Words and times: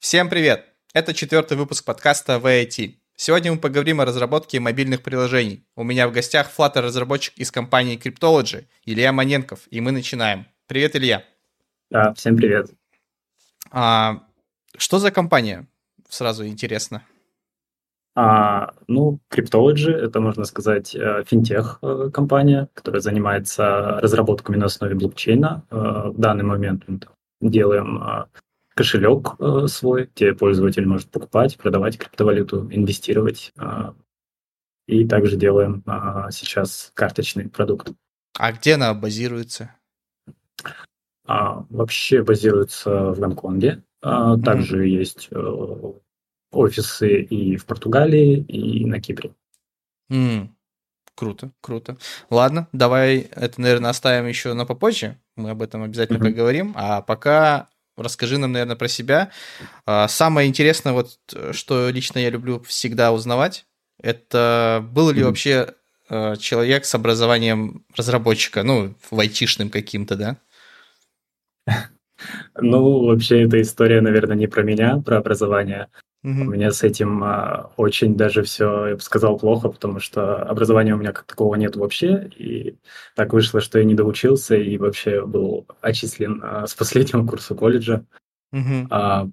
Всем 0.00 0.30
привет! 0.30 0.64
Это 0.94 1.12
четвертый 1.12 1.58
выпуск 1.58 1.84
подкаста 1.84 2.40
VIT. 2.42 2.94
Сегодня 3.16 3.52
мы 3.52 3.58
поговорим 3.58 4.00
о 4.00 4.06
разработке 4.06 4.58
мобильных 4.58 5.02
приложений. 5.02 5.66
У 5.76 5.84
меня 5.84 6.08
в 6.08 6.12
гостях 6.12 6.50
Flutter-разработчик 6.56 7.36
из 7.36 7.50
компании 7.50 8.00
Cryptology 8.02 8.64
Илья 8.86 9.12
Маненков, 9.12 9.68
и 9.70 9.82
мы 9.82 9.92
начинаем. 9.92 10.46
Привет, 10.66 10.96
Илья. 10.96 11.22
Да, 11.90 12.14
всем 12.14 12.34
привет. 12.34 12.70
А, 13.70 14.22
что 14.74 14.98
за 15.00 15.10
компания? 15.10 15.66
Сразу 16.08 16.46
интересно. 16.46 17.02
А, 18.16 18.72
ну, 18.88 19.18
Cryptology— 19.30 19.90
это, 19.92 20.18
можно 20.20 20.44
сказать, 20.44 20.94
э, 20.94 21.24
финтех-компания, 21.26 22.70
которая 22.72 23.02
занимается 23.02 24.00
разработками 24.00 24.56
на 24.56 24.64
основе 24.64 24.94
блокчейна. 24.94 25.62
Э, 25.70 26.08
в 26.08 26.18
данный 26.18 26.44
момент 26.44 26.84
мы 26.88 27.50
делаем 27.50 28.02
э, 28.80 28.82
кошелек 28.82 29.36
свой, 29.68 30.10
где 30.14 30.32
пользователь 30.34 30.86
может 30.86 31.10
покупать, 31.10 31.56
продавать 31.56 31.98
криптовалюту, 31.98 32.68
инвестировать. 32.72 33.52
И 34.86 35.06
также 35.06 35.36
делаем 35.36 35.84
сейчас 36.32 36.90
карточный 36.94 37.48
продукт. 37.48 37.92
А 38.36 38.52
где 38.52 38.74
она 38.74 38.92
базируется? 38.94 39.74
А, 41.26 41.64
вообще 41.70 42.24
базируется 42.24 43.12
в 43.12 43.20
Гонконге. 43.20 43.84
А, 44.02 44.36
также 44.38 44.84
mm-hmm. 44.84 44.88
есть 44.88 45.30
офисы 46.50 47.22
и 47.22 47.56
в 47.56 47.66
Португалии, 47.66 48.38
и 48.38 48.84
на 48.84 49.00
Кипре. 49.00 49.32
Mm. 50.10 50.48
Круто, 51.14 51.52
круто. 51.60 51.96
Ладно, 52.30 52.66
давай 52.72 53.18
это, 53.18 53.60
наверное, 53.60 53.90
оставим 53.90 54.26
еще 54.26 54.54
на 54.54 54.66
попозже. 54.66 55.18
Мы 55.36 55.50
об 55.50 55.62
этом 55.62 55.84
обязательно 55.84 56.16
mm-hmm. 56.16 56.30
поговорим. 56.30 56.72
А 56.76 57.02
пока 57.02 57.68
расскажи 58.02 58.38
нам, 58.38 58.52
наверное, 58.52 58.76
про 58.76 58.88
себя. 58.88 59.30
А, 59.86 60.08
самое 60.08 60.48
интересное, 60.48 60.92
вот 60.92 61.18
что 61.52 61.90
лично 61.90 62.18
я 62.18 62.30
люблю 62.30 62.60
всегда 62.60 63.12
узнавать, 63.12 63.66
это 64.02 64.84
был 64.92 65.10
ли 65.10 65.20
mm-hmm. 65.20 65.24
вообще 65.24 65.74
а, 66.08 66.36
человек 66.36 66.84
с 66.84 66.94
образованием 66.94 67.84
разработчика, 67.96 68.62
ну, 68.62 68.94
в 69.10 69.18
айтишным 69.18 69.70
каким-то, 69.70 70.16
да? 70.16 70.36
Ну, 72.60 73.06
вообще, 73.06 73.44
эта 73.44 73.62
история, 73.62 74.02
наверное, 74.02 74.36
не 74.36 74.46
про 74.46 74.62
меня, 74.62 74.98
про 74.98 75.16
образование. 75.16 75.88
Угу. 76.22 76.32
У 76.32 76.44
меня 76.44 76.70
с 76.70 76.82
этим 76.82 77.24
а, 77.24 77.72
очень 77.76 78.14
даже 78.14 78.42
все, 78.42 78.88
я 78.88 78.94
бы 78.94 79.00
сказал, 79.00 79.38
плохо, 79.38 79.70
потому 79.70 80.00
что 80.00 80.42
образования 80.42 80.94
у 80.94 80.98
меня 80.98 81.12
как 81.12 81.24
такого 81.24 81.54
нет 81.54 81.76
вообще. 81.76 82.30
И 82.36 82.76
так 83.16 83.32
вышло, 83.32 83.60
что 83.60 83.78
я 83.78 83.84
не 83.84 83.94
доучился 83.94 84.54
и 84.54 84.76
вообще 84.76 85.24
был 85.24 85.66
отчислен 85.80 86.40
а, 86.44 86.66
с 86.66 86.74
последнего 86.74 87.26
курса 87.26 87.54
колледжа. 87.54 88.04
Угу. 88.52 88.88
А, 88.90 89.28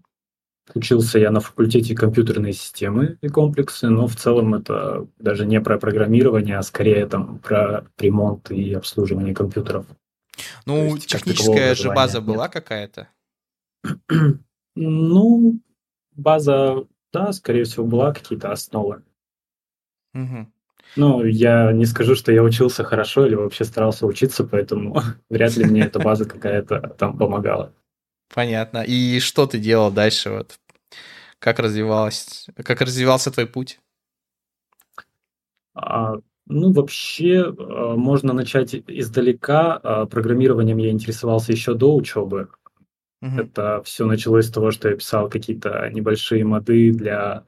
учился 0.75 1.19
я 1.19 1.31
на 1.31 1.41
факультете 1.41 1.93
компьютерной 1.93 2.53
системы 2.53 3.17
и 3.21 3.27
комплексы, 3.27 3.89
но 3.89 4.08
в 4.08 4.15
целом 4.15 4.55
это 4.55 5.08
даже 5.19 5.45
не 5.45 5.59
про 5.59 5.77
программирование, 5.77 6.58
а 6.58 6.63
скорее 6.63 7.05
там 7.08 7.39
про 7.39 7.85
ремонт 7.97 8.49
и 8.49 8.73
обслуживание 8.73 9.35
компьютеров. 9.35 9.85
Ну, 10.65 10.95
есть, 10.95 11.08
техническая 11.08 11.75
же 11.75 11.91
база 11.91 12.19
нет. 12.19 12.27
была 12.27 12.47
какая-то? 12.47 13.09
ну, 14.75 15.59
база, 16.17 16.85
да, 17.13 17.31
скорее 17.31 17.63
всего, 17.63 17.85
была 17.85 18.13
какие-то 18.13 18.51
основы. 18.51 19.03
Угу. 20.13 20.47
Ну, 20.95 21.23
я 21.23 21.71
не 21.71 21.85
скажу, 21.85 22.15
что 22.15 22.31
я 22.31 22.43
учился 22.43 22.83
хорошо 22.83 23.25
или 23.25 23.35
вообще 23.35 23.65
старался 23.65 24.05
учиться, 24.05 24.43
поэтому 24.43 25.01
вряд 25.29 25.55
ли 25.55 25.65
мне 25.65 25.81
эта 25.81 25.99
база 25.99 26.25
какая-то 26.25 26.95
там 26.97 27.17
помогала. 27.17 27.73
Понятно. 28.33 28.83
И 28.85 29.19
что 29.19 29.45
ты 29.45 29.59
делал 29.59 29.91
дальше? 29.91 30.31
Вот 30.31 30.59
как 31.39 31.59
развивалась, 31.59 32.47
как 32.55 32.81
развивался 32.81 33.31
твой 33.31 33.47
путь? 33.47 33.79
А, 35.73 36.15
ну, 36.47 36.71
вообще, 36.71 37.43
а, 37.43 37.95
можно 37.95 38.33
начать 38.33 38.73
издалека. 38.73 39.80
А, 39.83 40.05
программированием 40.05 40.77
я 40.77 40.89
интересовался 40.89 41.52
еще 41.52 41.73
до 41.75 41.95
учебы. 41.95 42.49
Угу. 43.22 43.39
Это 43.39 43.82
все 43.83 44.05
началось 44.05 44.48
с 44.48 44.52
того, 44.52 44.72
что 44.72 44.89
я 44.89 44.95
писал 44.95 45.30
какие-то 45.30 45.89
небольшие 45.92 46.45
моды 46.45 46.92
для 46.92 47.45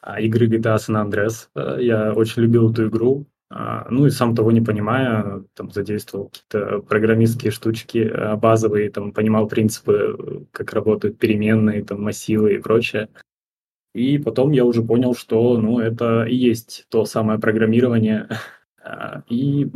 а, 0.00 0.20
игры 0.20 0.48
GTA 0.48 0.76
San 0.76 0.96
Andreas. 0.96 1.48
Э, 1.54 1.82
я 1.82 2.12
очень 2.12 2.42
любил 2.42 2.72
эту 2.72 2.88
игру. 2.88 3.26
А, 3.50 3.86
ну 3.90 4.06
и 4.06 4.10
сам 4.10 4.34
того 4.34 4.52
не 4.52 4.60
понимая, 4.60 5.44
там 5.54 5.70
задействовал 5.70 6.28
какие-то 6.28 6.80
программистские 6.80 7.50
штучки 7.50 7.98
а, 7.98 8.36
базовые, 8.36 8.90
там 8.90 9.12
понимал 9.12 9.48
принципы, 9.48 10.46
как 10.52 10.72
работают 10.72 11.18
переменные, 11.18 11.84
там 11.84 12.02
массивы 12.02 12.54
и 12.54 12.58
прочее. 12.58 13.08
И 13.94 14.18
потом 14.18 14.52
я 14.52 14.64
уже 14.64 14.82
понял, 14.82 15.14
что 15.14 15.58
ну, 15.58 15.78
это 15.80 16.24
и 16.24 16.34
есть 16.34 16.86
то 16.88 17.04
самое 17.04 17.38
программирование. 17.38 18.28
И 19.28 19.70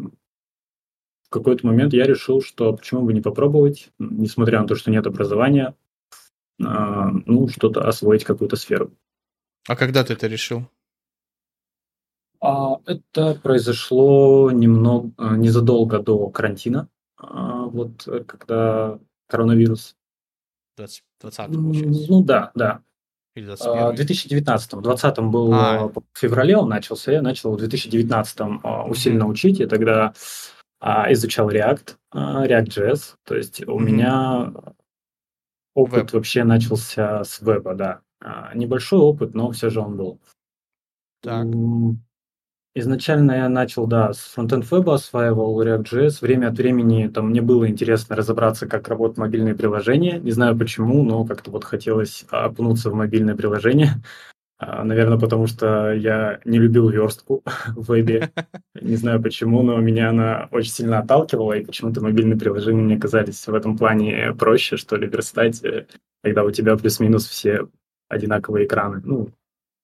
какой-то 1.33 1.67
момент 1.67 1.93
я 1.93 2.05
решил, 2.05 2.43
что 2.43 2.73
почему 2.73 3.03
бы 3.03 3.13
не 3.13 3.21
попробовать, 3.21 3.91
несмотря 3.99 4.61
на 4.61 4.69
то, 4.69 4.77
что 4.77 4.91
нет 4.91 5.07
образования, 5.07 5.75
а, 6.65 7.11
ну, 7.27 7.49
что-то 7.49 7.87
освоить, 7.87 8.25
какую-то 8.25 8.57
сферу. 8.57 8.93
А 9.69 9.77
когда 9.77 10.05
ты 10.05 10.13
это 10.13 10.27
решил? 10.27 10.69
А, 12.41 12.79
это 12.87 13.39
произошло 13.41 14.51
немного, 14.51 15.13
а, 15.17 15.37
незадолго 15.37 16.01
до 16.01 16.29
карантина, 16.29 16.89
а, 17.17 17.65
вот 17.67 18.09
когда 18.27 18.99
коронавирус. 19.29 19.97
20, 20.77 21.05
20 21.21 21.55
получается. 21.55 22.07
Ну 22.11 22.25
да, 22.25 22.51
да. 22.55 22.83
Или 23.35 23.47
21 23.47 23.93
В 23.93 23.95
2019 23.95 24.73
в 24.75 24.83
2020 24.83 25.19
был 25.31 25.55
а. 25.55 25.89
в 25.89 26.03
феврале 26.15 26.57
он 26.57 26.69
начался, 26.69 27.13
я 27.13 27.23
начал 27.23 27.53
в 27.53 27.59
2019 27.59 28.41
усиленно 28.89 29.27
учить, 29.27 29.61
и 29.61 29.67
тогда 29.67 30.13
изучал 31.11 31.51
React, 31.51 31.97
а, 32.11 32.47
React.js. 32.47 33.15
То 33.25 33.37
есть 33.37 33.67
у 33.67 33.79
mm-hmm. 33.79 33.85
меня 33.85 34.53
опыт 35.75 36.05
Веб. 36.05 36.13
вообще 36.13 36.45
начался 36.45 37.25
с 37.25 37.41
веба, 37.41 37.75
да. 37.75 38.01
А, 38.21 38.55
небольшой 38.55 39.01
опыт, 39.01 39.35
но 39.35 39.51
все 39.53 39.71
же 39.71 39.81
он 39.81 39.97
был. 39.97 40.21
Так. 41.23 41.47
Изначально 42.75 43.33
я 43.33 43.49
начал, 43.51 43.87
да, 43.87 44.15
с 44.15 44.19
фронтенд 44.19 44.71
веба 44.71 44.95
осваивал 44.95 45.63
React.js. 45.63 46.19
Время 46.23 46.49
от 46.49 46.57
времени 46.57 47.07
там 47.09 47.29
мне 47.29 47.43
было 47.43 47.69
интересно 47.69 48.17
разобраться, 48.17 48.67
как 48.67 48.89
работают 48.89 49.19
мобильные 49.19 49.55
приложения. 49.55 50.19
Не 50.19 50.31
знаю 50.31 50.59
почему, 50.59 51.05
но 51.05 51.25
как-то 51.27 51.51
вот 51.51 51.65
хотелось 51.65 52.25
окунуться 52.31 52.91
в 52.91 52.95
мобильное 52.95 53.37
приложение. 53.37 53.91
А, 54.65 54.85
Наверное, 54.85 55.19
потому 55.19 55.49
что 55.49 55.93
я 55.93 56.39
не 56.45 56.59
любил 56.59 56.89
верстку 56.89 57.43
в 57.75 57.89
вебе. 57.89 58.31
Не 58.81 58.95
знаю 58.97 59.21
почему, 59.21 59.63
но 59.63 59.77
меня 59.79 60.11
она 60.11 60.49
очень 60.53 60.71
сильно 60.71 61.01
отталкивала, 61.01 61.55
и 61.55 61.65
почему-то 61.65 62.01
мобильные 62.01 62.39
приложения 62.39 62.81
мне 62.81 62.97
казались 62.97 63.47
в 63.47 63.55
этом 63.55 63.77
плане 63.77 64.33
проще, 64.39 64.77
что 64.77 64.97
ли, 64.97 65.09
верстать, 65.09 65.65
э, 65.65 65.87
когда 66.23 66.45
у 66.45 66.51
тебя 66.53 66.77
плюс-минус 66.77 67.27
все 67.27 67.69
одинаковые 68.09 68.67
экраны, 68.67 69.01
ну, 69.05 69.31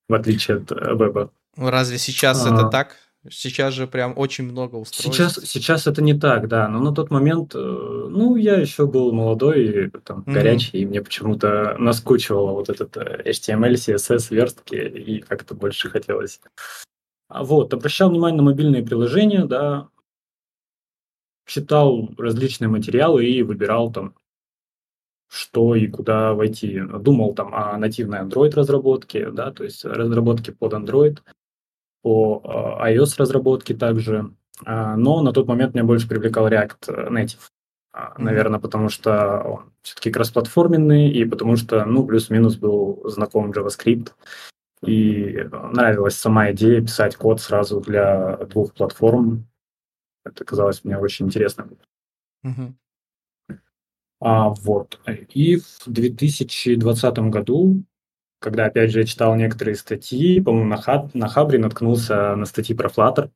в 0.09 0.15
отличие 0.15 0.59
от 0.59 0.71
э, 0.71 0.95
веба. 0.95 1.33
Разве 1.57 1.99
сейчас 1.99 2.47
а... 2.47 2.55
это 2.55 2.69
так? 2.69 2.97
Сейчас 3.31 3.75
же 3.75 3.87
прям 3.87 4.15
очень 4.17 4.45
много 4.45 4.77
устройств. 4.77 5.03
Сейчас, 5.03 5.51
сейчас 5.51 5.87
это 5.87 6.03
не 6.03 6.15
так, 6.15 6.49
да. 6.49 6.69
Но 6.69 6.81
на 6.81 6.95
тот 6.95 7.11
момент, 7.11 7.55
э, 7.55 7.59
ну, 7.59 8.37
я 8.37 8.57
еще 8.57 8.87
был 8.87 9.13
молодой, 9.13 9.91
там, 10.05 10.21
mm-hmm. 10.21 10.33
горячий, 10.33 10.79
и 10.79 10.87
мне 10.87 11.03
почему-то 11.03 11.77
наскучивало 11.79 12.53
вот 12.53 12.69
этот 12.69 12.97
э, 12.97 13.23
HTML, 13.25 13.75
CSS, 13.75 14.35
верстки, 14.35 14.75
и 14.75 15.21
как-то 15.21 15.55
больше 15.55 15.91
хотелось. 15.91 16.41
А 17.29 17.45
вот, 17.45 17.75
обращал 17.75 18.11
внимание 18.11 18.39
на 18.39 18.45
мобильные 18.45 18.83
приложения, 18.83 19.45
да, 19.45 19.89
читал 21.47 22.11
различные 22.17 22.69
материалы 22.69 23.27
и 23.27 23.43
выбирал 23.43 23.93
там, 23.93 24.15
что 25.29 25.75
и 25.75 25.87
куда 25.87 26.35
войти. 26.35 26.81
Думал 26.81 27.35
там 27.35 27.55
о 27.55 27.77
нативной 27.77 28.21
Android 28.21 28.55
разработке, 28.55 29.31
да, 29.31 29.53
то 29.53 29.65
есть 29.65 29.85
разработке 29.85 30.53
под 30.53 30.73
Android– 30.73 31.19
по 32.09 32.41
а, 32.81 32.91
iOS 32.91 33.17
разработке 33.19 33.75
также, 33.75 34.33
а, 34.65 34.97
но 34.97 35.21
на 35.21 35.35
тот 35.35 35.47
момент 35.47 35.75
меня 35.75 35.85
больше 35.85 36.09
привлекал 36.09 36.49
React 36.49 37.11
Native. 37.11 37.51
Mm-hmm. 37.95 38.15
Наверное, 38.17 38.61
потому 38.61 38.89
что 38.89 39.43
он 39.43 39.73
все-таки 39.83 40.11
кроссплатформенный, 40.11 41.11
и 41.11 41.27
потому 41.27 41.57
что, 41.57 41.85
ну, 41.85 42.07
плюс-минус 42.07 42.57
был 42.57 43.03
знаком 43.11 43.51
JavaScript, 43.51 44.13
и 44.83 45.47
нравилась 45.53 46.17
сама 46.17 46.51
идея 46.53 46.81
писать 46.81 47.15
код 47.15 47.43
сразу 47.43 47.83
для 47.83 48.39
двух 48.47 48.73
платформ. 48.73 49.47
Это 50.25 50.47
казалось 50.47 50.83
мне 50.85 50.97
очень 50.97 51.27
интересным. 51.27 51.77
Mm-hmm. 52.47 53.59
А, 54.21 54.49
вот. 54.49 54.99
И 55.35 55.57
в 55.57 55.83
2020 55.85 57.19
году 57.19 57.83
когда, 58.39 58.67
опять 58.67 58.91
же, 58.93 59.01
я 59.01 59.07
читал 59.07 59.35
некоторые 59.35 59.75
статьи, 59.75 60.41
по-моему, 60.41 60.69
на, 60.69 60.77
Хаб, 60.77 61.15
на 61.15 61.29
Хабре 61.29 61.59
наткнулся 61.59 62.37
на 62.37 62.47
статьи 62.47 62.75
про 62.75 62.89
Flutter, 62.89 63.31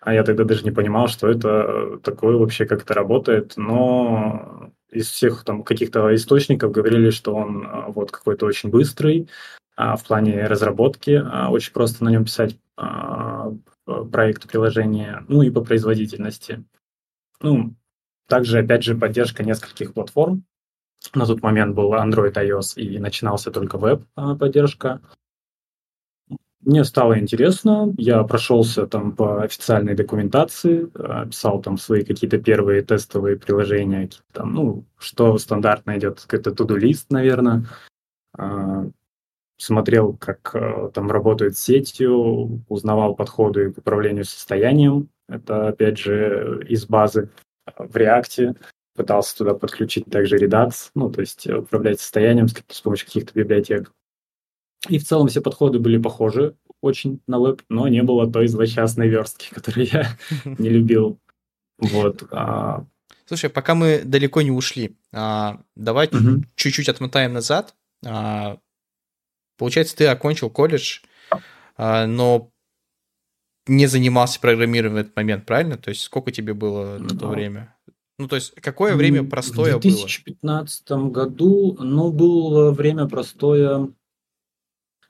А 0.00 0.14
я 0.14 0.24
тогда 0.24 0.44
даже 0.44 0.64
не 0.64 0.70
понимал, 0.70 1.08
что 1.08 1.28
это 1.28 1.98
такое 2.02 2.36
вообще, 2.36 2.66
как 2.66 2.82
это 2.82 2.94
работает. 2.94 3.54
Но 3.56 4.72
из 4.90 5.08
всех 5.08 5.44
там 5.44 5.62
каких-то 5.64 6.14
источников 6.14 6.70
говорили, 6.70 7.10
что 7.10 7.34
он 7.34 7.66
а, 7.66 7.88
вот 7.88 8.10
какой-то 8.10 8.46
очень 8.46 8.68
быстрый 8.68 9.28
а, 9.74 9.96
в 9.96 10.04
плане 10.04 10.46
разработки, 10.46 11.22
а, 11.24 11.50
очень 11.50 11.72
просто 11.72 12.04
на 12.04 12.10
нем 12.10 12.24
писать 12.24 12.58
проект 14.10 14.48
приложения, 14.48 15.24
ну 15.28 15.42
и 15.42 15.50
по 15.50 15.62
производительности. 15.62 16.64
Ну, 17.40 17.74
также, 18.28 18.60
опять 18.60 18.82
же, 18.82 18.96
поддержка 18.96 19.44
нескольких 19.44 19.92
платформ. 19.92 20.44
На 21.14 21.26
тот 21.26 21.42
момент 21.42 21.74
был 21.74 21.94
Android, 21.94 22.34
iOS 22.34 22.80
и 22.80 22.98
начинался 22.98 23.50
только 23.50 23.78
веб-поддержка. 23.78 25.00
Мне 26.60 26.84
стало 26.84 27.18
интересно, 27.18 27.92
я 27.98 28.22
прошелся 28.22 28.86
там 28.86 29.16
по 29.16 29.42
официальной 29.42 29.96
документации, 29.96 30.88
э, 30.94 31.26
писал 31.26 31.60
там 31.60 31.76
свои 31.76 32.04
какие-то 32.04 32.38
первые 32.38 32.82
тестовые 32.82 33.36
приложения, 33.36 34.08
там, 34.32 34.54
ну, 34.54 34.84
что 34.96 35.36
стандартно 35.38 35.98
идет, 35.98 36.20
какой-то 36.20 36.50
to-do-лист, 36.50 37.10
наверное. 37.10 37.66
А, 38.38 38.86
смотрел, 39.56 40.16
как 40.20 40.54
там 40.94 41.10
работают 41.10 41.58
сетью, 41.58 42.64
узнавал 42.68 43.16
подходы 43.16 43.72
к 43.72 43.78
управлению 43.78 44.24
состоянием. 44.24 45.08
Это, 45.28 45.68
опять 45.68 45.98
же, 45.98 46.64
из 46.68 46.86
базы 46.86 47.28
в 47.76 47.96
React. 47.96 48.56
Пытался 48.94 49.36
туда 49.38 49.54
подключить 49.54 50.06
также 50.06 50.36
Redux, 50.36 50.90
ну, 50.94 51.10
то 51.10 51.20
есть 51.20 51.46
управлять 51.46 52.00
состоянием 52.00 52.48
с, 52.48 52.54
с 52.68 52.80
помощью 52.80 53.06
каких-то 53.06 53.32
библиотек. 53.34 53.92
И 54.88 54.98
в 54.98 55.04
целом 55.04 55.28
все 55.28 55.40
подходы 55.40 55.78
были 55.78 55.96
похожи 55.96 56.56
очень 56.80 57.20
на 57.26 57.38
веб, 57.38 57.62
но 57.68 57.88
не 57.88 58.02
было 58.02 58.30
той 58.30 58.48
злосчастной 58.48 59.08
верстки, 59.08 59.48
которую 59.54 59.86
я 59.86 60.18
не 60.44 60.68
любил. 60.68 61.18
Вот. 61.78 62.24
А. 62.30 62.84
Слушай, 63.26 63.48
пока 63.48 63.74
мы 63.74 64.02
далеко 64.04 64.42
не 64.42 64.50
ушли, 64.50 64.96
а, 65.12 65.60
давай 65.76 66.10
чуть-чуть 66.56 66.88
отмотаем 66.88 67.32
назад. 67.32 67.74
А, 68.04 68.58
получается, 69.56 69.96
ты 69.96 70.06
окончил 70.06 70.50
колледж, 70.50 71.00
но 71.78 72.52
не 73.66 73.86
занимался 73.86 74.40
программированием 74.40 74.94
в 74.94 75.06
этот 75.06 75.16
момент, 75.16 75.46
правильно? 75.46 75.76
То 75.76 75.90
есть 75.90 76.02
сколько 76.02 76.30
тебе 76.30 76.52
было 76.52 76.98
на 76.98 77.16
то 77.16 77.28
время? 77.28 77.74
Ну, 78.18 78.28
то 78.28 78.36
есть 78.36 78.54
какое 78.60 78.94
время 78.94 79.24
простое 79.24 79.72
было? 79.72 79.78
В 79.78 79.82
2015 79.82 80.90
было? 80.90 81.10
году, 81.10 81.76
ну, 81.80 82.12
было 82.12 82.70
время 82.70 83.08
простое 83.08 83.88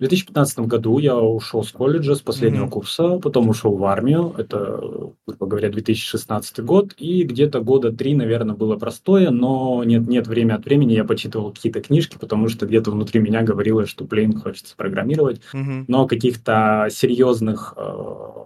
в 0.02 0.04
2015 0.04 0.58
году 0.60 0.98
я 0.98 1.16
ушел 1.16 1.62
с 1.62 1.70
колледжа, 1.70 2.16
с 2.16 2.20
последнего 2.20 2.64
mm-hmm. 2.64 2.70
курса, 2.70 3.18
потом 3.20 3.48
ушел 3.48 3.76
в 3.76 3.84
армию, 3.84 4.34
это, 4.36 4.80
грубо 5.28 5.46
говоря, 5.46 5.70
2016 5.70 6.58
год, 6.64 6.92
и 6.96 7.22
где-то 7.22 7.60
года 7.60 7.92
три, 7.92 8.16
наверное, 8.16 8.56
было 8.56 8.76
простое, 8.76 9.30
но 9.30 9.84
нет, 9.84 10.08
нет, 10.08 10.26
время 10.26 10.56
от 10.56 10.64
времени 10.64 10.94
я 10.94 11.04
почитывал 11.04 11.52
какие-то 11.52 11.80
книжки, 11.80 12.16
потому 12.18 12.48
что 12.48 12.66
где-то 12.66 12.90
внутри 12.90 13.20
меня 13.20 13.42
говорилось, 13.42 13.88
что, 13.88 14.02
блин, 14.02 14.40
хочется 14.40 14.74
программировать, 14.76 15.40
mm-hmm. 15.54 15.84
но 15.86 16.08
каких-то 16.08 16.88
серьезных 16.90 17.74
э, 17.76 18.44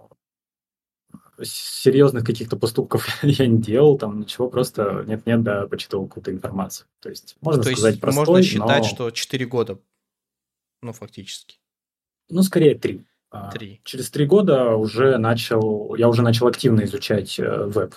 серьезных 1.43 2.23
каких-то 2.23 2.57
поступков 2.57 3.07
я 3.23 3.47
не 3.47 3.59
делал, 3.59 3.97
там 3.97 4.21
ничего, 4.21 4.49
просто 4.49 5.03
нет-нет, 5.07 5.43
да, 5.43 5.67
почитывал 5.67 6.07
какую-то 6.07 6.31
информацию. 6.31 6.87
То 6.99 7.09
есть, 7.09 7.35
можно 7.41 7.63
То 7.63 7.71
сказать, 7.71 7.91
есть 7.93 8.01
простой, 8.01 8.25
можно 8.25 8.43
считать, 8.43 8.83
но... 8.83 8.89
что 8.89 9.11
4 9.11 9.45
года 9.45 9.79
ну, 10.81 10.93
фактически. 10.93 11.57
Ну, 12.29 12.43
скорее 12.43 12.75
три. 12.75 13.05
А, 13.29 13.51
три. 13.51 13.81
Через 13.83 14.09
три 14.09 14.25
года 14.25 14.75
уже 14.75 15.17
начал, 15.17 15.95
я 15.95 16.07
уже 16.07 16.21
начал 16.21 16.47
активно 16.47 16.81
изучать 16.83 17.39
э, 17.39 17.65
веб. 17.65 17.95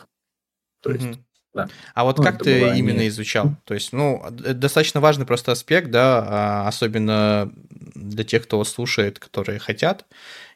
То 0.80 0.90
есть, 0.92 1.04
mm 1.04 1.24
да. 1.54 1.68
А 1.94 2.04
вот 2.04 2.18
ну, 2.18 2.24
как 2.24 2.42
ты 2.42 2.60
было 2.60 2.74
именно 2.74 3.00
не... 3.00 3.08
изучал? 3.08 3.54
То 3.64 3.74
есть, 3.74 3.92
ну, 3.92 4.22
это 4.24 4.54
достаточно 4.54 5.00
важный 5.00 5.26
просто 5.26 5.52
аспект, 5.52 5.90
да, 5.90 6.24
а, 6.26 6.68
особенно 6.68 7.52
для 7.94 8.24
тех, 8.24 8.44
кто 8.44 8.62
слушает, 8.64 9.18
которые 9.18 9.58
хотят, 9.58 10.06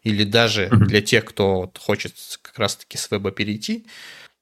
или 0.03 0.25
даже 0.25 0.67
mm-hmm. 0.67 0.85
для 0.85 1.03
тех, 1.03 1.25
кто 1.25 1.71
хочет 1.81 2.15
как 2.43 2.59
раз-таки 2.59 2.97
с 2.97 3.11
веба 3.11 3.31
перейти. 3.33 3.87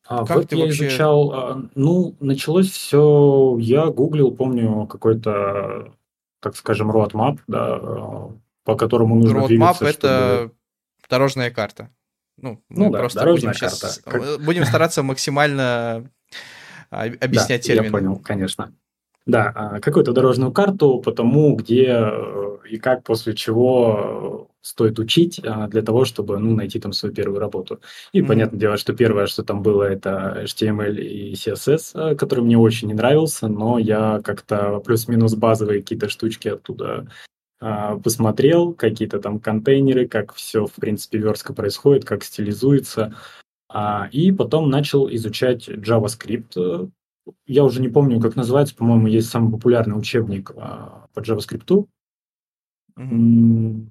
А, 0.06 0.26
как 0.26 0.48
ты 0.48 0.56
я 0.56 0.66
вообще... 0.66 0.88
изучал, 0.88 1.32
а, 1.32 1.62
ну, 1.74 2.16
началось 2.20 2.70
все, 2.70 3.56
я 3.60 3.86
гуглил, 3.86 4.30
помню, 4.30 4.86
какой-то 4.86 5.94
так 6.42 6.56
скажем, 6.56 6.90
roadmap, 6.90 7.38
да, 7.46 7.78
по 8.64 8.76
которому 8.76 9.14
нужно 9.14 9.38
roadmap 9.38 9.46
двигаться. 9.46 9.84
Roadmap– 9.84 9.88
это 9.90 10.34
чтобы... 10.36 10.54
дорожная 11.08 11.50
карта. 11.50 11.88
Ну, 12.36 12.60
ну 12.68 12.90
да, 12.90 12.98
просто 12.98 13.24
будем 13.24 13.52
карта. 13.52 13.76
Сейчас, 13.76 14.00
как... 14.04 14.40
Будем 14.42 14.64
стараться 14.64 15.02
максимально 15.04 16.10
объяснять 16.92 17.62
да, 17.62 17.66
термины. 17.66 17.84
я 17.86 17.90
понял, 17.90 18.16
конечно. 18.16 18.72
Да, 19.24 19.52
а, 19.54 19.80
какую-то 19.80 20.12
дорожную 20.12 20.52
карту 20.52 20.98
по 20.98 21.12
тому, 21.12 21.54
где 21.54 21.86
э, 21.90 22.56
и 22.68 22.76
как, 22.76 23.04
после 23.04 23.34
чего 23.34 24.48
стоит 24.62 24.98
учить 24.98 25.40
а, 25.44 25.68
для 25.68 25.82
того, 25.82 26.04
чтобы 26.04 26.38
ну, 26.38 26.54
найти 26.54 26.80
там 26.80 26.92
свою 26.92 27.14
первую 27.14 27.38
работу. 27.38 27.80
И 28.12 28.20
mm-hmm. 28.20 28.26
понятное 28.26 28.58
дело, 28.58 28.76
что 28.76 28.94
первое, 28.94 29.26
что 29.26 29.44
там 29.44 29.62
было, 29.62 29.84
это 29.84 30.42
HTML 30.44 30.96
и 30.96 31.34
CSS, 31.34 32.12
э, 32.12 32.14
который 32.16 32.44
мне 32.44 32.58
очень 32.58 32.88
не 32.88 32.94
нравился, 32.94 33.46
но 33.46 33.78
я 33.78 34.20
как-то 34.24 34.80
плюс-минус 34.80 35.34
базовые 35.34 35.82
какие-то 35.82 36.08
штучки 36.08 36.48
оттуда 36.48 37.06
а, 37.60 37.96
посмотрел, 37.96 38.74
какие-то 38.74 39.20
там 39.20 39.38
контейнеры, 39.38 40.08
как 40.08 40.34
все, 40.34 40.66
в 40.66 40.72
принципе, 40.72 41.18
верстка 41.18 41.54
происходит, 41.54 42.04
как 42.04 42.24
стилизуется. 42.24 43.14
А, 43.74 44.08
и 44.12 44.32
потом 44.32 44.68
начал 44.68 45.08
изучать 45.14 45.66
JavaScript, 45.68 46.90
я 47.46 47.64
уже 47.64 47.80
не 47.80 47.88
помню, 47.88 48.20
как 48.20 48.36
называется, 48.36 48.76
по-моему, 48.76 49.06
есть 49.06 49.30
самый 49.30 49.50
популярный 49.50 49.98
учебник 49.98 50.52
а, 50.56 51.06
по 51.14 51.20
JavaScript. 51.20 51.86
Mm-hmm. 52.98 53.86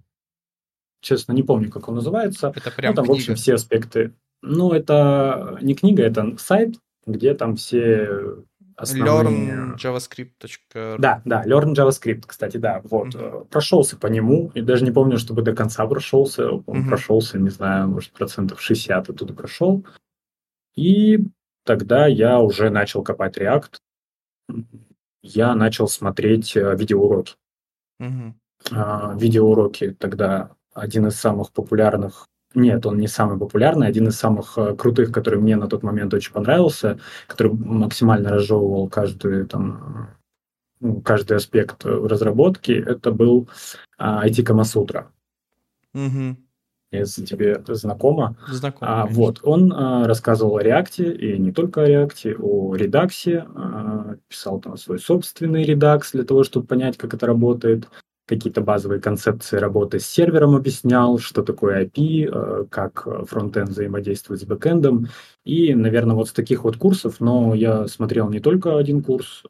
Честно, 1.01 1.33
не 1.33 1.41
помню, 1.41 1.71
как 1.71 1.87
он 1.89 1.95
называется. 1.95 2.53
Это 2.55 2.69
прям 2.69 2.91
ну, 2.91 2.95
там, 2.97 3.05
книга. 3.05 3.17
в 3.17 3.19
общем, 3.19 3.35
все 3.35 3.55
аспекты. 3.55 4.13
Ну, 4.43 4.71
это 4.71 5.57
не 5.61 5.73
книга, 5.73 6.03
это 6.03 6.35
сайт, 6.37 6.75
где 7.07 7.33
там 7.33 7.55
все 7.55 8.43
основные... 8.81 9.75
learnjavascript.ru 9.75 10.97
Да, 10.97 11.21
да, 11.25 11.43
Learn 11.45 11.73
JavaScript, 11.73 12.23
кстати, 12.27 12.57
да, 12.57 12.81
вот. 12.83 13.15
Mm-hmm. 13.15 13.45
Прошелся 13.45 13.97
по 13.97 14.07
нему, 14.07 14.51
и 14.53 14.61
даже 14.61 14.83
не 14.83 14.91
помню, 14.91 15.17
чтобы 15.17 15.41
до 15.41 15.55
конца 15.55 15.85
прошелся. 15.85 16.51
Он 16.51 16.61
mm-hmm. 16.65 16.87
прошелся, 16.87 17.39
не 17.39 17.49
знаю, 17.49 17.89
может, 17.89 18.11
процентов 18.11 18.61
60 18.61 19.09
оттуда 19.09 19.33
прошел. 19.33 19.85
И 20.75 21.19
тогда 21.65 22.07
я 22.07 22.39
уже 22.39 22.69
начал 22.69 23.03
копать 23.03 23.37
React. 23.37 23.75
Я 25.21 25.55
начал 25.55 25.87
смотреть 25.87 26.55
э, 26.55 26.75
видеоуроки. 26.75 27.35
А, 28.71 29.15
видеоуроки 29.15 29.91
тогда 29.91 30.51
один 30.73 31.07
из 31.07 31.15
самых 31.15 31.51
популярных 31.51 32.27
нет, 32.53 32.85
он 32.85 32.97
не 32.97 33.07
самый 33.07 33.37
популярный, 33.37 33.87
один 33.87 34.07
из 34.07 34.17
самых 34.17 34.57
э, 34.57 34.75
крутых, 34.75 35.11
который 35.11 35.39
мне 35.39 35.55
на 35.55 35.67
тот 35.67 35.83
момент 35.83 36.13
очень 36.13 36.33
понравился, 36.33 36.99
который 37.27 37.53
максимально 37.53 38.29
разжевывал 38.29 38.89
каждую 38.89 39.47
там 39.47 40.09
ну, 40.79 41.01
каждый 41.01 41.37
аспект 41.37 41.85
разработки, 41.85 42.71
это 42.71 43.11
был 43.11 43.47
а, 43.97 44.27
IT 44.27 44.43
Камасутра. 44.43 45.11
Угу 45.93 46.37
если 46.91 47.23
тебе 47.23 47.61
знакомо. 47.67 48.35
Знакомо. 48.49 49.03
А, 49.03 49.05
вот, 49.05 49.39
он 49.43 49.71
а, 49.73 50.07
рассказывал 50.07 50.57
о 50.57 50.61
React, 50.61 51.13
и 51.15 51.37
не 51.37 51.51
только 51.51 51.83
о 51.83 51.89
React, 51.89 52.35
о 52.39 52.75
Redux, 52.75 53.47
а, 53.55 54.15
писал 54.27 54.59
там 54.59 54.77
свой 54.77 54.99
собственный 54.99 55.63
Redux 55.63 56.01
для 56.11 56.23
того, 56.23 56.43
чтобы 56.43 56.67
понять, 56.67 56.97
как 56.97 57.13
это 57.13 57.25
работает, 57.25 57.87
какие-то 58.35 58.61
базовые 58.61 59.01
концепции 59.01 59.57
работы 59.57 59.99
с 59.99 60.05
сервером 60.07 60.55
объяснял, 60.55 61.19
что 61.19 61.43
такое 61.43 61.85
IP, 61.85 62.27
а, 62.31 62.65
как 62.69 63.07
фронтенд 63.27 63.69
взаимодействует 63.69 64.41
с 64.41 64.45
бэкэндом. 64.45 65.07
И, 65.43 65.73
наверное, 65.75 66.15
вот 66.15 66.29
с 66.29 66.33
таких 66.33 66.63
вот 66.63 66.77
курсов, 66.77 67.19
но 67.19 67.53
я 67.53 67.87
смотрел 67.87 68.29
не 68.29 68.39
только 68.39 68.77
один 68.77 69.03
курс, 69.03 69.43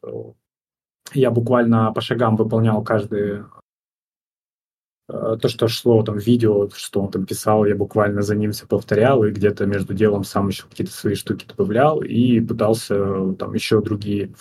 я 1.14 1.30
буквально 1.30 1.92
по 1.92 2.00
шагам 2.00 2.36
выполнял 2.36 2.82
каждый 2.82 3.42
Э, 5.12 5.36
то, 5.40 5.48
что 5.48 5.68
шло 5.68 6.02
там 6.02 6.18
видео, 6.18 6.68
что 6.74 7.02
он 7.02 7.10
там 7.10 7.26
писал, 7.26 7.64
я 7.64 7.74
буквально 7.76 8.22
за 8.22 8.34
ним 8.34 8.52
все 8.52 8.66
повторял, 8.66 9.24
и 9.24 9.30
где-то 9.30 9.66
между 9.66 9.94
делом 9.94 10.24
сам 10.24 10.48
еще 10.48 10.64
какие-то 10.68 10.92
свои 10.92 11.14
штуки 11.14 11.46
добавлял, 11.46 12.02
и 12.02 12.40
пытался 12.40 12.94
э, 12.94 13.34
там 13.38 13.52
еще 13.54 13.82
другие, 13.82 14.32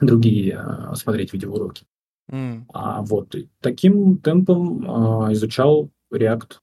другие 0.00 0.62
э, 0.64 0.94
смотреть 0.94 1.32
видеоуроки. 1.32 1.86
Mm. 2.30 2.64
А, 2.72 3.02
вот, 3.02 3.34
и 3.34 3.48
таким 3.60 4.18
темпом 4.18 4.90
а, 4.90 5.32
изучал 5.32 5.90
React. 6.12 6.58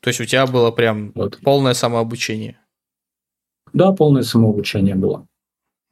То 0.00 0.08
есть 0.08 0.20
у 0.20 0.24
тебя 0.24 0.46
было 0.46 0.70
прям 0.70 1.12
вот. 1.14 1.40
полное 1.42 1.74
самообучение? 1.74 2.58
Да, 3.72 3.92
полное 3.92 4.22
самообучение 4.22 4.94
было. 4.94 5.26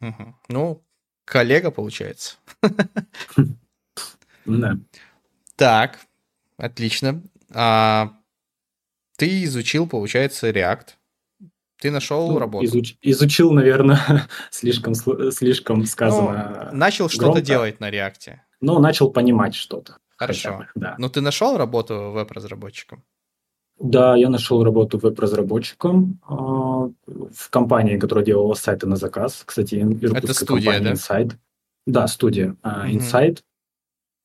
Угу. 0.00 0.34
Ну, 0.48 0.82
коллега 1.24 1.70
получается. 1.70 2.36
Да. 4.46 4.78
Так, 5.56 6.00
отлично. 6.56 7.22
А, 7.52 8.12
ты 9.16 9.44
изучил, 9.44 9.88
получается, 9.88 10.50
React. 10.50 10.88
Ты 11.84 11.90
нашел 11.90 12.30
ну, 12.30 12.38
работу. 12.38 12.64
Изуч, 12.64 12.96
изучил, 13.02 13.50
наверное, 13.52 14.26
слишком, 14.50 14.94
слишком 14.94 15.84
сказано. 15.84 16.70
Ну, 16.72 16.78
начал 16.78 17.10
что-то 17.10 17.42
делать 17.42 17.78
на 17.78 17.90
React. 17.90 18.36
Ну, 18.62 18.78
начал 18.78 19.10
понимать 19.10 19.54
что-то. 19.54 19.98
Хорошо. 20.16 20.56
Бы, 20.56 20.66
да. 20.76 20.94
Но 20.96 21.10
ты 21.10 21.20
нашел 21.20 21.58
работу 21.58 22.10
веб-разработчиком? 22.10 23.02
Да, 23.78 24.16
я 24.16 24.30
нашел 24.30 24.64
работу 24.64 24.96
веб-разработчиком 24.96 26.20
э, 26.26 26.32
в 26.32 27.50
компании, 27.50 27.98
которая 27.98 28.24
делала 28.24 28.54
сайты 28.54 28.86
на 28.86 28.96
заказ. 28.96 29.42
Кстати, 29.44 29.86
это 30.16 30.32
студия, 30.32 30.80
да? 30.80 30.92
Insight. 30.92 31.32
Да, 31.86 32.08
студия 32.08 32.56
э, 32.62 32.68
Insight. 32.92 33.40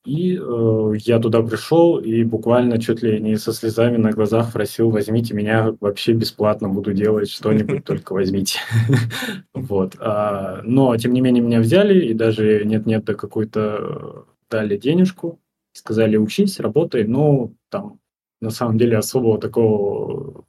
И 0.04 0.38
э, 0.40 0.92
я 1.00 1.18
туда 1.18 1.42
пришел 1.42 1.98
и 1.98 2.24
буквально 2.24 2.80
чуть 2.80 3.02
ли 3.02 3.20
не 3.20 3.36
со 3.36 3.52
слезами 3.52 3.98
на 3.98 4.12
глазах 4.12 4.52
просил, 4.52 4.88
возьмите 4.90 5.34
меня 5.34 5.76
вообще 5.78 6.14
бесплатно, 6.14 6.70
буду 6.70 6.94
делать 6.94 7.28
что-нибудь, 7.30 7.84
только 7.84 8.14
возьмите. 8.14 8.58
Вот. 9.52 9.96
А, 10.00 10.62
но, 10.64 10.96
тем 10.96 11.12
не 11.12 11.20
менее, 11.20 11.42
меня 11.42 11.60
взяли 11.60 12.06
и 12.06 12.14
даже 12.14 12.64
нет-нет, 12.64 13.04
да 13.04 13.14
какую-то 13.14 14.24
дали 14.50 14.76
денежку, 14.78 15.38
сказали, 15.72 16.16
учись, 16.16 16.60
работай, 16.60 17.04
но 17.04 17.52
там 17.68 18.00
на 18.40 18.50
самом 18.50 18.78
деле 18.78 18.96
особого 18.96 19.38
такого 19.38 20.44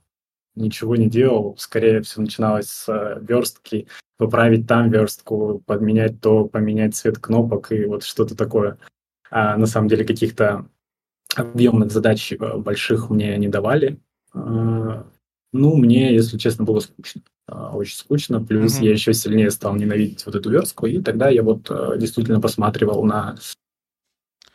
ничего 0.56 0.96
не 0.96 1.10
делал. 1.10 1.56
Скорее 1.58 2.02
все 2.02 2.22
начиналось 2.22 2.70
с 2.70 2.90
э, 2.90 3.20
верстки, 3.22 3.88
поправить 4.18 4.68
там 4.68 4.90
верстку, 4.90 5.62
подменять 5.66 6.22
то, 6.22 6.46
поменять 6.46 6.96
цвет 6.96 7.20
кнопок 7.20 7.72
и 7.72 7.86
вот 7.86 8.04
что-то 8.04 8.36
такое. 8.36 8.78
А 9.32 9.58
на 9.58 9.66
самом 9.66 9.88
деле 9.88 10.06
каких-то 10.06 10.68
объемных 11.36 11.92
задач 11.92 12.34
э, 12.34 12.58
больших 12.58 13.10
мне 13.10 13.38
не 13.38 13.48
давали. 13.48 14.00
А, 14.34 15.08
ну, 15.54 15.76
мне, 15.78 16.14
если 16.14 16.38
честно, 16.38 16.66
было 16.66 16.82
скучно. 16.82 17.22
А, 17.48 17.76
очень 17.76 17.96
скучно. 17.96 18.44
Плюс 18.44 18.80
mm-hmm. 18.80 18.86
я 18.86 18.92
еще 18.92 19.14
сильнее 19.14 19.50
стал 19.50 19.76
ненавидеть 19.76 20.26
вот 20.26 20.36
эту 20.36 20.50
верстку. 20.52 20.86
И 20.86 21.02
тогда 21.02 21.30
я 21.30 21.44
вот 21.44 21.72
э, 21.72 21.98
действительно 21.98 22.42
посматривал 22.42 23.04
на 23.04 23.38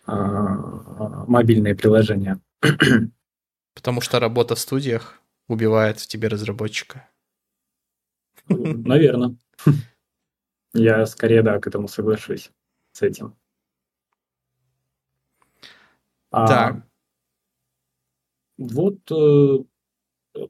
мобильные 0.06 1.74
приложения. 1.74 2.40
Потому 3.74 4.00
что 4.00 4.20
работа 4.20 4.54
в 4.54 4.60
студиях 4.60 5.20
убивает 5.48 5.98
в 5.98 6.06
тебе 6.06 6.28
разработчика. 6.28 7.08
Наверное. 8.48 9.36
Я 10.74 11.06
скорее, 11.06 11.42
да, 11.42 11.58
к 11.58 11.66
этому 11.66 11.88
соглашусь 11.88 12.52
с 12.92 13.02
этим. 13.02 13.34
А, 16.36 16.46
так. 16.46 16.76
Вот 18.58 18.98
э, 19.10 19.64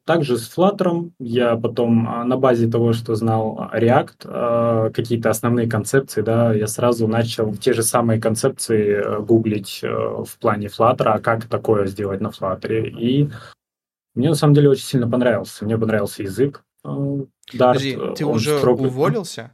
также 0.05 0.37
с 0.37 0.57
Flutter 0.57 1.11
я 1.19 1.57
потом 1.57 2.09
а, 2.09 2.25
на 2.25 2.37
базе 2.37 2.69
того, 2.69 2.93
что 2.93 3.15
знал 3.15 3.71
React, 3.73 4.89
э, 4.89 4.91
какие-то 4.91 5.31
основные 5.31 5.69
концепции, 5.69 6.23
да, 6.23 6.53
я 6.53 6.67
сразу 6.67 7.07
начал 7.07 7.55
те 7.55 7.73
же 7.73 7.83
самые 7.83 8.21
концепции 8.21 8.97
э, 8.97 9.21
гуглить 9.21 9.81
э, 9.83 9.89
в 9.89 10.39
плане 10.41 10.67
Flutter, 10.67 11.05
а 11.05 11.21
как 11.21 11.47
такое 11.47 11.87
сделать 11.87 12.21
на 12.21 12.29
Flutter. 12.29 12.89
И 12.89 13.31
мне 14.15 14.29
на 14.29 14.35
самом 14.35 14.55
деле 14.55 14.71
очень 14.71 14.85
сильно 14.85 15.09
понравился. 15.09 15.65
Мне 15.65 15.79
понравился 15.79 16.23
язык. 16.23 16.65
Dart, 16.85 17.29
Подожди, 17.53 17.99
ты 18.17 18.25
уже 18.25 18.59
строго... 18.59 18.83
уволился? 18.83 19.53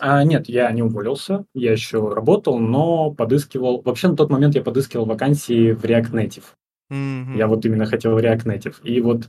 А, 0.00 0.24
нет, 0.24 0.48
я 0.48 0.70
не 0.72 0.82
уволился, 0.82 1.44
я 1.54 1.72
еще 1.72 2.12
работал, 2.12 2.58
но 2.58 3.12
подыскивал... 3.12 3.82
Вообще 3.82 4.08
на 4.08 4.16
тот 4.16 4.30
момент 4.30 4.54
я 4.54 4.62
подыскивал 4.62 5.04
вакансии 5.04 5.72
в 5.72 5.84
React 5.84 6.12
Native. 6.12 6.44
Mm-hmm. 6.90 7.36
Я 7.36 7.46
вот 7.46 7.64
именно 7.64 7.86
хотел 7.86 8.18
React 8.18 8.44
Native. 8.44 8.76
И 8.82 9.00
вот 9.00 9.28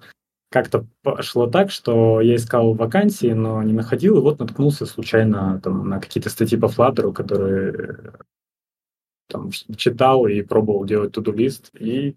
как-то 0.49 0.85
пошло 1.03 1.47
так, 1.47 1.71
что 1.71 2.21
я 2.21 2.35
искал 2.35 2.73
вакансии, 2.73 3.31
но 3.33 3.61
не 3.63 3.73
находил, 3.73 4.17
и 4.17 4.21
вот 4.21 4.39
наткнулся 4.39 4.85
случайно 4.85 5.59
там, 5.63 5.88
на 5.88 5.99
какие-то 5.99 6.29
статьи 6.29 6.57
по 6.57 6.65
Flutter, 6.65 7.13
которые 7.13 8.13
там, 9.27 9.51
читал 9.51 10.25
и 10.25 10.41
пробовал 10.41 10.85
делать 10.85 11.11
туду-лист, 11.11 11.69
и 11.79 12.15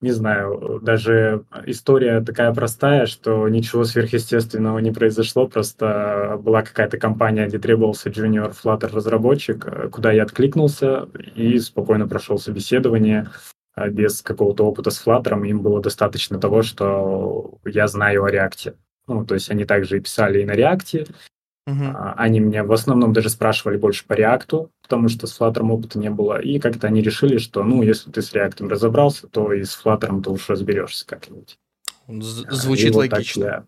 не 0.00 0.12
знаю, 0.12 0.80
даже 0.82 1.44
история 1.66 2.20
такая 2.20 2.54
простая, 2.54 3.06
что 3.06 3.48
ничего 3.48 3.84
сверхъестественного 3.84 4.78
не 4.78 4.92
произошло, 4.92 5.48
просто 5.48 6.38
была 6.40 6.62
какая-то 6.62 6.98
компания, 6.98 7.46
где 7.46 7.58
требовался 7.58 8.08
junior 8.08 8.54
Flutter 8.54 8.92
разработчик, 8.92 9.90
куда 9.90 10.12
я 10.12 10.22
откликнулся 10.22 11.08
и 11.34 11.58
спокойно 11.58 12.06
прошел 12.06 12.38
собеседование. 12.38 13.28
А 13.74 13.88
без 13.88 14.22
какого-то 14.22 14.66
опыта 14.66 14.90
с 14.90 15.04
Flutter 15.04 15.46
им 15.46 15.62
было 15.62 15.80
достаточно 15.80 16.40
того, 16.40 16.62
что 16.62 17.58
я 17.64 17.86
знаю 17.86 18.24
о 18.24 18.30
React. 18.30 18.74
Ну, 19.06 19.24
то 19.24 19.34
есть 19.34 19.50
они 19.50 19.64
также 19.64 19.98
и 19.98 20.00
писали 20.00 20.42
и 20.42 20.44
на 20.44 20.56
React. 20.56 21.08
Uh-huh. 21.68 22.14
Они 22.16 22.40
меня 22.40 22.64
в 22.64 22.72
основном 22.72 23.12
даже 23.12 23.28
спрашивали 23.28 23.76
больше 23.76 24.06
по 24.06 24.14
React, 24.14 24.70
потому 24.80 25.08
что 25.10 25.26
с 25.26 25.38
Flutter 25.38 25.60
опыта 25.68 25.98
не 25.98 26.08
было. 26.08 26.40
И 26.40 26.58
как-то 26.58 26.86
они 26.86 27.02
решили, 27.02 27.36
что, 27.36 27.62
ну, 27.62 27.82
если 27.82 28.10
ты 28.10 28.22
с 28.22 28.32
React 28.32 28.68
разобрался, 28.68 29.26
то 29.26 29.52
и 29.52 29.64
с 29.64 29.78
Flutter 29.84 30.22
ты 30.22 30.30
уж 30.30 30.48
разберешься 30.48 31.06
как-нибудь. 31.06 31.58
Звучит 32.06 32.92
и 32.92 32.96
логично. 32.96 33.44
Вот 33.44 33.50
так 33.50 33.64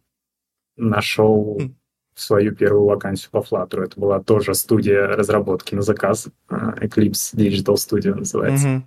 я 0.79 0.83
нашел 0.83 1.59
uh-huh. 1.59 1.75
свою 2.15 2.57
первую 2.57 2.87
вакансию 2.87 3.31
по 3.33 3.39
Flutter. 3.39 3.85
Это 3.85 4.01
была 4.01 4.23
тоже 4.23 4.55
студия 4.55 5.07
разработки 5.07 5.75
на 5.75 5.83
заказ. 5.83 6.29
Eclipse 6.49 7.35
Digital 7.35 7.75
Studio 7.75 8.15
называется. 8.15 8.67
Uh-huh. 8.67 8.83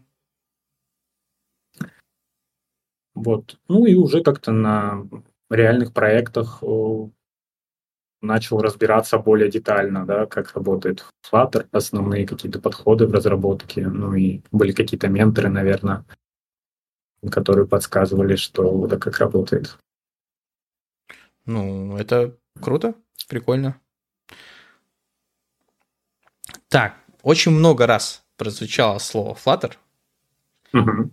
Вот. 3.13 3.59
Ну 3.67 3.85
и 3.85 3.93
уже 3.93 4.23
как-то 4.23 4.51
на 4.51 5.07
реальных 5.51 5.93
проектах 5.93 6.63
начал 8.23 8.61
разбираться 8.61 9.19
более 9.19 9.51
детально, 9.51 10.05
да, 10.05 10.25
как 10.25 10.53
работает 10.55 11.05
Flutter, 11.29 11.67
основные 11.71 12.25
какие-то 12.25 12.59
подходы 12.59 13.05
в 13.05 13.11
разработке, 13.11 13.87
ну 13.87 14.15
и 14.15 14.41
были 14.51 14.71
какие-то 14.71 15.09
менторы, 15.09 15.49
наверное, 15.49 16.05
которые 17.29 17.67
подсказывали, 17.67 18.35
что 18.35 18.71
вот 18.71 18.97
как 18.99 19.19
работает. 19.19 19.77
Ну, 21.45 21.97
это 21.97 22.37
круто, 22.61 22.95
прикольно. 23.27 23.79
Так, 26.69 26.95
очень 27.21 27.51
много 27.51 27.85
раз 27.85 28.23
прозвучало 28.37 28.97
слово 28.99 29.35
Flutter. 29.35 29.73
Угу. 30.73 31.11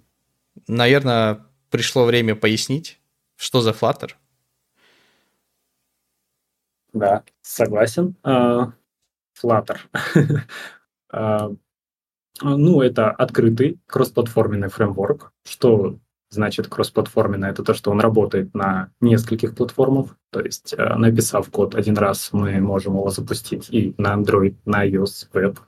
Наверное, 0.68 1.46
пришло 1.70 2.04
время 2.04 2.36
пояснить, 2.36 3.00
что 3.36 3.60
за 3.60 3.70
Flutter. 3.70 4.12
Да, 6.92 7.24
согласен. 7.42 8.16
А, 8.22 8.72
Flutter. 9.42 9.78
А, 11.12 11.50
ну, 12.40 12.80
это 12.82 13.10
открытый 13.10 13.80
кроссплатформенный 13.86 14.68
фреймворк. 14.68 15.32
Что 15.44 15.98
значит 16.30 16.68
кроссплатформенный? 16.68 17.48
Это 17.48 17.64
то, 17.64 17.74
что 17.74 17.90
он 17.90 18.00
работает 18.00 18.54
на 18.54 18.92
нескольких 19.00 19.56
платформах. 19.56 20.16
То 20.30 20.40
есть, 20.40 20.72
а, 20.78 20.96
написав 20.96 21.50
код 21.50 21.74
один 21.74 21.98
раз, 21.98 22.32
мы 22.32 22.60
можем 22.60 22.94
его 22.94 23.10
запустить 23.10 23.68
и 23.70 23.92
на 23.98 24.14
Android, 24.14 24.54
на 24.64 24.86
iOS, 24.86 25.28
Web, 25.32 25.58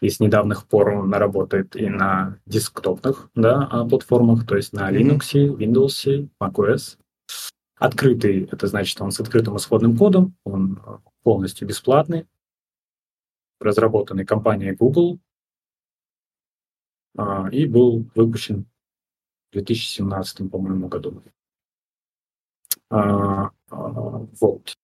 и 0.00 0.08
с 0.08 0.20
недавних 0.20 0.66
пор 0.66 0.90
он 0.90 1.14
работает 1.14 1.76
и 1.76 1.88
на 1.88 2.38
десктопных 2.46 3.30
да, 3.34 3.86
платформах, 3.88 4.46
то 4.46 4.56
есть 4.56 4.72
на 4.72 4.90
Linux, 4.90 5.32
Windows, 5.34 6.28
macOS. 6.40 6.96
Открытый, 7.82 8.44
это 8.44 8.68
значит, 8.68 9.00
он 9.00 9.10
с 9.10 9.18
открытым 9.18 9.56
исходным 9.56 9.98
кодом, 9.98 10.36
он 10.44 10.80
полностью 11.24 11.66
бесплатный, 11.66 12.28
разработанный 13.58 14.24
компанией 14.24 14.70
Google 14.70 15.18
а, 17.18 17.48
и 17.50 17.66
был 17.66 18.08
выпущен 18.14 18.66
в 19.50 19.54
2017, 19.54 20.48
по-моему, 20.48 20.86
году. 20.86 21.24
А, 22.88 23.50
вот. 23.68 24.74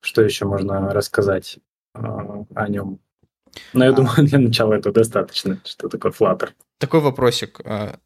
Что 0.00 0.22
еще 0.22 0.44
можно 0.44 0.92
рассказать 0.92 1.60
о 1.94 2.68
нем? 2.68 2.98
Но 3.74 3.84
я 3.84 3.90
а. 3.90 3.94
думаю, 3.94 4.16
для 4.26 4.40
начала 4.40 4.72
это 4.72 4.90
достаточно, 4.90 5.60
что 5.64 5.88
такое 5.88 6.10
Flutter. 6.10 6.50
Такой 6.78 6.98
вопросик. 6.98 7.60
А, 7.64 8.00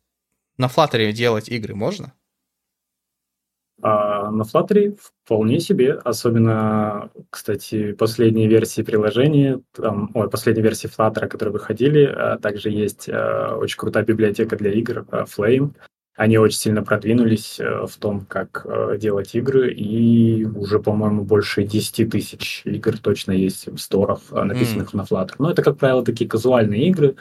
на 0.58 0.66
Flutter 0.66 1.10
делать 1.12 1.48
игры 1.48 1.74
можно? 1.74 2.12
А 3.82 4.30
на 4.30 4.42
Flutter 4.42 4.98
вполне 5.24 5.60
себе, 5.60 5.92
особенно, 5.92 7.10
кстати, 7.28 7.92
последние 7.92 8.48
версии 8.48 8.82
приложения, 8.82 9.60
там, 9.74 10.10
ой, 10.14 10.30
последние 10.30 10.62
версии 10.64 10.88
Flutter, 10.88 11.28
которые 11.28 11.52
выходили, 11.52 12.04
а 12.04 12.38
также 12.38 12.70
есть 12.70 13.08
а, 13.10 13.56
очень 13.56 13.76
крутая 13.76 14.04
библиотека 14.04 14.56
для 14.56 14.72
игр 14.72 15.06
Flame, 15.36 15.74
они 16.16 16.38
очень 16.38 16.58
сильно 16.58 16.82
продвинулись 16.82 17.60
э, 17.60 17.86
в 17.86 17.96
том, 17.98 18.24
как 18.26 18.64
э, 18.64 18.96
делать 18.98 19.34
игры, 19.34 19.72
и 19.72 20.44
уже, 20.46 20.78
по-моему, 20.78 21.24
больше 21.24 21.62
10 21.62 22.10
тысяч 22.10 22.62
игр 22.64 22.96
точно 22.98 23.32
есть 23.32 23.66
в 23.66 23.76
сторах, 23.76 24.20
э, 24.30 24.42
написанных 24.42 24.94
mm. 24.94 24.96
на 24.96 25.02
Flutter. 25.02 25.34
Но 25.38 25.50
это, 25.50 25.62
как 25.62 25.76
правило, 25.76 26.02
такие 26.02 26.28
казуальные 26.28 26.88
игры. 26.88 27.16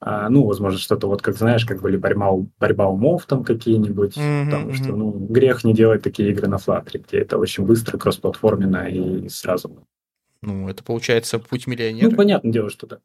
А, 0.00 0.28
ну, 0.28 0.44
возможно, 0.44 0.78
что-то 0.80 1.06
вот, 1.06 1.22
как 1.22 1.36
знаешь, 1.36 1.64
как 1.64 1.80
были 1.80 1.96
борьба, 1.96 2.32
борьба 2.58 2.88
умов 2.88 3.26
там 3.26 3.44
какие-нибудь, 3.44 4.16
mm-hmm, 4.16 4.44
потому 4.46 4.74
что, 4.74 4.88
ну, 4.88 5.10
грех 5.12 5.62
не 5.62 5.72
делать 5.72 6.02
такие 6.02 6.30
игры 6.30 6.48
на 6.48 6.56
Flutter, 6.56 7.04
где 7.06 7.18
это 7.18 7.38
очень 7.38 7.64
быстро, 7.64 7.98
кроссплатформенно 7.98 8.88
и 8.88 9.28
сразу. 9.28 9.86
Ну, 10.42 10.68
это 10.68 10.82
получается 10.82 11.38
путь 11.38 11.68
миллионера. 11.68 12.10
Ну, 12.10 12.16
понятное 12.16 12.52
дело, 12.52 12.70
что 12.70 12.86
да. 12.86 12.98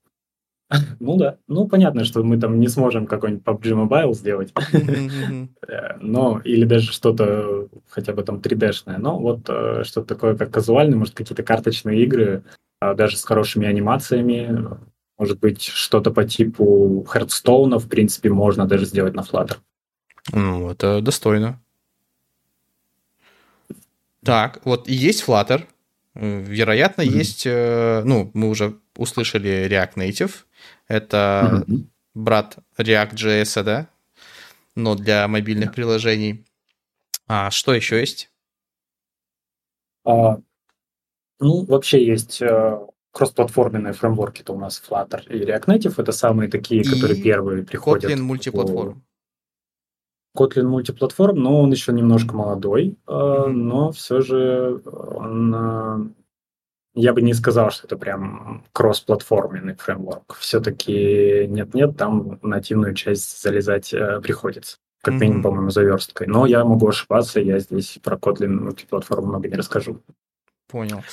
Ну 0.99 1.17
да. 1.17 1.37
Ну, 1.47 1.67
понятно, 1.67 2.05
что 2.05 2.23
мы 2.23 2.37
там 2.37 2.59
не 2.59 2.67
сможем 2.67 3.07
какой-нибудь 3.07 3.43
PUBG 3.43 3.87
Mobile 3.87 4.13
сделать. 4.13 4.53
Э, 5.67 5.97
но, 5.99 6.41
или 6.43 6.65
даже 6.65 6.91
что-то 6.91 7.67
хотя 7.89 8.13
бы 8.13 8.23
там 8.23 8.37
3D-шное. 8.37 8.97
Но 8.97 9.17
вот 9.19 9.49
э, 9.49 9.83
что-то 9.83 10.07
такое, 10.07 10.35
как 10.35 10.51
казуальное, 10.51 10.97
может, 10.97 11.15
какие-то 11.15 11.43
карточные 11.43 12.03
игры, 12.03 12.43
а 12.79 12.93
даже 12.93 13.17
с 13.17 13.23
хорошими 13.23 13.67
анимациями, 13.67 14.77
может 15.17 15.39
быть, 15.39 15.63
что-то 15.63 16.11
по 16.11 16.23
типу 16.23 17.03
Хардстоуна, 17.07 17.79
в 17.79 17.87
принципе, 17.87 18.29
можно 18.29 18.67
даже 18.67 18.85
сделать 18.85 19.15
на 19.15 19.21
Flutter. 19.21 19.57
Ну, 20.33 20.69
это 20.69 21.01
достойно. 21.01 21.59
Так, 24.23 24.61
вот 24.65 24.87
есть 24.87 25.23
Flutter, 25.27 25.63
вероятно, 26.13 27.01
mm-hmm. 27.01 27.17
есть, 27.17 27.43
э, 27.45 28.03
ну, 28.05 28.29
мы 28.33 28.49
уже 28.49 28.75
услышали 28.97 29.67
React 29.69 29.95
Native, 29.95 30.31
это 30.87 31.63
mm-hmm. 31.67 31.83
брат 32.13 32.57
React.js, 32.77 33.63
да? 33.63 33.89
Но 34.75 34.95
для 34.95 35.27
мобильных 35.27 35.69
yeah. 35.69 35.73
приложений. 35.73 36.45
А 37.27 37.49
что 37.49 37.73
еще 37.73 37.99
есть? 37.99 38.29
А, 40.05 40.37
ну, 41.39 41.65
вообще 41.65 42.05
есть 42.05 42.41
э, 42.41 42.79
кроссплатформенные 43.11 43.93
фреймворки, 43.93 44.41
это 44.41 44.53
у 44.53 44.59
нас 44.59 44.81
Flutter 44.87 45.25
и 45.29 45.45
React 45.45 45.65
Native, 45.65 45.93
это 45.97 46.11
самые 46.11 46.49
такие, 46.49 46.81
и 46.81 46.83
которые 46.83 47.21
первые 47.21 47.63
приходят. 47.63 48.11
Kotlin 48.11 48.21
мультиплатформ. 48.21 49.03
Kotlin 50.37 50.67
мультиплатформ, 50.67 51.37
но 51.37 51.61
он 51.61 51.71
еще 51.71 51.93
немножко 51.93 52.35
молодой, 52.35 52.97
mm-hmm. 53.07 53.47
но 53.47 53.91
все 53.91 54.21
же 54.21 54.81
он 54.85 55.55
э, 55.55 56.09
я 56.95 57.13
бы 57.13 57.21
не 57.21 57.33
сказал, 57.33 57.71
что 57.71 57.87
это 57.87 57.97
прям 57.97 58.63
кроссплатформенный 58.71 59.75
фреймворк. 59.75 60.35
Все-таки 60.39 61.45
нет-нет, 61.47 61.97
там 61.97 62.39
нативную 62.41 62.95
часть 62.95 63.41
залезать 63.41 63.93
э, 63.93 64.21
приходится. 64.21 64.77
Как 65.01 65.13
mm-hmm. 65.13 65.17
минимум, 65.19 65.43
по-моему, 65.43 65.69
заверсткой. 65.69 66.27
Но 66.27 66.45
я 66.45 66.63
могу 66.63 66.87
ошибаться, 66.87 67.39
я 67.39 67.59
здесь 67.59 67.99
про 68.01 68.15
Kotlin 68.15 68.47
мультиплатформу 68.47 69.27
много 69.27 69.49
не 69.49 69.55
расскажу. 69.55 70.01
Понял. 70.67 71.03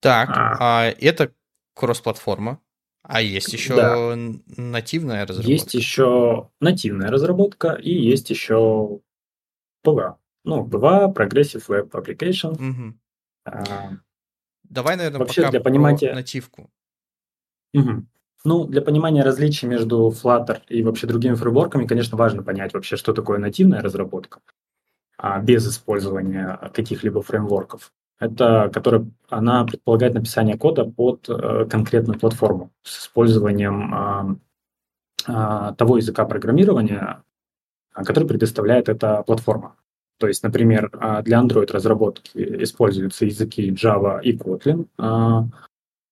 Так, 0.00 0.30
а, 0.30 0.56
а 0.60 0.94
это 0.98 1.32
кросс-платформа. 1.74 2.60
А 3.02 3.20
есть 3.20 3.52
еще 3.52 3.76
да. 3.76 4.16
нативная 4.56 5.26
разработка? 5.26 5.52
Есть 5.52 5.74
еще 5.74 6.50
нативная 6.60 7.10
разработка 7.10 7.72
и 7.72 7.92
есть 7.92 8.30
еще 8.30 9.00
PWA. 9.84 10.16
Ну, 10.44 10.66
PWA, 10.66 11.12
Progressive 11.12 11.64
Web 11.68 11.90
Application. 11.90 12.52
Угу. 12.54 12.94
А, 13.44 13.90
Давай, 14.70 14.96
наверное, 14.96 15.20
Вообще, 15.20 15.42
пока 15.42 15.50
для 15.50 15.60
понимания... 15.60 16.14
нативку. 16.14 16.70
Угу. 17.74 18.06
Ну, 18.44 18.64
для 18.66 18.80
понимания 18.80 19.22
различий 19.22 19.66
между 19.66 20.08
Flutter 20.10 20.60
и 20.68 20.82
вообще 20.82 21.06
другими 21.06 21.34
фреймворками, 21.34 21.86
конечно, 21.86 22.16
важно 22.16 22.42
понять 22.42 22.74
вообще, 22.74 22.96
что 22.96 23.12
такое 23.12 23.38
нативная 23.38 23.82
разработка 23.82 24.40
а, 25.18 25.40
без 25.40 25.66
использования 25.68 26.70
каких-либо 26.72 27.22
фреймворков. 27.22 27.92
Это, 28.18 28.70
которая, 28.72 29.10
она 29.28 29.64
предполагает 29.64 30.14
написание 30.14 30.56
кода 30.56 30.84
под 30.84 31.28
э, 31.28 31.66
конкретную 31.68 32.18
платформу 32.18 32.72
с 32.82 33.02
использованием 33.02 34.38
э, 35.26 35.32
э, 35.32 35.74
того 35.76 35.98
языка 35.98 36.24
программирования, 36.24 37.22
который 37.92 38.26
предоставляет 38.26 38.88
эта 38.88 39.22
платформа. 39.22 39.76
То 40.18 40.28
есть, 40.28 40.42
например, 40.42 40.90
а, 40.92 41.22
для 41.22 41.40
Android 41.40 41.70
разработки 41.70 42.62
используются 42.62 43.26
языки 43.26 43.70
Java 43.70 44.20
и 44.22 44.36
Kotlin, 44.36 44.88
а, 44.98 45.46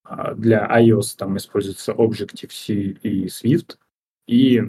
а 0.05 0.35
для 0.35 0.67
iOS 0.81 1.17
там 1.17 1.37
используется 1.37 1.93
Objective-C 1.93 2.75
и 2.75 3.27
Swift. 3.27 3.77
И 4.27 4.63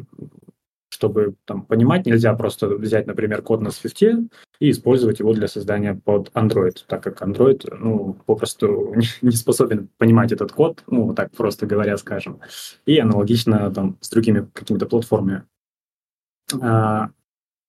чтобы 0.89 1.35
там 1.45 1.65
понимать, 1.65 2.05
нельзя 2.05 2.33
просто 2.33 2.69
взять, 2.69 3.05
например, 3.07 3.41
код 3.41 3.61
на 3.61 3.67
Swift 3.67 4.29
и 4.59 4.71
использовать 4.71 5.19
его 5.19 5.33
для 5.33 5.47
создания 5.49 5.93
под 5.93 6.29
Android, 6.29 6.77
так 6.87 7.03
как 7.03 7.21
Android, 7.21 7.67
ну, 7.77 8.13
попросту 8.25 8.95
не 9.21 9.31
способен 9.31 9.89
понимать 9.97 10.31
этот 10.31 10.53
код, 10.53 10.83
ну, 10.87 11.13
так 11.13 11.31
просто 11.31 11.65
говоря, 11.65 11.97
скажем. 11.97 12.39
И 12.85 12.97
аналогично 12.97 13.69
там 13.71 13.97
с 13.99 14.09
другими 14.09 14.47
какими-то 14.53 14.85
платформами. 14.85 15.43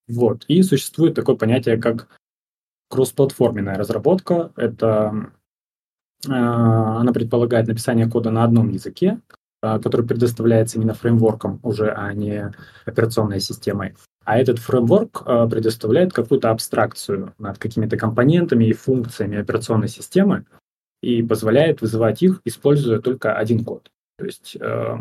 Вот. 0.09 0.45
И 0.49 0.63
существует 0.63 1.15
такое 1.15 1.37
понятие, 1.37 1.79
как 1.79 2.09
кроссплатформенная 2.89 3.77
разработка. 3.77 4.53
Это 4.57 5.31
э, 6.27 6.31
она 6.31 7.13
предполагает 7.13 7.67
написание 7.67 8.09
кода 8.09 8.31
на 8.31 8.45
одном 8.45 8.69
языке, 8.71 9.21
э, 9.63 9.81
который 9.81 10.07
предоставляется 10.07 10.79
именно 10.79 10.95
фреймворком 10.95 11.61
уже, 11.63 11.91
а 11.91 12.13
не 12.13 12.53
операционной 12.85 13.41
системой. 13.41 13.97
А 14.25 14.39
этот 14.39 14.59
фреймворк 14.59 15.23
э, 15.27 15.49
предоставляет 15.49 16.13
какую-то 16.13 16.51
абстракцию 16.51 17.35
над 17.39 17.59
какими-то 17.59 17.97
компонентами 17.97 18.65
и 18.65 18.73
функциями 18.73 19.39
операционной 19.39 19.89
системы 19.89 20.47
и 21.03 21.23
позволяет 21.23 21.81
вызывать 21.81 22.23
их, 22.23 22.41
используя 22.45 23.01
только 23.01 23.37
один 23.37 23.65
код. 23.65 23.91
То 24.19 24.25
есть 24.25 24.57
э, 24.59 24.97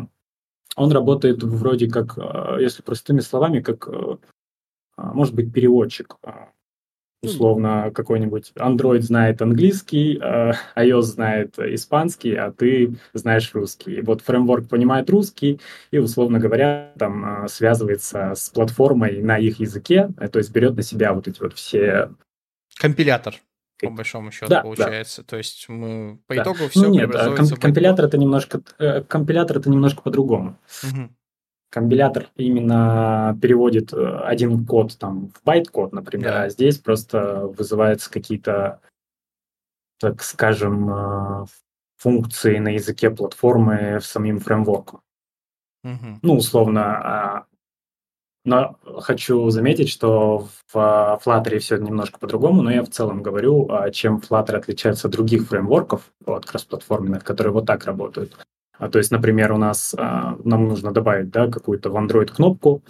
он 0.76 0.92
работает 0.92 1.42
вроде 1.42 1.88
как, 1.88 2.18
э, 2.18 2.58
если 2.60 2.82
простыми 2.82 3.20
словами, 3.20 3.60
как 3.60 3.88
э, 3.88 4.16
может 4.96 5.34
быть, 5.34 5.52
переводчик. 5.52 6.16
А, 6.22 6.50
условно, 7.22 7.90
какой-нибудь 7.94 8.52
Android 8.56 9.00
знает 9.00 9.42
английский, 9.42 10.18
а, 10.22 10.54
iOS 10.76 11.02
знает 11.02 11.58
испанский, 11.58 12.34
а 12.34 12.52
ты 12.52 12.96
знаешь 13.12 13.50
русский. 13.54 13.96
И 13.96 14.00
вот 14.02 14.22
фреймворк 14.22 14.68
понимает 14.68 15.10
русский 15.10 15.60
и, 15.90 15.98
условно 15.98 16.38
говоря, 16.38 16.92
там 16.98 17.46
связывается 17.48 18.34
с 18.34 18.50
платформой 18.50 19.22
на 19.22 19.38
их 19.38 19.60
языке, 19.60 20.10
э, 20.18 20.28
то 20.28 20.38
есть 20.38 20.52
берет 20.52 20.76
на 20.76 20.82
себя 20.82 21.12
вот 21.12 21.28
эти 21.28 21.40
вот 21.40 21.54
все... 21.54 22.10
Компилятор 22.78 23.36
по 23.78 23.90
большому 23.90 24.30
счету 24.30 24.48
да, 24.48 24.62
получается. 24.62 25.22
Да. 25.22 25.28
То 25.28 25.36
есть 25.36 25.68
мы 25.68 26.18
по 26.26 26.34
да. 26.34 26.42
итогу 26.42 26.68
все 26.70 26.82
ну, 26.82 26.90
нет, 26.90 27.12
комп- 27.12 27.60
компилятор 27.60 28.06
это 28.06 28.18
немножко 28.18 28.62
э, 28.78 29.02
компилятор 29.02 29.58
это 29.58 29.70
немножко 29.70 30.02
по-другому. 30.02 30.58
Угу 30.82 31.10
компилятор 31.70 32.30
именно 32.36 33.38
переводит 33.40 33.92
э, 33.92 34.18
один 34.20 34.66
код 34.66 34.96
там 34.98 35.28
в 35.28 35.42
байт-код, 35.44 35.92
например, 35.92 36.32
да. 36.32 36.42
а 36.42 36.48
здесь 36.48 36.78
просто 36.78 37.46
вызываются 37.46 38.10
какие-то, 38.10 38.80
так 39.98 40.22
скажем, 40.22 40.90
э, 40.90 41.46
функции 41.96 42.58
на 42.58 42.68
языке 42.68 43.10
платформы 43.10 43.98
в 43.98 44.06
самим 44.06 44.40
фреймворком. 44.40 45.00
Угу. 45.84 46.18
Ну, 46.22 46.36
условно, 46.36 46.82
а, 46.82 47.46
но 48.44 48.76
хочу 49.00 49.50
заметить, 49.50 49.88
что 49.88 50.48
в 50.72 51.20
Flutter 51.24 51.58
все 51.58 51.76
немножко 51.78 52.18
по-другому, 52.18 52.62
но 52.62 52.70
я 52.70 52.82
в 52.82 52.90
целом 52.90 53.22
говорю, 53.22 53.68
а, 53.70 53.90
чем 53.90 54.18
Flutter 54.18 54.56
отличается 54.56 55.08
от 55.08 55.12
других 55.12 55.48
фреймворков, 55.48 56.12
вот, 56.24 56.46
кроссплатформенных, 56.46 57.24
которые 57.24 57.52
вот 57.52 57.66
так 57.66 57.84
работают. 57.84 58.36
А, 58.78 58.88
то 58.88 58.98
есть, 58.98 59.10
например, 59.10 59.52
у 59.52 59.58
нас 59.58 59.94
а, 59.96 60.36
нам 60.44 60.68
нужно 60.68 60.92
добавить 60.92 61.30
да, 61.30 61.48
какую-то 61.48 61.90
в 61.90 61.96
Android 61.96 62.26
кнопку, 62.26 62.82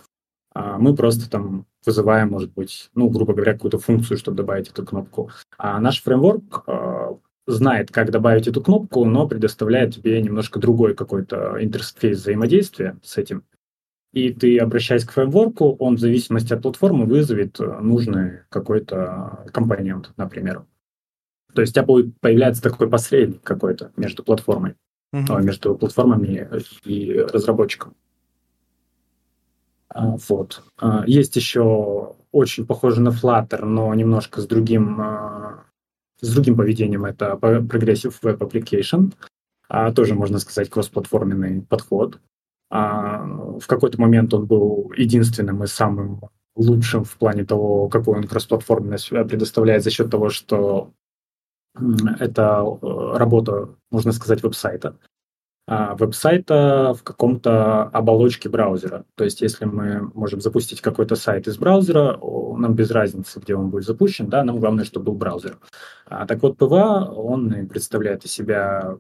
а, 0.57 0.79
мы 0.79 0.95
просто 0.95 1.29
там 1.31 1.67
вызываем, 1.85 2.31
может 2.31 2.53
быть, 2.55 2.91
ну, 2.95 3.11
грубо 3.11 3.35
говоря, 3.35 3.53
какую-то 3.53 3.79
функцию, 3.79 4.17
чтобы 4.17 4.39
добавить 4.39 4.71
эту 4.71 4.87
кнопку. 4.87 5.31
А 5.59 5.79
наш 5.81 6.03
фреймворк 6.03 6.65
а, 6.67 7.19
знает, 7.47 7.93
как 7.93 8.11
добавить 8.11 8.49
эту 8.49 8.63
кнопку, 8.63 9.05
но 9.05 9.29
предоставляет 9.29 9.95
тебе 9.95 10.21
немножко 10.23 10.59
другой 10.59 10.95
какой-то 10.95 11.63
интерфейс 11.63 12.21
взаимодействия 12.21 12.99
с 13.03 13.19
этим. 13.19 13.45
И 14.15 14.33
ты, 14.33 14.59
обращаясь 14.59 15.05
к 15.05 15.13
фреймворку, 15.13 15.77
он 15.79 15.97
в 15.97 16.01
зависимости 16.01 16.55
от 16.55 16.63
платформы 16.63 17.05
вызовет 17.05 17.59
нужный 17.59 18.41
какой-то 18.49 19.45
компонент, 19.53 20.13
например. 20.17 20.65
То 21.53 21.61
есть 21.61 21.77
у 21.77 21.83
тебя 21.83 22.13
появляется 22.21 22.63
такой 22.63 22.89
посредник 22.89 23.43
какой-то 23.43 23.93
между 23.97 24.25
платформой 24.25 24.75
угу. 25.25 25.39
между 25.39 25.75
платформами 25.75 26.49
и 26.85 27.13
разработчиком. 27.19 27.95
А, 29.89 30.17
вот. 30.29 30.63
А, 30.79 31.05
есть 31.07 31.37
еще 31.37 32.17
очень 32.33 32.67
похоже 32.67 33.01
на 33.01 33.11
Flutter, 33.11 33.65
но 33.65 33.95
немножко 33.95 34.41
с 34.41 34.47
другим, 34.47 35.01
с 36.21 36.35
другим 36.35 36.57
поведением. 36.57 37.05
Это 37.05 37.39
Progressive 37.41 38.15
Web 38.23 38.39
Application. 38.39 39.13
Тоже, 39.95 40.15
можно 40.15 40.39
сказать, 40.39 40.71
кроссплатформенный 40.71 41.63
подход. 41.63 42.21
В 42.71 43.67
какой-то 43.67 44.01
момент 44.01 44.35
он 44.35 44.47
был 44.47 44.93
единственным 44.97 45.65
и 45.65 45.67
самым 45.67 46.21
лучшим 46.57 47.05
в 47.05 47.17
плане 47.17 47.45
того, 47.45 47.89
какую 47.89 48.19
он 48.19 48.25
кроссплатформенность 48.25 49.09
предоставляет 49.09 49.83
за 49.83 49.91
счет 49.91 50.11
того, 50.11 50.31
что 50.31 50.93
это 52.19 52.65
э, 52.65 53.17
работа, 53.17 53.71
можно 53.91 54.13
сказать, 54.13 54.43
веб-сайта. 54.43 54.97
А 55.69 55.97
веб-сайта 55.97 56.95
в 56.97 57.03
каком-то 57.03 57.85
оболочке 57.85 58.49
браузера. 58.49 59.05
То 59.17 59.25
есть, 59.25 59.41
если 59.41 59.65
мы 59.65 60.11
можем 60.15 60.41
запустить 60.41 60.81
какой-то 60.81 61.17
сайт 61.17 61.49
из 61.49 61.59
браузера, 61.59 62.19
нам 62.57 62.75
без 62.75 62.91
разницы, 62.93 63.41
где 63.41 63.57
он 63.57 63.71
будет 63.71 63.85
запущен, 63.85 64.29
да, 64.29 64.45
нам 64.45 64.61
главное, 64.61 64.85
чтобы 64.85 65.07
был 65.07 65.15
браузер. 65.15 65.59
А, 66.07 66.25
так 66.27 66.43
вот, 66.43 66.57
PWA, 66.57 67.09
он 67.09 67.67
представляет 67.67 68.25
из 68.25 68.33
себя 68.33 68.97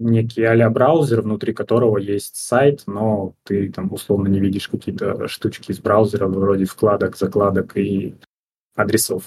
некий 0.00 0.44
а 0.44 0.70
браузер, 0.70 1.20
внутри 1.22 1.52
которого 1.52 1.98
есть 1.98 2.36
сайт, 2.36 2.82
но 2.86 3.34
ты 3.44 3.70
там 3.70 3.92
условно 3.92 4.28
не 4.28 4.40
видишь 4.40 4.68
какие-то 4.68 5.28
штучки 5.28 5.70
из 5.70 5.78
браузера 5.78 6.26
вроде 6.26 6.64
вкладок, 6.64 7.16
закладок 7.16 7.76
и 7.76 8.16
адресов. 8.74 9.24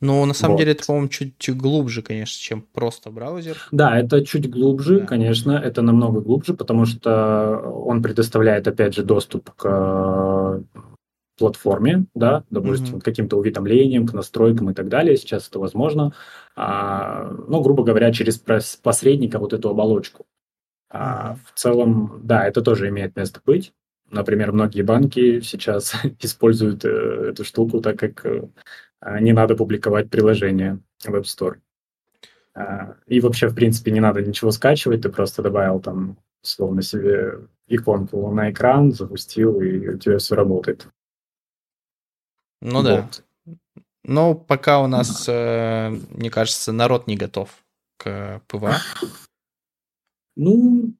Ну, 0.00 0.24
на 0.24 0.32
самом 0.32 0.54
вот. 0.54 0.60
деле, 0.60 0.72
это, 0.72 0.86
по-моему, 0.86 1.08
чуть, 1.08 1.36
чуть 1.38 1.56
глубже, 1.56 2.02
конечно, 2.02 2.40
чем 2.40 2.62
просто 2.62 3.10
браузер. 3.10 3.58
Да, 3.70 3.98
это 3.98 4.24
чуть 4.24 4.48
глубже, 4.48 5.00
да. 5.00 5.06
конечно, 5.06 5.52
это 5.52 5.82
намного 5.82 6.20
глубже, 6.20 6.54
потому 6.54 6.86
что 6.86 7.58
он 7.58 8.02
предоставляет, 8.02 8.66
опять 8.66 8.94
же, 8.94 9.02
доступ 9.02 9.50
к 9.56 10.62
платформе, 11.40 12.04
да, 12.14 12.44
допустим, 12.50 12.96
mm-hmm. 12.96 13.00
к 13.00 13.04
каким-то 13.04 13.38
уведомлениям, 13.38 14.06
к 14.06 14.12
настройкам 14.12 14.70
и 14.70 14.74
так 14.74 14.88
далее. 14.88 15.16
Сейчас 15.16 15.48
это 15.48 15.58
возможно. 15.58 16.12
А, 16.54 17.30
ну, 17.48 17.62
грубо 17.62 17.82
говоря, 17.82 18.12
через 18.12 18.38
посредника 18.38 19.38
вот 19.38 19.54
эту 19.54 19.70
оболочку. 19.70 20.26
А, 20.90 21.36
в 21.46 21.58
целом, 21.58 22.20
да, 22.24 22.46
это 22.46 22.60
тоже 22.60 22.88
имеет 22.88 23.16
место 23.16 23.40
быть. 23.44 23.72
Например, 24.10 24.52
многие 24.52 24.82
банки 24.82 25.40
сейчас 25.40 25.94
используют 26.20 26.84
э, 26.84 27.30
эту 27.30 27.44
штуку, 27.44 27.80
так 27.80 27.98
как 27.98 28.26
э, 28.26 28.48
не 29.02 29.32
надо 29.32 29.56
публиковать 29.56 30.10
приложение 30.10 30.80
в 31.04 31.14
App 31.14 31.22
Store. 31.22 31.58
А, 32.54 32.96
и 33.06 33.20
вообще, 33.20 33.48
в 33.48 33.54
принципе, 33.54 33.90
не 33.90 34.00
надо 34.00 34.22
ничего 34.22 34.50
скачивать, 34.50 35.02
ты 35.02 35.08
просто 35.08 35.42
добавил 35.42 35.80
там, 35.80 36.18
словно 36.42 36.82
себе 36.82 37.40
иконку 37.68 38.30
на 38.32 38.50
экран, 38.50 38.92
запустил, 38.92 39.60
и 39.60 39.88
у 39.88 39.98
тебя 39.98 40.18
все 40.18 40.34
работает. 40.34 40.88
Ну 42.60 42.82
вот. 42.82 42.84
да. 42.84 43.08
Но 44.02 44.34
пока 44.34 44.82
у 44.82 44.86
нас, 44.86 45.26
э, 45.28 45.90
мне 46.10 46.30
кажется, 46.30 46.72
народ 46.72 47.06
не 47.06 47.16
готов 47.16 47.50
к 47.96 48.42
PWA. 48.48 48.76
Ну, 50.36 50.94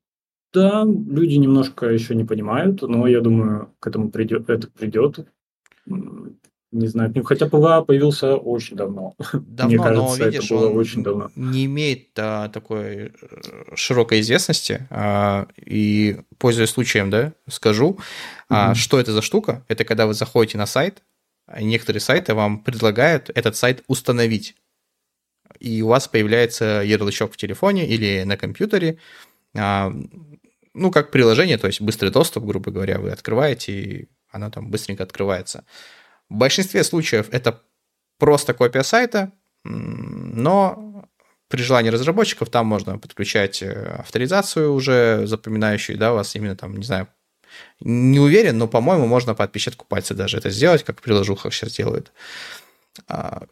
да, 0.53 0.85
люди 0.85 1.35
немножко 1.35 1.87
еще 1.87 2.15
не 2.15 2.25
понимают, 2.25 2.83
но 2.83 3.07
я 3.07 3.21
думаю, 3.21 3.75
к 3.81 3.87
этому 3.87 4.11
придет, 4.11 4.51
это 4.51 4.69
придет. 4.69 5.27
Не 6.72 6.87
знаю, 6.87 7.12
хотя 7.24 7.48
PWA 7.49 7.83
появился 7.83 8.37
очень 8.37 8.76
давно. 8.76 9.14
Давно, 9.33 9.66
Мне 9.66 9.78
кажется, 9.78 10.18
но 10.18 10.26
видишь, 10.26 10.44
это 10.44 10.54
было 10.54 10.70
он 10.70 10.78
очень 10.78 11.02
давно. 11.02 11.30
не 11.35 11.64
имеет 11.64 12.11
а, 12.16 12.48
такой 12.48 12.87
э, 12.87 13.11
широкой 13.74 14.20
известности. 14.20 14.87
А, 14.90 15.48
и 15.56 16.20
пользуясь 16.38 16.70
случаем, 16.70 17.11
да, 17.11 17.33
скажу, 17.48 17.98
mm-hmm. 17.98 18.44
а, 18.50 18.74
что 18.76 19.00
это 19.00 19.12
за 19.12 19.20
штука. 19.20 19.64
Это 19.66 19.85
когда 19.85 20.06
вы 20.06 20.14
заходите 20.14 20.59
на 20.59 20.66
сайт, 20.66 21.02
некоторые 21.61 22.00
сайты 22.00 22.35
вам 22.35 22.62
предлагают 22.62 23.30
этот 23.35 23.56
сайт 23.56 23.83
установить. 23.88 24.54
И 25.59 25.83
у 25.83 25.88
вас 25.88 26.06
появляется 26.06 26.83
ярлычок 26.85 27.33
в 27.33 27.37
телефоне 27.37 27.87
или 27.87 28.22
на 28.22 28.37
компьютере, 28.37 28.98
а, 29.56 29.92
ну, 30.72 30.90
как 30.92 31.11
приложение, 31.11 31.59
то 31.59 31.66
есть 31.66 31.80
быстрый 31.80 32.11
доступ, 32.11 32.44
грубо 32.44 32.70
говоря, 32.70 33.00
вы 33.00 33.11
открываете, 33.11 33.72
и 33.72 34.09
оно 34.30 34.50
там 34.50 34.70
быстренько 34.70 35.02
открывается. 35.02 35.64
В 36.31 36.35
большинстве 36.35 36.85
случаев 36.85 37.29
это 37.33 37.62
просто 38.19 38.55
копия 38.55 38.85
сайта, 38.85 39.33
но 39.64 41.05
при 41.49 41.62
желании 41.62 41.90
разработчиков 41.90 42.49
там 42.49 42.66
можно 42.66 42.99
подключать 42.99 43.61
э, 43.62 43.97
авторизацию 43.99 44.73
уже 44.73 45.27
запоминающую, 45.27 45.99
да, 45.99 46.12
у 46.12 46.14
вас 46.14 46.37
именно 46.37 46.55
там, 46.57 46.77
не 46.77 46.85
знаю, 46.85 47.09
не 47.81 48.21
уверен, 48.21 48.57
но, 48.57 48.69
по-моему, 48.69 49.07
можно 49.09 49.35
по 49.35 49.43
отпечатку 49.43 49.85
пальца 49.85 50.14
даже 50.14 50.38
это 50.38 50.51
сделать, 50.51 50.85
как 50.85 51.01
в 51.01 51.03
приложухах 51.03 51.53
сейчас 51.53 51.73
делают. 51.73 52.12
А, 53.09 53.47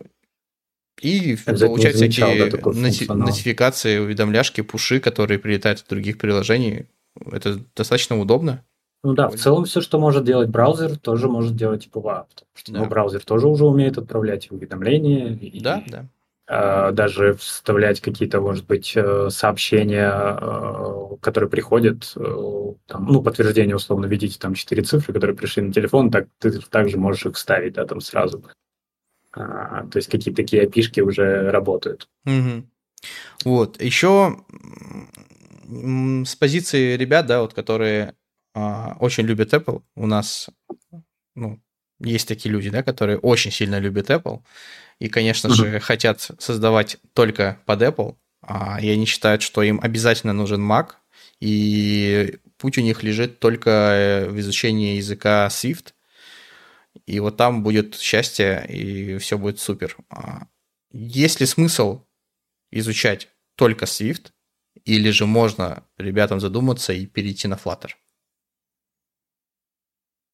и 1.01 1.37
получать 1.37 1.97
всякие 1.97 2.51
да, 2.51 2.59
ноти- 2.59 3.13
нотификации, 3.13 3.99
уведомляшки, 3.99 4.61
пуши, 4.61 5.01
которые 5.01 5.39
прилетают 5.39 5.81
от 5.81 5.89
других 5.89 6.19
приложений. 6.19 6.87
Это 7.31 7.61
достаточно 7.75 8.19
удобно. 8.19 8.65
Ну 9.05 9.15
да, 9.15 9.29
в 9.29 9.37
целом 9.37 9.65
все, 9.65 9.81
что 9.81 9.99
может 9.99 10.25
делать 10.25 10.49
браузер, 10.49 10.99
тоже 10.99 11.29
может 11.29 11.55
делать 11.55 11.89
PWA, 11.93 12.27
потому 12.29 12.49
что 12.55 12.73
да. 12.73 12.79
ну, 12.81 12.87
браузер 12.87 13.25
тоже 13.25 13.47
уже 13.47 13.65
умеет 13.65 13.97
отправлять 13.97 14.51
уведомления. 14.51 15.35
И, 15.35 15.61
да, 15.61 15.83
да. 15.87 16.07
Э, 16.49 16.93
даже 16.93 17.35
вставлять 17.35 18.01
какие-то, 18.01 18.41
может 18.41 18.67
быть, 18.67 18.93
э, 18.97 19.29
сообщения, 19.31 20.11
э, 20.11 21.17
которые 21.21 21.51
приходят, 21.51 22.15
там, 22.15 23.07
ну, 23.07 23.23
подтверждение, 23.23 23.77
условно, 23.77 24.07
видите 24.07 24.39
там 24.39 24.55
четыре 24.55 24.83
цифры, 24.83 25.13
которые 25.13 25.37
пришли 25.37 25.63
на 25.63 25.73
телефон, 25.75 26.11
так 26.11 26.27
ты 26.39 26.59
также 26.61 26.97
можешь 26.97 27.27
их 27.27 27.35
вставить, 27.37 27.75
да, 27.75 27.85
там 27.85 28.01
сразу. 28.01 28.43
А, 29.33 29.87
то 29.89 29.99
есть 29.99 30.09
какие-то 30.09 30.43
такие 30.43 30.63
опишки 30.63 31.01
уже 31.01 31.51
работают. 31.51 32.09
Угу. 32.25 32.65
Вот, 33.45 33.83
еще 33.83 34.39
с 35.69 36.35
позиции 36.37 36.97
ребят, 36.97 37.27
да, 37.27 37.43
вот, 37.43 37.53
которые 37.53 38.15
очень 39.01 39.25
любят 39.25 39.53
Apple, 39.53 39.83
у 39.95 40.07
нас, 40.07 40.51
ну, 41.35 41.61
есть 42.01 42.29
такие 42.29 42.53
люди, 42.53 42.71
да, 42.71 42.83
которые 42.83 43.19
очень 43.19 43.51
сильно 43.51 43.79
любят 43.79 44.11
Apple, 44.11 44.43
и, 44.99 45.09
конечно 45.09 45.51
же, 45.51 45.81
хотят 45.81 46.31
создавать 46.39 46.99
только 47.13 47.61
под 47.67 47.83
Apple, 47.83 48.17
а, 48.43 48.81
и 48.81 48.89
они 48.89 49.05
считают, 49.07 49.43
что 49.43 49.63
им 49.63 49.81
обязательно 49.83 50.33
нужен 50.33 50.61
Mac, 50.61 50.93
и 51.41 52.39
путь 52.57 52.79
у 52.79 52.81
них 52.81 53.03
лежит 53.03 53.39
только 53.39 53.71
э, 53.71 54.29
в 54.29 54.39
изучении 54.41 54.97
языка 54.97 55.47
Swift, 55.49 55.93
и 57.07 57.21
вот 57.21 57.37
там 57.37 57.63
будет 57.63 57.97
счастье, 57.97 58.65
и 58.69 59.19
все 59.19 59.39
будет 59.39 59.61
супер. 59.61 59.97
А, 60.11 60.47
есть 60.93 61.41
ли 61.41 61.47
смысл 61.47 62.05
изучать 62.71 63.29
только 63.57 63.85
Swift, 63.85 64.33
или 64.85 65.11
же 65.11 65.27
можно 65.27 65.85
ребятам 65.97 66.41
задуматься 66.41 66.93
и 66.93 67.07
перейти 67.07 67.49
на 67.49 67.55
Flutter? 67.55 67.91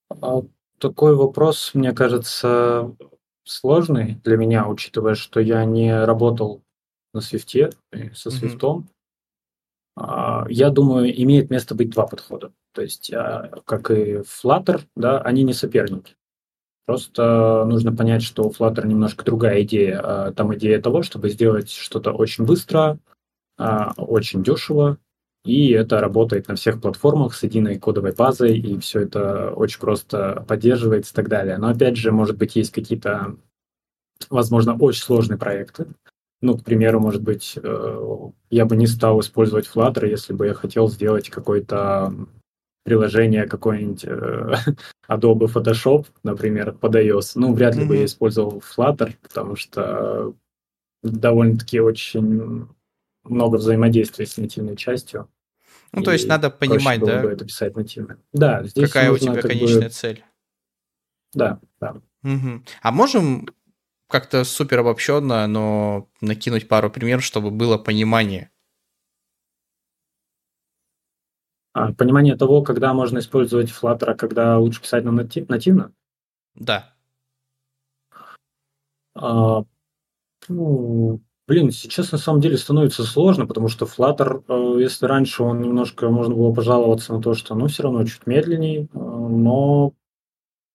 А, 0.08 0.42
такой 0.78 1.14
вопрос, 1.14 1.72
мне 1.74 1.92
кажется, 1.92 2.94
сложный 3.44 4.20
для 4.24 4.36
меня, 4.36 4.68
учитывая, 4.68 5.14
что 5.14 5.40
я 5.40 5.64
не 5.64 6.04
работал 6.04 6.62
на 7.12 7.20
свифте, 7.20 7.70
со 8.14 8.30
свифтом. 8.30 8.88
Mm-hmm. 9.98 10.46
Я 10.50 10.70
думаю, 10.70 11.22
имеет 11.22 11.50
место 11.50 11.74
быть 11.74 11.90
два 11.90 12.06
подхода. 12.06 12.52
То 12.72 12.82
есть, 12.82 13.12
а, 13.12 13.62
как 13.64 13.90
и 13.90 14.16
Flutter, 14.18 14.82
да, 14.96 15.20
они 15.20 15.44
не 15.44 15.52
соперники. 15.52 16.16
Просто 16.86 17.64
нужно 17.64 17.96
понять, 17.96 18.22
что 18.22 18.44
у 18.44 18.50
Flutter 18.50 18.86
немножко 18.86 19.24
другая 19.24 19.62
идея. 19.62 20.32
Там 20.32 20.54
идея 20.56 20.82
того, 20.82 21.02
чтобы 21.02 21.30
сделать 21.30 21.70
что-то 21.70 22.12
очень 22.12 22.44
быстро, 22.44 22.98
очень 23.56 24.42
дешево, 24.42 24.98
и 25.44 25.70
это 25.72 26.00
работает 26.00 26.48
на 26.48 26.56
всех 26.56 26.80
платформах 26.80 27.34
с 27.34 27.42
единой 27.42 27.78
кодовой 27.78 28.12
базой, 28.12 28.58
и 28.58 28.78
все 28.78 29.00
это 29.00 29.50
очень 29.50 29.78
просто 29.78 30.44
поддерживается 30.48 31.12
и 31.12 31.16
так 31.16 31.28
далее. 31.28 31.58
Но 31.58 31.68
опять 31.68 31.96
же, 31.96 32.12
может 32.12 32.38
быть, 32.38 32.56
есть 32.56 32.72
какие-то, 32.72 33.36
возможно, 34.30 34.74
очень 34.76 35.02
сложные 35.02 35.38
проекты. 35.38 35.86
Ну, 36.40 36.56
к 36.56 36.64
примеру, 36.64 37.00
может 37.00 37.22
быть, 37.22 37.58
э, 37.62 38.28
я 38.50 38.64
бы 38.64 38.76
не 38.76 38.86
стал 38.86 39.20
использовать 39.20 39.68
Flutter, 39.72 40.08
если 40.08 40.32
бы 40.32 40.46
я 40.46 40.54
хотел 40.54 40.88
сделать 40.88 41.28
какое-то 41.28 42.12
приложение, 42.84 43.46
какой-нибудь 43.46 44.04
э, 44.04 44.54
Adobe 45.08 45.46
Photoshop, 45.52 46.06
например, 46.22 46.72
под 46.72 46.96
iOS. 46.96 47.32
Ну, 47.34 47.52
вряд 47.54 47.76
ли 47.76 47.84
mm-hmm. 47.84 47.88
бы 47.88 47.96
я 47.96 48.04
использовал 48.06 48.62
Flutter, 48.62 49.14
потому 49.22 49.56
что 49.56 50.34
довольно-таки 51.02 51.80
очень 51.80 52.66
много 53.24 53.56
взаимодействия 53.56 54.26
с 54.26 54.36
нативной 54.36 54.76
частью. 54.76 55.28
Ну, 55.94 56.02
то 56.02 56.12
есть 56.12 56.26
надо 56.26 56.50
понимать, 56.50 57.00
да? 57.00 57.22
Бы 57.22 57.30
это 57.30 57.44
писать 57.44 57.76
нативно. 57.76 58.18
Да, 58.32 58.64
здесь 58.64 58.88
Какая 58.88 59.12
у 59.12 59.18
тебя 59.18 59.40
конечная 59.40 59.88
бы... 59.88 59.88
цель? 59.90 60.24
Да, 61.32 61.60
да. 61.80 62.00
Угу. 62.22 62.64
А 62.82 62.90
можем 62.92 63.48
как-то 64.08 64.44
супер 64.44 64.80
обобщенно, 64.80 65.46
но 65.46 66.08
накинуть 66.20 66.68
пару 66.68 66.90
примеров, 66.90 67.24
чтобы 67.24 67.50
было 67.50 67.78
понимание? 67.78 68.50
А, 71.72 71.92
понимание 71.92 72.36
того, 72.36 72.62
когда 72.62 72.92
можно 72.92 73.18
использовать 73.18 73.70
Flutter, 73.70 74.06
а 74.06 74.14
когда 74.14 74.58
лучше 74.58 74.80
писать 74.80 75.04
на 75.04 75.12
натив, 75.12 75.48
нативно? 75.48 75.92
Да. 76.54 76.94
А, 79.14 79.64
ну, 80.48 81.20
Блин, 81.46 81.70
сейчас 81.70 82.12
на 82.12 82.18
самом 82.18 82.40
деле 82.40 82.56
становится 82.56 83.04
сложно, 83.04 83.46
потому 83.46 83.68
что 83.68 83.84
Flutter, 83.84 84.42
э, 84.48 84.80
если 84.80 85.06
раньше 85.06 85.42
он 85.42 85.60
немножко 85.60 86.08
можно 86.08 86.34
было 86.34 86.52
пожаловаться 86.54 87.12
на 87.12 87.20
то, 87.20 87.34
что 87.34 87.54
ну 87.54 87.66
все 87.66 87.82
равно 87.82 88.04
чуть 88.04 88.26
медленнее, 88.26 88.84
э, 88.84 88.86
но 88.94 89.92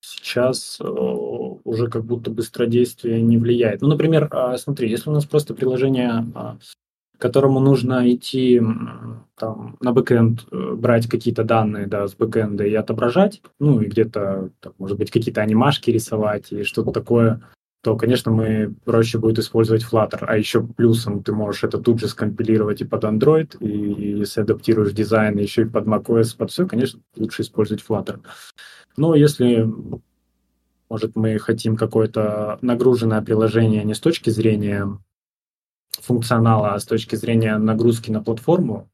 сейчас 0.02 0.80
уже 0.82 1.88
как 1.88 2.06
будто 2.06 2.32
быстродействие 2.32 3.22
не 3.22 3.38
влияет. 3.38 3.82
Ну, 3.82 3.90
например, 3.90 4.30
а, 4.32 4.58
смотри, 4.58 4.90
если 4.90 5.10
у 5.10 5.14
нас 5.14 5.26
просто 5.26 5.54
приложение 5.54 6.26
а, 6.34 6.58
которому 7.20 7.60
нужно 7.60 8.12
идти 8.12 8.62
там, 9.36 9.78
на 9.82 9.92
бэкэнд, 9.92 10.48
э, 10.52 10.74
брать 10.76 11.08
какие-то 11.08 11.44
данные 11.44 11.86
да, 11.86 12.08
с 12.08 12.16
бэкэнда 12.16 12.64
и 12.66 12.74
отображать, 12.74 13.42
ну 13.60 13.82
и 13.82 13.86
где-то, 13.86 14.50
может 14.78 14.98
быть, 14.98 15.12
какие-то 15.12 15.42
анимашки 15.42 15.92
рисовать 15.92 16.52
и 16.52 16.64
что-то 16.64 16.92
такое, 16.92 17.42
то, 17.82 17.96
конечно, 17.96 18.32
мы 18.32 18.76
проще 18.84 19.20
будет 19.20 19.40
использовать 19.40 19.86
Flutter. 19.86 20.26
А 20.28 20.38
еще 20.38 20.62
плюсом 20.62 21.24
ты 21.24 21.32
можешь 21.32 21.64
это 21.64 21.78
тут 21.78 22.00
же 22.00 22.08
скомпилировать 22.10 22.82
и 22.82 22.86
под 22.86 23.06
Android, 23.06 23.58
и 23.60 24.18
если 24.20 24.42
адаптируешь 24.42 24.92
дизайн 24.92 25.38
еще 25.38 25.62
и 25.62 25.66
под 25.66 25.86
macOS, 25.86 26.36
под 26.36 26.52
все, 26.52 26.68
конечно, 26.68 27.00
лучше 27.16 27.44
использовать 27.44 27.84
Flutter. 27.88 28.20
Но 28.98 29.16
если, 29.16 29.66
может, 30.90 31.16
мы 31.16 31.40
хотим 31.40 31.78
какое-то 31.78 32.60
нагруженное 32.62 33.22
приложение 33.22 33.86
не 33.86 33.94
с 33.94 34.00
точки 34.02 34.30
зрения 34.30 35.00
функционала, 36.02 36.74
а 36.74 36.80
с 36.80 36.86
точки 36.86 37.16
зрения 37.16 37.58
нагрузки 37.58 38.12
на 38.12 38.22
платформу. 38.22 38.90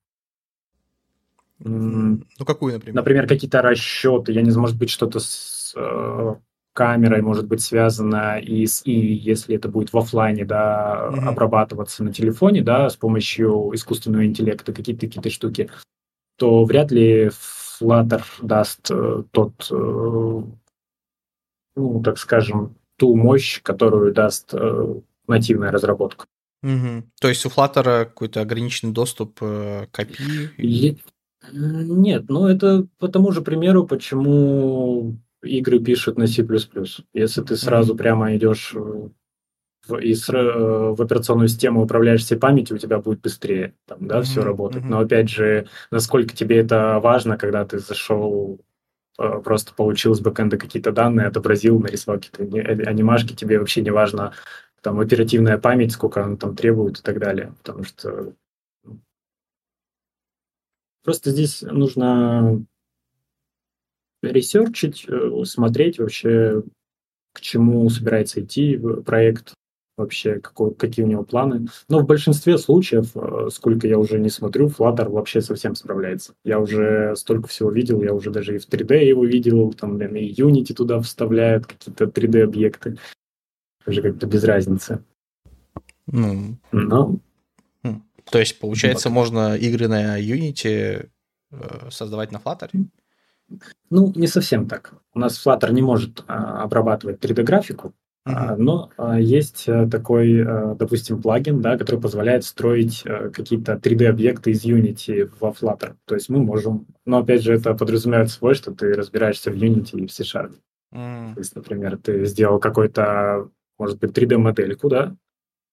Ну, 1.58 2.20
какую, 2.46 2.74
например? 2.74 2.96
Например, 2.96 3.28
какие-то 3.28 3.62
расчеты, 3.62 4.32
я 4.32 4.42
не 4.42 4.52
знаю, 4.52 4.62
может 4.62 4.78
быть, 4.78 4.90
что-то 4.90 5.20
с 5.20 5.74
э, 5.76 6.36
камерой 6.76 7.22
может 7.22 7.48
быть 7.48 7.62
связано, 7.62 8.38
и, 8.38 8.68
с, 8.68 8.86
и 8.86 8.92
если 8.92 9.56
это 9.56 9.70
будет 9.70 9.94
в 9.94 9.98
офлайне, 9.98 10.44
да, 10.46 11.10
mm-hmm. 11.10 11.30
обрабатываться 11.30 12.04
на 12.04 12.14
телефоне, 12.14 12.62
да, 12.62 12.90
с 12.90 12.98
помощью 12.98 13.72
искусственного 13.74 14.26
интеллекта, 14.26 14.74
какие-то 14.74 15.08
какие-то 15.08 15.30
штуки, 15.30 15.70
то 16.38 16.66
вряд 16.66 16.92
ли 16.92 17.30
Flutter 17.82 18.24
даст 18.42 18.92
э, 18.92 19.24
тот, 19.32 19.68
э, 19.72 20.42
ну, 21.76 22.04
так 22.04 22.18
скажем, 22.18 22.76
ту 22.98 23.16
мощь, 23.16 23.62
которую 23.62 24.14
даст 24.14 24.54
э, 24.54 24.96
нативная 25.28 25.72
разработка. 25.72 26.26
Угу. 26.62 27.04
То 27.22 27.30
есть 27.30 27.46
у 27.46 27.50
Flutter 27.50 28.06
какой-то 28.06 28.42
ограниченный 28.42 28.94
доступ 28.94 29.38
э, 29.42 29.88
к 29.92 30.00
API? 30.00 31.00
Нет, 31.54 32.26
ну 32.28 32.48
это 32.48 32.86
по 32.98 33.08
тому 33.08 33.32
же 33.32 33.42
примеру, 33.42 33.88
почему 33.88 35.18
игры 35.46 35.80
пишут 35.80 36.18
на 36.18 36.28
C++. 36.28 36.46
Если 37.14 37.42
ты 37.42 37.56
сразу 37.56 37.96
прямо 37.96 38.36
идешь 38.36 38.74
в, 39.88 39.98
и 39.98 40.14
с, 40.14 40.28
в 40.30 41.02
операционную 41.02 41.48
систему 41.48 41.84
управляешь 41.84 42.24
всей 42.24 42.38
памятью, 42.38 42.76
у 42.76 42.80
тебя 42.80 43.00
будет 43.00 43.22
быстрее 43.22 43.74
там, 43.86 44.08
да, 44.08 44.20
mm-hmm. 44.20 44.24
все 44.24 44.42
работать. 44.42 44.84
Mm-hmm. 44.84 44.90
Но 44.90 45.00
опять 45.00 45.30
же, 45.30 45.68
насколько 45.92 46.36
тебе 46.36 46.58
это 46.58 47.00
важно, 47.00 47.38
когда 47.38 47.66
ты 47.66 47.80
зашел 47.80 48.60
э, 49.20 49.42
просто 49.44 49.74
получил 49.74 50.14
с 50.16 50.20
бэкэнда 50.20 50.58
какие-то 50.58 50.92
данные, 50.92 51.28
отобразил, 51.28 51.80
нарисовал 51.80 52.20
какие-то 52.20 52.90
анимашки, 52.90 53.34
тебе 53.34 53.60
вообще 53.60 53.82
не 53.82 53.92
важно, 53.92 54.34
там 54.82 55.00
оперативная 55.00 55.58
память, 55.58 55.94
сколько 55.94 56.24
она 56.24 56.36
там 56.36 56.56
требует 56.56 57.00
и 57.00 57.02
так 57.02 57.20
далее. 57.20 57.54
Потому 57.64 57.84
что 57.84 58.34
ну, 58.84 59.00
просто 61.04 61.32
здесь 61.32 61.62
нужно 61.64 62.64
ресерчить, 64.32 65.06
э, 65.08 65.44
смотреть 65.46 66.00
вообще, 66.00 66.64
к 67.34 67.42
чему 67.42 67.90
собирается 67.90 68.42
идти 68.42 68.78
проект, 69.06 69.54
вообще 69.98 70.40
какой, 70.40 70.74
какие 70.74 71.06
у 71.06 71.08
него 71.08 71.24
планы. 71.24 71.68
Но 71.88 72.00
в 72.00 72.06
большинстве 72.06 72.58
случаев, 72.58 73.12
э, 73.16 73.50
сколько 73.52 73.88
я 73.88 73.98
уже 73.98 74.20
не 74.20 74.30
смотрю, 74.30 74.68
Flutter 74.68 75.10
вообще 75.10 75.42
совсем 75.42 75.76
справляется. 75.76 76.34
Я 76.44 76.60
уже 76.60 77.16
столько 77.16 77.48
всего 77.48 77.72
видел, 77.72 78.02
я 78.04 78.14
уже 78.14 78.32
даже 78.32 78.56
и 78.56 78.60
в 78.60 78.68
3D 78.68 79.04
его 79.04 79.26
видел, 79.26 79.74
там, 79.74 80.02
и 80.02 80.34
Unity 80.34 80.74
туда 80.74 81.00
вставляют 81.00 81.66
какие-то 81.66 82.06
3D-объекты 82.06 82.98
уже 83.88 84.02
как-то 84.02 84.28
без 84.28 84.44
разницы. 84.44 85.04
Ну, 86.08 86.58
Но... 86.72 87.20
Хм. 87.84 88.04
То 88.30 88.40
есть, 88.40 88.60
получается, 88.60 89.10
вот. 89.10 89.16
можно 89.16 89.56
игры 89.56 89.88
на 89.88 90.20
Unity 90.20 91.10
э, 91.52 91.90
создавать 91.90 92.32
на 92.32 92.38
Flutter? 92.38 92.70
Ну, 93.90 94.12
не 94.16 94.28
совсем 94.28 94.68
так. 94.68 94.94
У 95.14 95.20
нас 95.20 95.44
Flutter 95.46 95.72
не 95.72 95.82
может 95.82 96.24
а, 96.28 96.64
обрабатывать 96.64 97.24
3D-графику, 97.24 97.94
uh-huh. 98.28 98.34
а, 98.34 98.56
но 98.58 98.92
а, 98.98 99.20
есть 99.20 99.70
а, 99.70 99.88
такой, 99.88 100.44
а, 100.44 100.76
допустим, 100.76 101.22
плагин, 101.22 101.62
да, 101.62 101.78
который 101.78 102.02
позволяет 102.02 102.44
строить 102.44 103.04
а, 103.06 103.30
какие-то 103.30 103.74
3D-объекты 103.74 104.52
из 104.52 104.66
Unity 104.66 105.30
во 105.40 105.52
Flutter. 105.52 105.96
То 106.06 106.16
есть 106.16 106.30
мы 106.30 106.40
можем, 106.40 106.88
но 107.06 107.20
опять 107.20 107.44
же 107.44 107.54
это 107.54 107.74
подразумевает 107.76 108.32
свой, 108.32 108.56
что 108.56 108.74
ты 108.74 108.94
разбираешься 108.94 109.52
в 109.52 109.56
Unity 109.56 110.00
и 110.00 110.08
в 110.08 110.12
C-Sharp. 110.12 110.54
Uh-huh. 110.94 111.34
То 111.34 111.40
есть, 111.40 111.56
например, 111.56 111.98
ты 111.98 112.26
сделал 112.26 112.60
какой-то 112.60 113.50
может 113.78 114.00
быть, 114.00 114.18
3D-модельку, 114.18 114.90
да, 114.90 115.16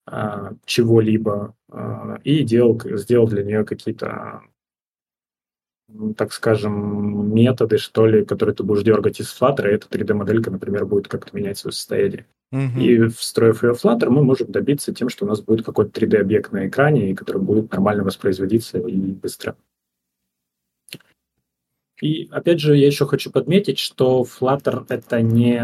а, 0.07 0.53
чего-либо, 0.65 1.55
а, 1.71 2.19
и 2.25 2.43
делал, 2.43 2.81
сделал 2.97 3.29
для 3.29 3.45
нее 3.45 3.65
какие-то, 3.65 4.43
так 6.17 6.33
скажем, 6.33 7.35
методы, 7.35 7.79
что 7.79 8.07
ли, 8.07 8.25
которые 8.25 8.55
ты 8.55 8.63
будешь 8.63 8.83
дергать 8.83 9.21
из 9.21 9.37
Flutter, 9.39 9.69
и 9.69 9.75
эта 9.75 9.87
3D-моделька, 9.89 10.51
например, 10.51 10.87
будет 10.87 11.09
как-то 11.09 11.37
менять 11.37 11.59
свое 11.59 11.73
состояние. 11.73 12.27
Uh-huh. 12.53 12.81
И 12.81 13.09
встроив 13.09 13.63
ее 13.63 13.75
в 13.75 13.85
Flutter, 13.85 14.11
мы 14.11 14.23
можем 14.23 14.53
добиться 14.53 14.93
тем, 14.95 15.09
что 15.09 15.25
у 15.25 15.29
нас 15.29 15.41
будет 15.41 15.65
какой-то 15.65 15.99
3D-объект 16.01 16.53
на 16.53 16.69
экране, 16.69 17.11
и 17.11 17.15
который 17.15 17.41
будет 17.41 17.71
нормально 17.71 18.05
воспроизводиться 18.05 18.79
и 18.79 18.97
быстро. 18.97 19.57
И 22.01 22.29
опять 22.31 22.61
же, 22.61 22.77
я 22.77 22.87
еще 22.87 23.07
хочу 23.07 23.31
подметить, 23.31 23.79
что 23.79 24.25
Flutter 24.25 24.85
это 24.89 25.23
не 25.23 25.63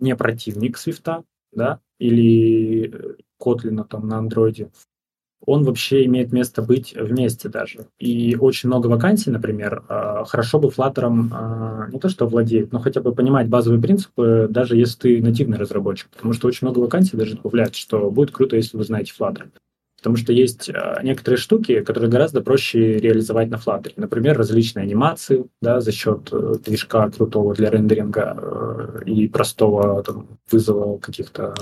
не 0.00 0.14
противник 0.16 0.76
Swift, 0.76 1.24
да, 1.52 1.80
или 1.98 3.18
Kotlin 3.40 3.84
там 3.84 4.08
на 4.08 4.18
андроиде, 4.18 4.70
он 5.48 5.64
вообще 5.64 6.04
имеет 6.04 6.30
место 6.30 6.60
быть 6.60 6.94
вместе 6.94 7.48
даже. 7.48 7.86
И 7.98 8.36
очень 8.38 8.68
много 8.68 8.88
вакансий, 8.88 9.30
например, 9.30 9.82
а, 9.88 10.24
хорошо 10.26 10.58
бы 10.58 10.68
Flutter 10.68 11.28
а, 11.32 11.88
не 11.90 11.98
то 11.98 12.10
что 12.10 12.26
владеть, 12.26 12.70
но 12.70 12.80
хотя 12.80 13.00
бы 13.00 13.14
понимать 13.14 13.48
базовые 13.48 13.80
принципы, 13.80 14.46
даже 14.50 14.76
если 14.76 14.98
ты 14.98 15.22
нативный 15.22 15.56
разработчик. 15.56 16.10
Потому 16.10 16.34
что 16.34 16.48
очень 16.48 16.66
много 16.66 16.80
вакансий 16.80 17.16
даже 17.16 17.36
добавляют, 17.36 17.74
что 17.76 18.10
будет 18.10 18.30
круто, 18.30 18.56
если 18.56 18.76
вы 18.76 18.84
знаете 18.84 19.14
Flutter. 19.18 19.48
Потому 19.96 20.16
что 20.16 20.34
есть 20.34 20.68
э, 20.68 21.00
некоторые 21.02 21.38
штуки, 21.38 21.80
которые 21.80 22.10
гораздо 22.10 22.42
проще 22.42 22.98
реализовать 22.98 23.48
на 23.48 23.56
Flutter. 23.56 23.94
Например, 23.96 24.36
различные 24.36 24.82
анимации 24.82 25.46
да, 25.62 25.80
за 25.80 25.92
счет 25.92 26.28
э, 26.30 26.56
движка 26.62 27.08
крутого 27.08 27.54
для 27.54 27.70
рендеринга 27.70 28.36
э, 28.38 29.04
и 29.06 29.28
простого 29.28 30.02
там, 30.02 30.26
вызова 30.50 30.98
каких-то 30.98 31.54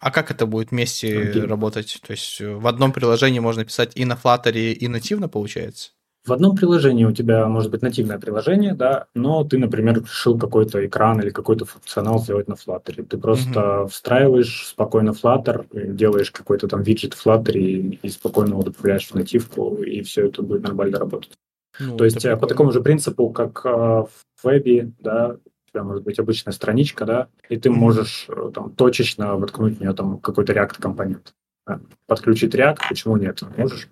а 0.00 0.10
как 0.10 0.30
это 0.30 0.46
будет 0.46 0.70
вместе 0.70 1.32
okay. 1.32 1.46
работать? 1.46 2.00
То 2.06 2.12
есть 2.12 2.40
в 2.40 2.66
одном 2.66 2.92
приложении 2.92 3.40
можно 3.40 3.64
писать 3.64 3.92
и 3.96 4.04
на 4.04 4.14
Flutter, 4.14 4.52
и 4.52 4.88
нативно 4.88 5.28
получается? 5.28 5.90
В 6.26 6.32
одном 6.32 6.56
приложении 6.56 7.06
у 7.06 7.12
тебя 7.12 7.46
может 7.46 7.70
быть 7.70 7.80
нативное 7.80 8.18
приложение, 8.18 8.74
да, 8.74 9.06
но 9.14 9.44
ты, 9.44 9.56
например, 9.56 10.02
решил 10.02 10.38
какой-то 10.38 10.84
экран 10.84 11.20
или 11.20 11.30
какой-то 11.30 11.64
функционал 11.64 12.18
сделать 12.18 12.48
на 12.48 12.54
Flutter. 12.54 13.02
Ты 13.02 13.16
просто 13.16 13.60
mm-hmm. 13.60 13.88
встраиваешь 13.88 14.66
спокойно 14.66 15.10
Flutter, 15.10 15.66
делаешь 15.94 16.30
какой-то 16.30 16.68
там 16.68 16.82
виджет 16.82 17.14
в 17.14 17.26
Flutter 17.26 17.52
и, 17.52 17.98
и 18.02 18.08
спокойно 18.10 18.50
его 18.50 18.62
добавляешь 18.62 19.08
в 19.08 19.14
нативку, 19.14 19.76
и 19.76 20.02
все 20.02 20.26
это 20.26 20.42
будет 20.42 20.64
нормально 20.64 20.98
работать. 20.98 21.32
Ну, 21.80 21.96
То 21.96 22.04
есть 22.04 22.24
э, 22.24 22.36
по 22.36 22.46
такому 22.46 22.72
же 22.72 22.82
принципу, 22.82 23.30
как 23.30 23.64
э, 23.64 23.68
в 23.68 24.08
вебе, 24.42 24.92
да, 24.98 25.36
тебя 25.78 25.84
может 25.84 26.02
быть 26.02 26.18
обычная 26.18 26.52
страничка, 26.52 27.04
да, 27.04 27.28
и 27.48 27.56
ты 27.56 27.70
можешь 27.70 28.26
э, 28.28 28.50
там 28.52 28.74
точечно 28.74 29.36
воткнуть 29.36 29.78
в 29.78 29.80
нее 29.80 29.92
там 29.92 30.18
какой-то 30.18 30.52
React 30.52 30.80
компонент. 30.80 31.34
Да. 31.66 31.80
Подключить 32.06 32.54
React, 32.54 32.78
почему 32.88 33.16
нет? 33.16 33.42
Можешь. 33.56 33.88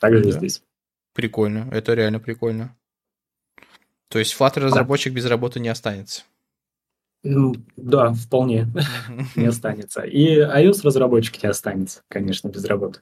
Также 0.00 0.22
да. 0.22 0.28
и 0.28 0.32
здесь. 0.32 0.62
Прикольно, 1.14 1.68
это 1.70 1.94
реально 1.94 2.20
прикольно. 2.20 2.76
То 4.08 4.18
есть 4.18 4.38
Flutter 4.38 4.60
разработчик 4.60 5.12
без 5.12 5.26
работы 5.26 5.60
не 5.60 5.68
останется. 5.68 6.22
Ну, 7.22 7.54
да, 7.76 8.12
вполне 8.12 8.68
не 9.36 9.46
останется. 9.46 10.02
И 10.02 10.38
iOS 10.38 10.80
разработчик 10.84 11.42
не 11.42 11.48
останется, 11.48 12.02
конечно, 12.08 12.48
без 12.48 12.64
работы. 12.64 13.00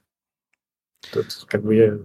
Тут 1.13 1.45
как 1.47 1.63
бы 1.63 1.75
я 1.75 1.99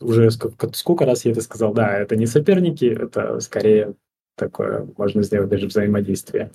уже 0.00 0.30
сколько, 0.30 0.72
сколько 0.74 1.06
раз 1.06 1.24
я 1.24 1.32
это 1.32 1.40
сказал, 1.40 1.72
да, 1.72 1.96
это 1.96 2.16
не 2.16 2.26
соперники, 2.26 2.84
это 2.84 3.40
скорее 3.40 3.94
такое 4.36 4.88
можно 4.96 5.22
сделать 5.22 5.50
даже 5.50 5.66
взаимодействие. 5.66 6.50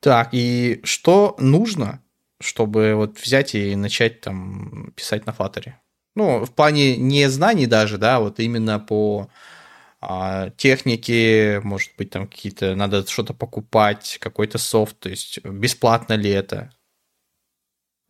Так, 0.00 0.30
и 0.32 0.80
что 0.82 1.36
нужно, 1.38 2.02
чтобы 2.40 2.94
вот 2.96 3.20
взять 3.20 3.54
и 3.54 3.76
начать 3.76 4.20
там 4.20 4.92
писать 4.96 5.26
на 5.26 5.30
Flutter? 5.30 5.74
Ну, 6.16 6.44
в 6.44 6.52
плане 6.52 6.96
не 6.96 7.30
знаний 7.30 7.66
даже, 7.66 7.98
да, 7.98 8.18
вот 8.18 8.40
именно 8.40 8.80
по 8.80 9.28
а, 10.00 10.50
технике, 10.56 11.60
может 11.62 11.92
быть, 11.96 12.10
там 12.10 12.26
какие-то, 12.26 12.74
надо 12.74 13.06
что-то 13.06 13.32
покупать, 13.32 14.18
какой-то 14.20 14.58
софт, 14.58 14.98
то 14.98 15.08
есть 15.08 15.38
бесплатно 15.44 16.14
ли 16.14 16.30
это? 16.30 16.72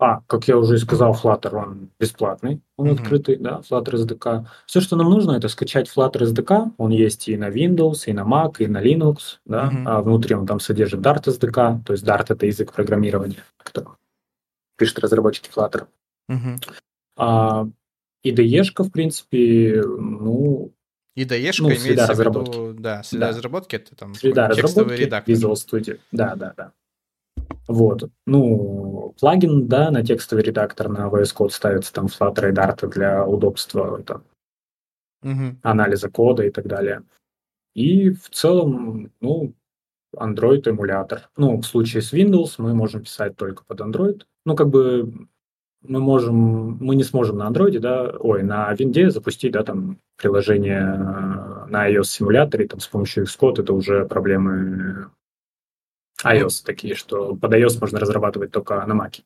А, 0.02 0.22
как 0.26 0.48
я 0.48 0.58
уже 0.58 0.74
и 0.74 0.78
сказал, 0.78 1.12
Flutter, 1.14 1.54
он 1.54 1.90
бесплатный, 2.00 2.60
он 2.76 2.88
mm-hmm. 2.88 2.92
открытый, 2.94 3.36
да, 3.36 3.60
Flutter 3.60 3.94
SDK. 3.94 4.46
Все, 4.66 4.80
что 4.80 4.96
нам 4.96 5.08
нужно, 5.08 5.32
это 5.32 5.48
скачать 5.48 5.88
Flutter 5.88 6.22
SDK. 6.22 6.72
Он 6.76 6.90
есть 6.90 7.28
и 7.28 7.36
на 7.36 7.48
Windows, 7.48 8.04
и 8.06 8.12
на 8.12 8.22
Mac, 8.22 8.56
и 8.58 8.66
на 8.66 8.82
Linux, 8.82 9.38
да. 9.44 9.70
Mm-hmm. 9.72 9.82
А 9.86 10.02
внутри 10.02 10.34
он 10.34 10.46
там 10.46 10.58
содержит 10.58 11.00
Dart 11.00 11.24
SDK, 11.24 11.84
то 11.84 11.92
есть 11.92 12.04
Dart 12.04 12.26
это 12.28 12.46
язык 12.46 12.72
программирования, 12.72 13.44
который 13.58 13.90
пишут 14.76 14.98
разработчики 14.98 15.48
Flutter. 15.54 15.86
Mm-hmm. 16.30 16.72
А, 17.18 17.68
IDE-шка, 18.26 18.82
в 18.82 18.90
принципе, 18.90 19.82
ну, 19.84 20.72
IDE-шка 21.16 21.62
ну, 21.62 21.68
имеется 21.68 22.06
разработки. 22.08 22.58
в 22.58 22.70
виду, 22.70 22.80
да, 22.80 23.02
среда 23.04 23.26
да. 23.26 23.36
разработки, 23.36 23.76
это 23.76 23.94
там 23.94 24.14
среда 24.14 24.50
текстовый 24.50 24.96
редактор. 24.96 25.32
Visual 25.34 25.54
Studio, 25.54 26.00
да, 26.10 26.34
да, 26.34 26.54
да. 26.56 26.72
Вот. 27.68 28.10
Ну, 28.26 29.14
плагин, 29.20 29.68
да, 29.68 29.90
на 29.90 30.04
текстовый 30.04 30.44
редактор 30.44 30.88
на 30.88 31.08
VS 31.08 31.34
Code 31.36 31.50
ставится 31.50 31.92
там 31.92 32.06
Flutter 32.06 32.50
и 32.50 32.52
Dart 32.52 32.86
для 32.88 33.26
удобства 33.26 34.02
там, 34.02 34.24
угу. 35.22 35.56
анализа 35.62 36.10
кода 36.10 36.44
и 36.44 36.50
так 36.50 36.66
далее. 36.66 37.02
И 37.74 38.10
в 38.10 38.28
целом, 38.30 39.10
ну, 39.20 39.54
Android 40.16 40.68
эмулятор. 40.68 41.30
Ну, 41.36 41.58
в 41.58 41.64
случае 41.64 42.02
с 42.02 42.12
Windows 42.12 42.56
мы 42.58 42.74
можем 42.74 43.02
писать 43.02 43.36
только 43.36 43.64
под 43.64 43.80
Android. 43.80 44.22
Ну, 44.44 44.54
как 44.56 44.68
бы 44.68 45.28
мы 45.82 46.00
можем, 46.00 46.76
мы 46.80 46.94
не 46.94 47.02
сможем 47.02 47.38
на 47.38 47.48
Android, 47.48 47.78
да, 47.78 48.14
ой, 48.20 48.42
на 48.42 48.72
Винде 48.74 49.10
запустить, 49.10 49.52
да, 49.52 49.64
там 49.64 49.98
приложение 50.16 50.84
на 51.68 51.90
iOS 51.90 52.04
симуляторе, 52.04 52.68
там 52.68 52.80
с 52.80 52.86
помощью 52.86 53.24
Xcode 53.24 53.62
это 53.62 53.72
уже 53.72 54.06
проблемы 54.06 55.10
iOS 56.24 56.64
такие, 56.64 56.94
что 56.94 57.34
под 57.34 57.52
iOS 57.52 57.78
можно 57.80 57.98
разрабатывать 58.00 58.50
только 58.50 58.84
на 58.86 58.92
Mac. 58.92 59.22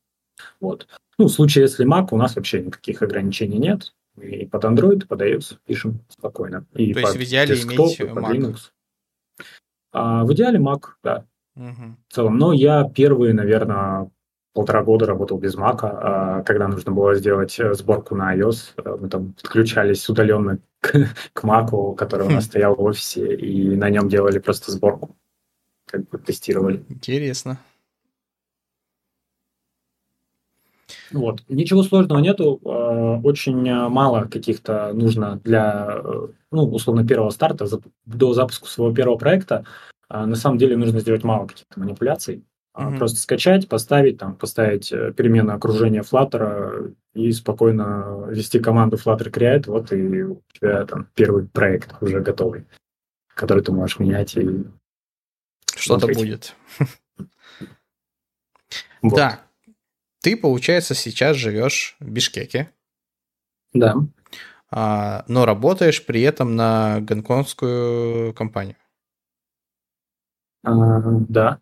Вот. 0.61 0.87
Ну, 1.19 1.27
в 1.27 1.31
случае, 1.31 1.63
если 1.63 1.87
Mac, 1.87 2.09
у 2.11 2.17
нас 2.17 2.37
вообще 2.37 2.61
никаких 2.63 3.03
ограничений 3.03 3.59
нет. 3.59 3.95
И 4.21 4.47
под 4.47 4.65
Android, 4.65 5.05
и 5.05 5.07
под 5.07 5.23
iOS 5.23 5.59
пишем 5.67 6.01
спокойно. 6.09 6.67
И 6.75 6.95
То 6.95 7.01
есть 7.01 7.17
в 7.17 7.23
идеале 7.23 7.55
иметь 7.55 8.01
Mac? 8.01 8.33
Linux. 8.33 8.57
А, 9.93 10.25
в 10.25 10.33
идеале 10.33 10.59
Mac, 10.59 10.83
да. 11.03 11.25
Угу. 11.57 11.97
В 12.09 12.15
целом. 12.15 12.39
Но 12.39 12.53
я 12.53 12.85
первые, 12.85 13.35
наверное, 13.35 14.11
полтора 14.55 14.83
года 14.83 15.07
работал 15.07 15.39
без 15.39 15.57
Mac, 15.57 15.81
а, 15.83 16.43
когда 16.45 16.69
нужно 16.69 16.93
было 16.93 17.15
сделать 17.15 17.59
э, 17.61 17.75
сборку 17.75 18.15
на 18.15 18.35
iOS. 18.37 18.73
Э, 18.79 18.97
мы 18.99 19.09
там 19.09 19.33
подключались 19.35 20.09
удаленно 20.09 20.59
к, 20.81 20.93
к 21.33 21.45
Mac, 21.45 21.95
который 21.97 22.27
у 22.27 22.31
нас 22.31 22.45
хм. 22.45 22.47
стоял 22.47 22.75
в 22.75 22.83
офисе, 22.83 23.35
и 23.35 23.77
на 23.77 23.91
нем 23.91 24.09
делали 24.09 24.39
просто 24.39 24.73
сборку 24.73 25.15
как 25.87 26.09
бы 26.09 26.19
тестировали. 26.19 26.85
Интересно. 26.89 27.59
Вот. 31.11 31.43
Ничего 31.49 31.83
сложного 31.83 32.21
нету. 32.21 32.61
А, 32.65 33.21
очень 33.23 33.71
мало 33.89 34.25
каких-то 34.25 34.93
нужно 34.93 35.41
для, 35.45 36.01
э, 36.03 36.29
ну, 36.51 36.65
условно, 36.65 37.07
первого 37.07 37.31
старта, 37.31 37.67
до 38.05 38.33
запуска 38.35 38.69
своего 38.69 38.95
первого 38.95 39.19
проекта. 39.19 39.65
А, 40.09 40.27
на 40.27 40.37
самом 40.37 40.59
деле 40.59 40.77
нужно 40.77 41.01
сделать 41.01 41.25
мало 41.25 41.47
каких-то 41.47 41.81
манипуляций. 41.81 42.45
Mm-hmm. 42.77 42.99
Просто 42.99 43.19
скачать, 43.19 43.69
поставить, 43.69 44.19
там, 44.19 44.37
поставить 44.37 44.93
э, 44.93 45.13
перемены 45.13 45.53
окружения 45.53 46.03
Flutter 46.03 46.95
и 47.15 47.33
спокойно 47.33 48.27
вести 48.29 48.59
команду 48.59 48.97
Flutter 48.97 49.31
Create, 49.31 49.65
вот 49.67 49.93
и 49.93 50.23
у 50.25 50.43
тебя 50.53 50.85
там 50.85 51.09
первый 51.15 51.47
проект 51.47 51.95
уже 52.03 52.21
готовый, 52.21 52.67
который 53.35 53.63
ты 53.63 53.73
можешь 53.73 53.99
менять 53.99 54.37
и 54.37 54.67
что-то 55.77 56.09
будет. 56.09 56.55
Вот. 59.03 59.15
Да. 59.15 59.41
Ты, 60.21 60.37
получается, 60.37 60.95
сейчас 60.95 61.37
живешь 61.37 61.97
в 62.01 62.11
Бишкеке. 62.11 62.73
Да. 63.73 63.95
А, 64.69 65.25
но 65.29 65.45
работаешь 65.45 66.05
при 66.05 66.23
этом 66.23 66.57
на 66.57 67.01
гонконгскую 67.01 68.35
компанию. 68.35 68.75
А, 70.65 71.01
да. 71.29 71.61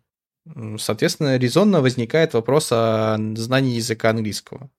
Соответственно, 0.77 1.37
резонно 1.37 1.81
возникает 1.81 2.33
вопрос 2.33 2.71
о 2.71 3.17
знании 3.35 3.75
языка 3.75 4.09
английского. 4.09 4.71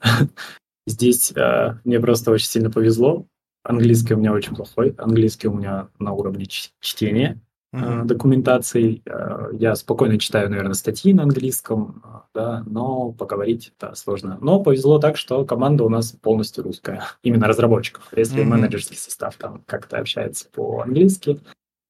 Здесь 0.86 1.32
э, 1.36 1.78
мне 1.84 2.00
просто 2.00 2.32
очень 2.32 2.48
сильно 2.48 2.70
повезло. 2.70 3.26
Английский 3.62 4.14
у 4.14 4.18
меня 4.18 4.32
очень 4.32 4.54
плохой. 4.54 4.94
Английский 4.98 5.48
у 5.48 5.54
меня 5.54 5.88
на 5.98 6.12
уровне 6.12 6.46
чтения 6.46 7.40
mm-hmm. 7.74 8.04
документацией. 8.04 9.02
Э, 9.06 9.48
я 9.52 9.74
спокойно 9.74 10.18
читаю, 10.18 10.50
наверное, 10.50 10.74
статьи 10.74 11.12
на 11.12 11.24
английском, 11.24 12.02
э, 12.04 12.08
да, 12.34 12.64
но 12.66 13.12
поговорить 13.12 13.72
это 13.76 13.94
сложно. 13.94 14.38
Но 14.40 14.62
повезло 14.62 14.98
так, 14.98 15.16
что 15.16 15.44
команда 15.44 15.84
у 15.84 15.88
нас 15.88 16.12
полностью 16.12 16.64
русская, 16.64 17.02
именно 17.22 17.46
разработчиков. 17.46 18.08
Если 18.16 18.42
mm-hmm. 18.42 18.46
менеджерский 18.46 18.96
состав 18.96 19.36
там 19.36 19.62
как-то 19.66 19.98
общается 19.98 20.48
по-английски, 20.50 21.40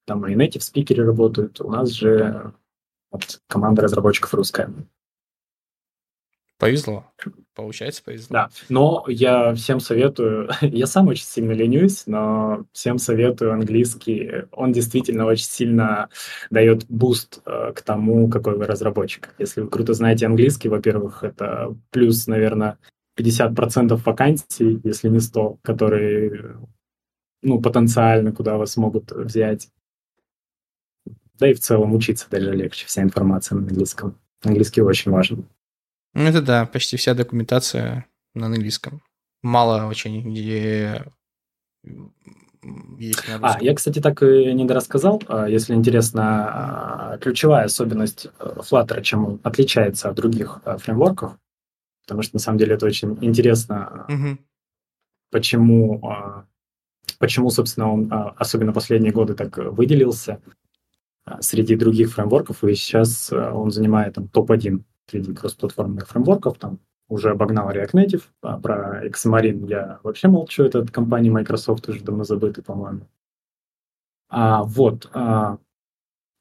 там 0.07 0.27
и 0.27 0.35
native 0.35 0.61
спикеры 0.61 1.05
работают, 1.05 1.61
у 1.61 1.71
нас 1.71 1.91
же 1.91 2.53
вот, 3.11 3.41
команда 3.49 3.83
разработчиков 3.83 4.35
русская. 4.35 4.71
Повезло. 6.59 7.05
Получается, 7.55 8.03
повезло. 8.05 8.29
Да, 8.31 8.51
но 8.69 9.05
я 9.09 9.55
всем 9.55 9.81
советую, 9.81 10.49
я 10.61 10.87
сам 10.87 11.09
очень 11.09 11.25
сильно 11.25 11.53
ленюсь, 11.53 12.05
но 12.07 12.65
всем 12.73 12.99
советую 12.99 13.53
английский. 13.53 14.47
Он 14.53 14.73
действительно 14.73 15.27
очень 15.27 15.47
сильно 15.47 16.09
дает 16.51 16.87
буст 16.89 17.41
э, 17.45 17.73
к 17.75 17.83
тому, 17.83 18.29
какой 18.29 18.57
вы 18.57 18.67
разработчик. 18.67 19.35
Если 19.39 19.63
вы 19.63 19.69
круто 19.69 19.95
знаете 19.95 20.27
английский, 20.27 20.69
во-первых, 20.69 21.25
это 21.25 21.77
плюс, 21.91 22.27
наверное, 22.29 22.79
50% 23.19 24.01
вакансий, 24.05 24.81
если 24.85 25.09
не 25.09 25.21
100, 25.21 25.59
которые 25.63 26.57
ну, 27.43 27.61
потенциально 27.61 28.33
куда 28.33 28.57
вас 28.57 28.77
могут 28.77 29.13
взять. 29.13 29.69
Да 31.39 31.51
и 31.51 31.55
в 31.55 31.61
целом 31.61 31.95
учиться 31.95 32.29
даже 32.31 32.53
легче, 32.53 32.87
вся 32.87 33.03
информация 33.03 33.57
на 33.57 33.63
английском. 33.63 34.19
Английский 34.43 34.83
очень 34.83 35.11
важен. 35.11 35.49
Ну, 36.15 36.23
это 36.23 36.41
да, 36.41 36.67
почти 36.67 36.97
вся 36.97 37.15
документация 37.15 38.07
на 38.35 38.47
английском. 38.47 39.03
Мало 39.43 39.87
очень, 39.87 40.31
где 40.31 41.05
есть 42.99 43.29
на 43.29 43.55
А, 43.55 43.59
я, 43.61 43.75
кстати, 43.75 44.01
так 44.01 44.23
и 44.23 44.53
не 44.55 44.65
дорассказал. 44.65 45.23
А, 45.29 45.47
если 45.49 45.75
интересно, 45.75 46.23
а, 46.23 47.19
ключевая 47.19 47.67
особенность 47.67 48.29
э, 48.39 48.57
Flutter, 48.61 49.03
чем 49.03 49.27
он 49.27 49.41
отличается 49.43 50.09
от 50.09 50.17
других 50.17 50.61
э, 50.65 50.79
фреймворков, 50.79 51.37
потому 52.07 52.23
что 52.23 52.37
на 52.37 52.41
самом 52.41 52.59
деле 52.59 52.75
это 52.75 52.87
очень 52.87 53.19
интересно, 53.21 54.07
угу. 54.09 54.39
почему, 55.31 56.03
почему, 57.19 57.51
собственно, 57.51 57.93
он, 57.93 58.13
особенно 58.37 58.73
последние 58.73 59.13
годы, 59.13 59.35
так 59.35 59.57
выделился 59.57 60.41
среди 61.41 61.77
других 61.77 62.13
фреймворков, 62.13 62.63
и 62.65 62.75
сейчас 62.75 63.33
он 63.33 63.71
занимает 63.71 64.15
там 64.15 64.29
топ-1 64.29 64.83
среди 65.09 65.35
кроссплатформенных 65.35 66.09
фреймворков, 66.09 66.59
там 66.59 66.79
уже 67.09 67.31
обогнал 67.31 67.71
React 67.71 67.93
Native, 67.93 68.23
а 68.43 68.59
про 68.59 69.07
Xamarin 69.07 69.69
я 69.69 70.01
вообще 70.03 70.29
молчу, 70.29 70.65
это 70.65 70.81
от 70.81 70.91
компании 70.91 71.31
Microsoft 71.31 71.89
уже 71.89 72.03
давно 72.03 72.25
забытый, 72.25 72.65
по-моему. 72.65 73.09
А, 74.31 74.63
вот, 74.65 75.09
а, 75.13 75.59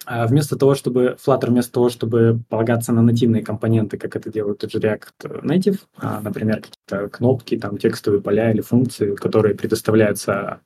а 0.06 0.28
вместо 0.28 0.58
того, 0.58 0.76
чтобы 0.76 1.18
Flutter, 1.24 1.48
вместо 1.48 1.74
того, 1.74 1.90
чтобы 1.90 2.42
полагаться 2.50 2.92
на 2.94 3.02
нативные 3.02 3.44
компоненты, 3.44 3.98
как 3.98 4.16
это 4.16 4.32
делает 4.32 4.60
тот 4.60 4.72
же 4.72 4.80
React 4.80 5.44
Native, 5.44 5.80
а, 5.98 6.22
например, 6.22 6.62
какие-то 6.62 7.10
кнопки, 7.10 7.58
там, 7.58 7.78
текстовые 7.78 8.22
поля 8.22 8.52
или 8.52 8.62
функции, 8.62 9.16
которые 9.16 9.56
предоставляются 9.56 10.62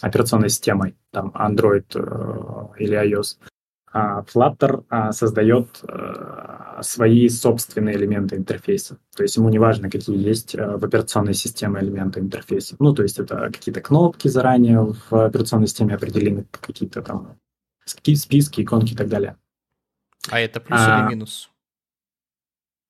операционной 0.00 0.48
системой, 0.48 0.96
там, 1.10 1.32
Android 1.34 1.86
э, 1.94 2.82
или 2.82 2.98
iOS, 2.98 3.38
Flutter 3.94 4.84
а, 4.88 5.12
создает 5.12 5.80
э, 5.86 6.80
свои 6.80 7.28
собственные 7.28 7.96
элементы 7.96 8.36
интерфейса. 8.36 8.98
То 9.14 9.22
есть 9.22 9.36
ему 9.36 9.50
не 9.50 9.58
важно, 9.58 9.90
какие 9.90 10.16
есть 10.16 10.54
э, 10.54 10.76
в 10.76 10.84
операционной 10.84 11.34
системе 11.34 11.80
элементы 11.80 12.20
интерфейса. 12.20 12.76
Ну, 12.78 12.94
то 12.94 13.02
есть 13.02 13.18
это 13.18 13.50
какие-то 13.52 13.82
кнопки 13.82 14.28
заранее 14.28 14.94
в 15.10 15.12
операционной 15.12 15.66
системе 15.66 15.94
определены, 15.94 16.46
какие-то 16.50 17.02
там 17.02 17.36
списки, 17.84 18.62
иконки 18.62 18.94
и 18.94 18.96
так 18.96 19.08
далее. 19.08 19.36
А 20.30 20.40
это 20.40 20.60
плюс 20.60 20.80
а, 20.80 21.00
или 21.00 21.14
минус? 21.14 21.50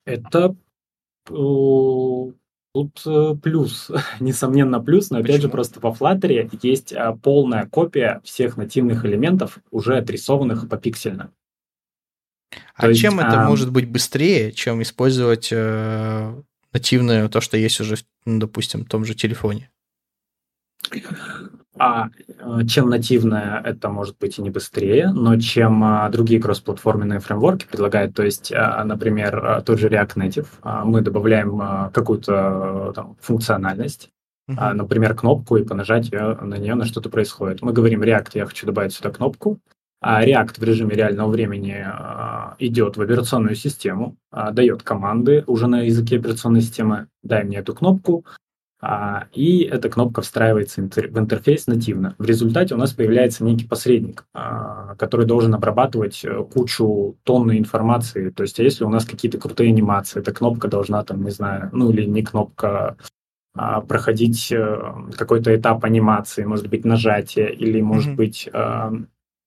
Это 0.05 0.55
Тут 2.75 3.03
э, 3.05 3.35
плюс, 3.43 3.91
несомненно 4.21 4.81
плюс, 4.81 5.11
но 5.11 5.19
опять 5.19 5.43
же 5.43 5.49
просто 5.49 5.79
во 5.81 5.91
Flutter 5.91 6.51
есть 6.63 6.93
а, 6.93 7.13
полная 7.13 7.67
копия 7.67 8.21
всех 8.25 8.57
нативных 8.57 9.05
элементов, 9.05 9.59
уже 9.71 9.99
отрисованных 9.99 10.69
попиксельно. 10.69 11.33
А 12.75 12.83
то 12.83 12.95
чем 12.95 13.15
есть, 13.15 13.27
это 13.27 13.43
а... 13.43 13.49
может 13.49 13.71
быть 13.71 13.89
быстрее, 13.89 14.53
чем 14.53 14.81
использовать 14.83 15.49
э, 15.53 16.43
нативное, 16.73 17.29
то, 17.29 17.41
что 17.41 17.57
есть 17.57 17.81
уже, 17.81 17.97
ну, 18.25 18.39
допустим, 18.39 18.85
в 18.85 18.89
том 18.89 19.05
же 19.05 19.15
телефоне? 19.15 19.71
А 21.79 22.09
э, 22.29 22.67
чем 22.67 22.91
нативная, 22.91 23.61
это 23.65 23.89
может 23.89 24.19
быть 24.19 24.39
и 24.39 24.43
не 24.43 24.51
быстрее, 24.51 25.11
но 25.11 25.39
чем 25.41 25.83
а, 25.83 26.09
другие 26.11 26.41
кроссплатформенные 26.41 27.19
фреймворки 27.19 27.67
предлагают, 27.67 28.15
то 28.15 28.23
есть, 28.23 28.53
а, 28.55 28.85
например, 28.85 29.45
а, 29.45 29.61
тот 29.63 29.79
же 29.79 29.89
React 29.89 30.17
Native, 30.17 30.47
мы 30.85 31.01
добавляем 31.01 31.91
какую-то 31.93 32.93
там, 32.95 33.17
функциональность, 33.21 34.11
uh-huh. 34.51 34.75
например, 34.75 35.15
кнопку, 35.15 35.57
и 35.57 35.65
по 35.65 35.75
нажатию 35.75 36.39
на 36.43 36.57
нее 36.57 36.75
на 36.75 36.85
что-то 36.85 37.09
происходит. 37.09 37.63
Мы 37.63 37.73
говорим 37.73 38.03
React, 38.03 38.31
я 38.35 38.47
хочу 38.47 38.67
добавить 38.67 38.93
сюда 38.93 39.11
кнопку, 39.11 39.59
а 40.03 40.27
React 40.27 40.61
в 40.61 40.63
режиме 40.65 40.95
реального 40.95 41.31
времени 41.31 41.87
идет 42.59 42.97
в 42.97 43.01
операционную 43.01 43.55
систему, 43.55 44.17
дает 44.31 44.83
команды 44.83 45.45
уже 45.47 45.69
на 45.69 45.83
языке 45.83 46.19
операционной 46.19 46.61
системы, 46.61 47.07
дай 47.23 47.45
мне 47.45 47.59
эту 47.59 47.75
кнопку, 47.75 48.27
и 49.33 49.63
эта 49.63 49.89
кнопка 49.89 50.23
встраивается 50.23 50.83
в 50.83 51.19
интерфейс 51.19 51.69
нативно. 51.69 52.17
В 52.19 52.25
результате 52.25 52.75
у 52.75 52.79
нас 52.79 52.93
появляется 52.93 53.45
некий 53.45 53.67
посредник, 53.67 54.25
а, 54.35 54.97
который 54.97 55.25
должен 55.25 55.55
обрабатывать 55.55 56.25
э, 56.25 56.45
кучу 56.53 57.17
тонны 57.23 57.59
информации. 57.59 58.31
То 58.31 58.43
есть, 58.43 58.59
а 58.59 58.65
если 58.65 58.83
у 58.83 58.89
нас 58.89 59.05
какие-то 59.05 59.39
крутые 59.39 59.69
анимации, 59.69 60.19
эта 60.19 60.33
кнопка 60.33 60.67
должна 60.67 61.05
там, 61.05 61.23
не 61.23 61.31
знаю, 61.31 61.71
ну 61.73 61.91
или 61.91 62.05
не 62.05 62.23
кнопка, 62.23 62.97
а 63.55 63.83
проходить 63.83 64.51
э, 64.51 64.79
какой-то 65.17 65.55
этап 65.55 65.85
анимации, 65.85 66.43
может 66.43 66.67
быть, 66.67 66.85
нажатие, 66.85 67.55
или, 67.55 67.81
может 67.81 68.15
mm-hmm. 68.15 68.17
быть, 68.17 68.51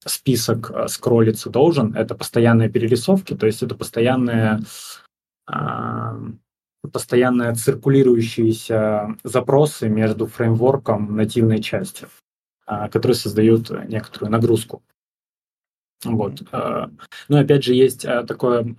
список 0.05 0.71
э, 0.71 0.87
скроллиться 0.87 1.49
должен. 1.49 1.93
Это 1.93 2.15
постоянные 2.15 2.69
перерисовки, 2.69 3.35
то 3.35 3.47
есть 3.47 3.61
это 3.63 3.75
постоянные 3.75 4.59
постоянно 6.87 7.53
циркулирующиеся 7.55 9.15
запросы 9.23 9.89
между 9.89 10.27
фреймворком 10.27 11.15
нативной 11.15 11.61
части, 11.61 12.07
а, 12.65 12.89
которые 12.89 13.15
создают 13.15 13.69
некоторую 13.87 14.31
нагрузку. 14.31 14.83
Вот. 16.03 16.43
А, 16.51 16.89
ну, 17.29 17.37
опять 17.37 17.63
же, 17.63 17.73
есть 17.73 18.05
а, 18.05 18.23
такое 18.23 18.75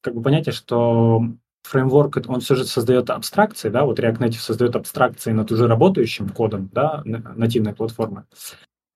как 0.00 0.14
бы 0.14 0.22
понятие, 0.22 0.52
что 0.52 1.22
фреймворк, 1.64 2.18
он 2.28 2.40
все 2.40 2.54
же 2.54 2.64
создает 2.64 3.10
абстракции, 3.10 3.68
да, 3.68 3.84
вот 3.84 3.98
React 4.00 4.18
Native 4.18 4.40
создает 4.40 4.76
абстракции 4.76 5.32
над 5.32 5.50
уже 5.52 5.66
работающим 5.66 6.28
кодом, 6.30 6.70
да, 6.72 7.02
нативной 7.04 7.74
платформы. 7.74 8.24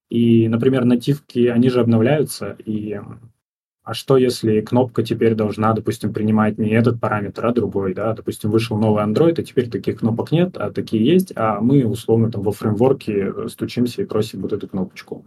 И, 0.09 0.47
например, 0.47 0.85
нативки, 0.85 1.47
они 1.47 1.69
же 1.69 1.81
обновляются, 1.81 2.55
и 2.65 2.99
а 3.83 3.93
что, 3.93 4.15
если 4.15 4.61
кнопка 4.61 5.03
теперь 5.03 5.35
должна, 5.35 5.73
допустим, 5.73 6.13
принимать 6.13 6.57
не 6.57 6.69
этот 6.69 7.01
параметр, 7.01 7.45
а 7.45 7.51
другой, 7.51 7.93
да, 7.93 8.13
допустим, 8.13 8.49
вышел 8.49 8.77
новый 8.77 9.03
Android, 9.03 9.39
и 9.41 9.43
теперь 9.43 9.69
таких 9.69 9.99
кнопок 9.99 10.31
нет, 10.31 10.55
а 10.57 10.71
такие 10.71 11.05
есть, 11.05 11.33
а 11.35 11.59
мы, 11.59 11.85
условно, 11.85 12.31
там 12.31 12.43
во 12.43 12.53
фреймворке 12.53 13.49
стучимся 13.49 14.01
и 14.01 14.05
просим 14.05 14.41
вот 14.41 14.53
эту 14.53 14.69
кнопочку. 14.69 15.25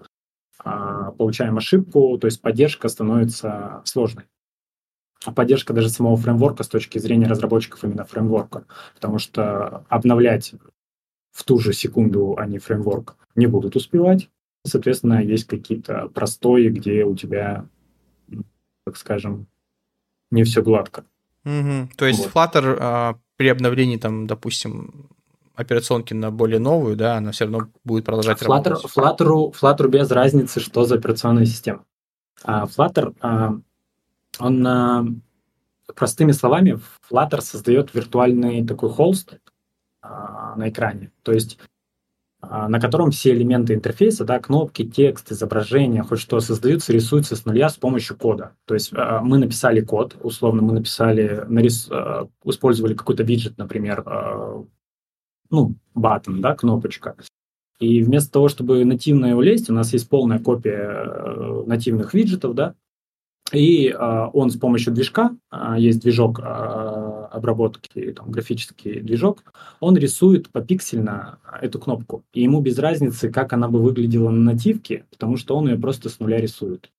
А, 0.58 1.10
получаем 1.12 1.58
ошибку, 1.58 2.16
то 2.18 2.26
есть 2.26 2.40
поддержка 2.40 2.88
становится 2.88 3.82
сложной. 3.84 4.24
А 5.26 5.32
поддержка 5.32 5.74
даже 5.74 5.90
самого 5.90 6.16
фреймворка 6.16 6.62
с 6.62 6.68
точки 6.68 6.98
зрения 6.98 7.26
разработчиков 7.26 7.84
именно 7.84 8.04
фреймворка, 8.04 8.64
потому 8.94 9.18
что 9.18 9.84
обновлять 9.90 10.54
в 11.30 11.44
ту 11.44 11.58
же 11.58 11.74
секунду 11.74 12.36
они 12.38 12.58
фреймворк 12.58 13.16
не 13.34 13.46
будут 13.46 13.76
успевать. 13.76 14.30
Соответственно, 14.64 15.22
есть 15.22 15.44
какие-то 15.44 16.08
простои, 16.08 16.68
где 16.68 17.04
у 17.04 17.14
тебя 17.14 17.68
так 18.86 18.96
скажем, 18.96 19.48
не 20.30 20.44
все 20.44 20.62
гладко. 20.62 21.04
Угу. 21.44 21.90
То 21.96 22.06
есть 22.06 22.24
вот. 22.24 22.32
Flutter 22.32 22.76
а, 22.80 23.18
при 23.36 23.48
обновлении, 23.48 23.96
там, 23.96 24.28
допустим, 24.28 25.08
операционки 25.56 26.14
на 26.14 26.30
более 26.30 26.60
новую, 26.60 26.96
да, 26.96 27.16
она 27.16 27.32
все 27.32 27.44
равно 27.44 27.68
будет 27.84 28.04
продолжать 28.04 28.40
Flutter, 28.40 28.70
работать. 28.70 28.96
Flutter, 28.96 29.52
Flutter 29.52 29.88
без 29.88 30.10
разницы, 30.10 30.60
что 30.60 30.84
за 30.84 30.94
операционная 30.94 31.46
система. 31.46 31.84
А 32.44 32.66
Flutter, 32.66 33.16
а, 33.20 33.56
он, 34.38 34.66
а, 34.66 35.04
простыми 35.94 36.30
словами, 36.30 36.78
Flutter 37.10 37.40
создает 37.40 37.92
виртуальный 37.92 38.64
такой 38.64 38.90
холст 38.90 39.38
а, 40.00 40.54
на 40.56 40.68
экране. 40.68 41.10
То 41.22 41.32
есть 41.32 41.58
на 42.68 42.80
котором 42.80 43.10
все 43.10 43.32
элементы 43.32 43.74
интерфейса, 43.74 44.24
да, 44.24 44.38
кнопки, 44.38 44.84
текст, 44.84 45.32
изображения, 45.32 46.02
хоть 46.02 46.20
что 46.20 46.40
создаются, 46.40 46.92
рисуются 46.92 47.36
с 47.36 47.44
нуля 47.44 47.68
с 47.68 47.76
помощью 47.76 48.16
кода. 48.16 48.52
То 48.64 48.74
есть 48.74 48.90
а, 48.94 49.20
мы 49.20 49.38
написали 49.38 49.80
код, 49.80 50.16
условно 50.20 50.62
мы 50.62 50.72
написали, 50.72 51.44
нарис, 51.48 51.88
а, 51.90 52.28
использовали 52.44 52.94
какой-то 52.94 53.22
виджет, 53.22 53.58
например, 53.58 54.04
ну, 55.50 55.74
button, 55.94 56.40
да, 56.40 56.54
кнопочка. 56.54 57.16
И 57.78 58.02
вместо 58.02 58.32
того, 58.32 58.48
чтобы 58.48 58.84
нативно 58.84 59.26
его 59.26 59.42
лезть, 59.42 59.70
у 59.70 59.72
нас 59.72 59.92
есть 59.92 60.08
полная 60.08 60.38
копия 60.38 60.88
э, 60.88 61.62
нативных 61.66 62.14
виджетов, 62.14 62.54
да, 62.54 62.74
и 63.52 63.94
он 63.94 64.50
с 64.50 64.56
помощью 64.56 64.92
движка, 64.92 65.36
есть 65.76 66.00
движок 66.00 66.40
обработки, 67.36 68.12
там, 68.12 68.30
графический 68.30 69.00
движок, 69.00 69.42
он 69.80 69.96
рисует 69.96 70.48
попиксельно 70.48 71.38
эту 71.60 71.78
кнопку. 71.78 72.24
И 72.32 72.42
ему 72.42 72.60
без 72.60 72.78
разницы, 72.78 73.30
как 73.30 73.52
она 73.52 73.68
бы 73.68 73.82
выглядела 73.82 74.30
на 74.30 74.52
нативке, 74.52 75.04
потому 75.10 75.36
что 75.36 75.56
он 75.56 75.68
ее 75.68 75.78
просто 75.78 76.08
с 76.08 76.18
нуля 76.18 76.40
рисует. 76.40 76.90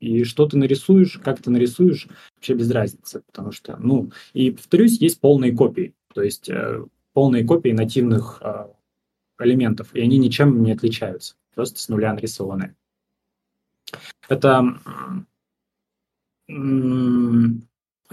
И 0.00 0.24
что 0.24 0.46
ты 0.46 0.58
нарисуешь, 0.58 1.18
как 1.22 1.40
ты 1.40 1.50
нарисуешь, 1.50 2.08
вообще 2.36 2.54
без 2.54 2.70
разницы. 2.70 3.22
Потому 3.26 3.52
что, 3.52 3.76
ну, 3.78 4.10
и 4.32 4.50
повторюсь, 4.50 5.00
есть 5.00 5.20
полные 5.20 5.52
копии. 5.52 5.94
То 6.12 6.22
есть 6.22 6.48
э, 6.48 6.84
полные 7.12 7.44
копии 7.44 7.70
нативных 7.70 8.38
э, 8.42 8.66
элементов, 9.38 9.94
и 9.94 10.00
они 10.00 10.18
ничем 10.18 10.62
не 10.62 10.72
отличаются. 10.72 11.36
Просто 11.54 11.80
с 11.80 11.88
нуля 11.88 12.12
нарисованы. 12.12 12.74
Это 14.28 14.78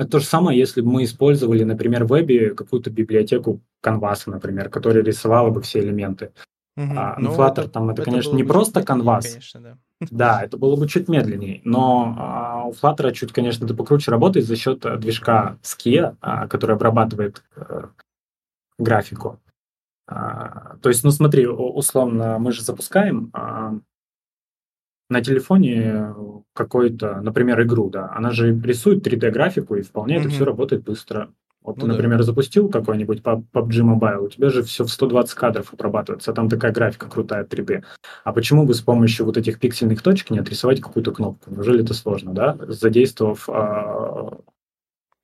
это 0.01 0.11
то 0.11 0.19
же 0.19 0.25
самое, 0.25 0.57
если 0.57 0.81
бы 0.81 0.91
мы 0.91 1.03
использовали, 1.03 1.63
например, 1.63 2.05
в 2.05 2.09
вебе 2.09 2.55
какую-то 2.55 2.89
библиотеку 2.89 3.61
Canvas, 3.83 4.23
например, 4.25 4.69
которая 4.69 5.03
рисовала 5.03 5.49
бы 5.51 5.61
все 5.61 5.79
элементы. 5.79 6.31
Угу. 6.75 6.93
А, 6.97 7.15
ну, 7.19 7.35
Flutter 7.35 7.67
там 7.67 7.89
это, 7.89 8.01
это 8.01 8.11
конечно, 8.11 8.35
не 8.35 8.43
просто 8.43 8.79
Canvas. 8.79 9.23
Конечно, 9.23 9.59
да. 9.61 9.77
да, 10.09 10.43
это 10.43 10.57
было 10.57 10.75
бы 10.75 10.87
чуть 10.87 11.07
медленнее, 11.07 11.61
но 11.63 12.15
а, 12.17 12.63
у 12.65 12.71
Flutter 12.71 13.11
чуть, 13.11 13.31
конечно, 13.31 13.65
это 13.65 13.75
покруче 13.75 14.09
работает 14.09 14.47
за 14.47 14.55
счет 14.55 14.85
а, 14.85 14.97
движка 14.97 15.57
Skia, 15.61 16.15
а, 16.21 16.47
который 16.47 16.75
обрабатывает 16.75 17.43
а, 17.55 17.89
графику. 18.79 19.39
А, 20.07 20.77
то 20.81 20.89
есть, 20.89 21.03
ну 21.03 21.11
смотри, 21.11 21.45
условно, 21.45 22.39
мы 22.39 22.51
же 22.51 22.63
запускаем 22.63 23.29
а, 23.33 23.75
на 25.11 25.21
телефоне 25.21 26.15
какой-то, 26.53 27.21
например, 27.21 27.61
игру, 27.63 27.89
да, 27.89 28.11
она 28.15 28.31
же 28.31 28.57
рисует 28.59 29.05
3D-графику, 29.05 29.75
и 29.75 29.81
вполне 29.81 30.15
mm-hmm. 30.15 30.19
это 30.19 30.29
все 30.29 30.45
работает 30.45 30.83
быстро. 30.83 31.29
Вот 31.61 31.77
ну, 31.77 31.81
ты, 31.81 31.87
например, 31.89 32.17
да. 32.17 32.23
запустил 32.23 32.69
какой-нибудь 32.69 33.19
PUBG 33.19 33.51
Mobile, 33.53 34.25
у 34.25 34.29
тебя 34.29 34.49
же 34.49 34.63
все 34.63 34.83
в 34.83 34.89
120 34.89 35.35
кадров 35.35 35.73
обрабатывается, 35.73 36.31
а 36.31 36.33
там 36.33 36.49
такая 36.49 36.71
графика 36.71 37.07
крутая 37.07 37.43
3D. 37.43 37.83
А 38.23 38.33
почему 38.33 38.65
бы 38.65 38.73
с 38.73 38.81
помощью 38.81 39.25
вот 39.25 39.37
этих 39.37 39.59
пиксельных 39.59 40.01
точек 40.01 40.31
не 40.31 40.39
отрисовать 40.39 40.81
какую-то 40.81 41.11
кнопку? 41.11 41.51
Неужели 41.51 41.83
это 41.83 41.93
сложно, 41.93 42.33
да? 42.33 42.57
Задействовав 42.67 43.47
а, 43.49 44.39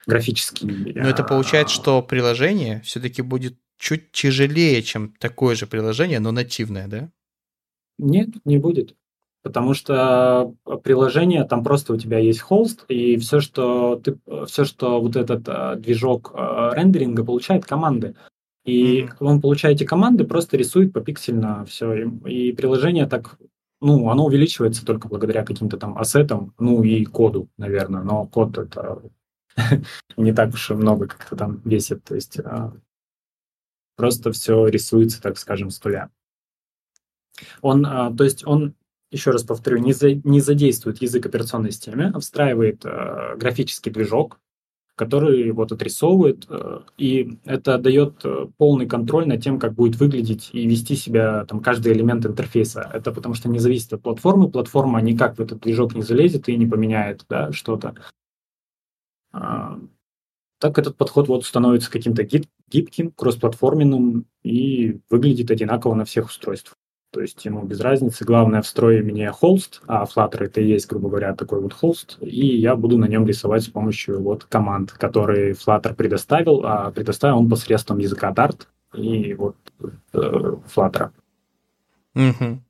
графический... 0.06 0.94
Но 0.94 1.08
это 1.08 1.24
получается, 1.24 1.74
что 1.74 2.04
приложение 2.04 2.82
все-таки 2.82 3.24
будет 3.24 3.58
чуть 3.80 4.12
тяжелее, 4.12 4.84
чем 4.84 5.14
такое 5.20 5.56
же 5.56 5.66
приложение, 5.66 6.20
но 6.20 6.32
нативное, 6.32 6.88
да? 6.88 7.10
Нет, 7.98 8.30
не 8.46 8.60
будет. 8.60 8.96
Потому 9.44 9.74
что 9.74 10.54
приложение, 10.84 11.44
там 11.46 11.64
просто 11.64 11.94
у 11.94 11.98
тебя 11.98 12.20
есть 12.20 12.42
холст, 12.42 12.86
и 12.90 13.18
все, 13.18 13.40
что 13.40 13.96
ты, 13.96 14.18
все, 14.46 14.66
что 14.66 15.00
вот 15.00 15.16
этот 15.16 15.48
э, 15.48 15.76
движок 15.78 16.32
э, 16.34 16.72
рендеринга 16.74 17.24
получает 17.24 17.66
команды. 17.66 18.16
И 18.66 19.04
mm-hmm. 19.04 19.16
он 19.22 19.40
получает 19.40 19.78
эти 19.78 19.86
команды, 19.86 20.26
просто 20.26 20.58
рисует 20.58 20.92
попиксельно 20.92 21.64
все. 21.66 21.94
И, 21.94 22.50
и 22.50 22.52
приложение 22.52 23.06
так, 23.06 23.38
ну, 23.80 24.10
оно 24.10 24.26
увеличивается 24.26 24.86
только 24.86 25.08
благодаря 25.08 25.46
каким-то 25.46 25.78
там 25.78 25.98
ассетам, 25.98 26.54
ну 26.60 26.84
и 26.84 27.06
коду, 27.06 27.48
наверное. 27.58 28.04
Но 28.04 28.26
код 28.28 28.58
это 28.58 29.02
не 30.18 30.34
так 30.34 30.54
уж 30.54 30.72
и 30.72 30.74
много 30.74 31.08
как-то 31.08 31.38
там 31.38 31.62
весит. 31.64 32.04
То 32.04 32.16
есть 32.16 32.40
э, 32.40 32.72
просто 33.96 34.32
все 34.34 34.68
рисуется, 34.68 35.22
так 35.22 35.38
скажем, 35.38 35.70
с 35.70 35.82
нуля. 35.84 36.10
Он, 37.62 37.86
э, 37.86 38.16
то 38.18 38.24
есть 38.24 38.46
он 38.46 38.76
еще 39.12 39.32
раз 39.32 39.44
повторю, 39.44 39.78
не, 39.78 39.94
за, 39.94 40.14
не 40.14 40.42
задействует 40.42 41.02
язык 41.02 41.26
операционной 41.26 41.72
системы, 41.72 42.12
а 42.14 42.20
встраивает 42.20 42.86
э, 42.86 43.36
графический 43.38 43.92
движок, 43.92 44.40
который 44.96 45.52
вот 45.52 45.72
отрисовывает, 45.72 46.46
э, 46.50 46.82
и 46.98 47.38
это 47.46 47.78
дает 47.78 48.26
э, 48.26 48.48
полный 48.58 48.88
контроль 48.88 49.28
над 49.28 49.42
тем, 49.42 49.60
как 49.60 49.74
будет 49.74 49.98
выглядеть 50.00 50.50
и 50.54 50.68
вести 50.68 50.96
себя 50.96 51.46
там 51.46 51.62
каждый 51.62 51.94
элемент 51.94 52.26
интерфейса. 52.26 52.90
Это 52.94 53.12
потому 53.12 53.36
что 53.36 53.48
не 53.48 53.60
зависит 53.60 53.94
от 53.94 54.02
платформы, 54.02 54.50
платформа 54.50 55.00
никак 55.02 55.38
в 55.38 55.42
этот 55.42 55.62
движок 55.62 55.96
не 55.96 56.02
залезет 56.02 56.50
и 56.50 56.58
не 56.58 56.66
поменяет 56.66 57.26
да, 57.30 57.52
что-то. 57.52 57.96
А, 59.32 59.80
так 60.60 60.80
этот 60.80 60.98
подход 60.98 61.28
вот 61.28 61.46
становится 61.46 61.92
каким-то 61.92 62.24
гиб- 62.24 62.50
гибким, 62.68 63.12
кроссплатформенным 63.12 64.26
и 64.44 65.00
выглядит 65.10 65.52
одинаково 65.52 65.94
на 65.94 66.06
всех 66.06 66.28
устройствах. 66.28 66.76
То 67.12 67.22
есть 67.22 67.44
ему 67.46 67.64
без 67.64 67.80
разницы. 67.80 68.26
Главное 68.26 68.62
в 68.62 68.68
строе 68.68 69.02
мне 69.02 69.32
холст, 69.32 69.82
а 69.88 70.06
Flutter 70.06 70.46
это 70.46 70.62
и 70.62 70.68
есть, 70.68 70.88
грубо 70.88 71.10
говоря, 71.10 71.34
такой 71.36 71.62
вот 71.62 71.74
холст, 71.74 72.18
и 72.22 72.58
я 72.58 72.76
буду 72.76 72.98
на 72.98 73.06
нем 73.06 73.26
рисовать 73.26 73.64
с 73.64 73.68
помощью 73.68 74.22
вот 74.22 74.44
команд, 74.44 74.92
которые 74.92 75.54
Flutter 75.54 75.94
предоставил, 75.96 76.66
а 76.66 76.92
предоставил 76.92 77.40
он 77.40 77.50
посредством 77.50 78.00
языка 78.00 78.34
Dart 78.34 78.68
и 78.94 79.34
вот 79.34 79.56
э, 80.14 80.18
Flutter. 80.76 81.12
Угу. 82.14 82.62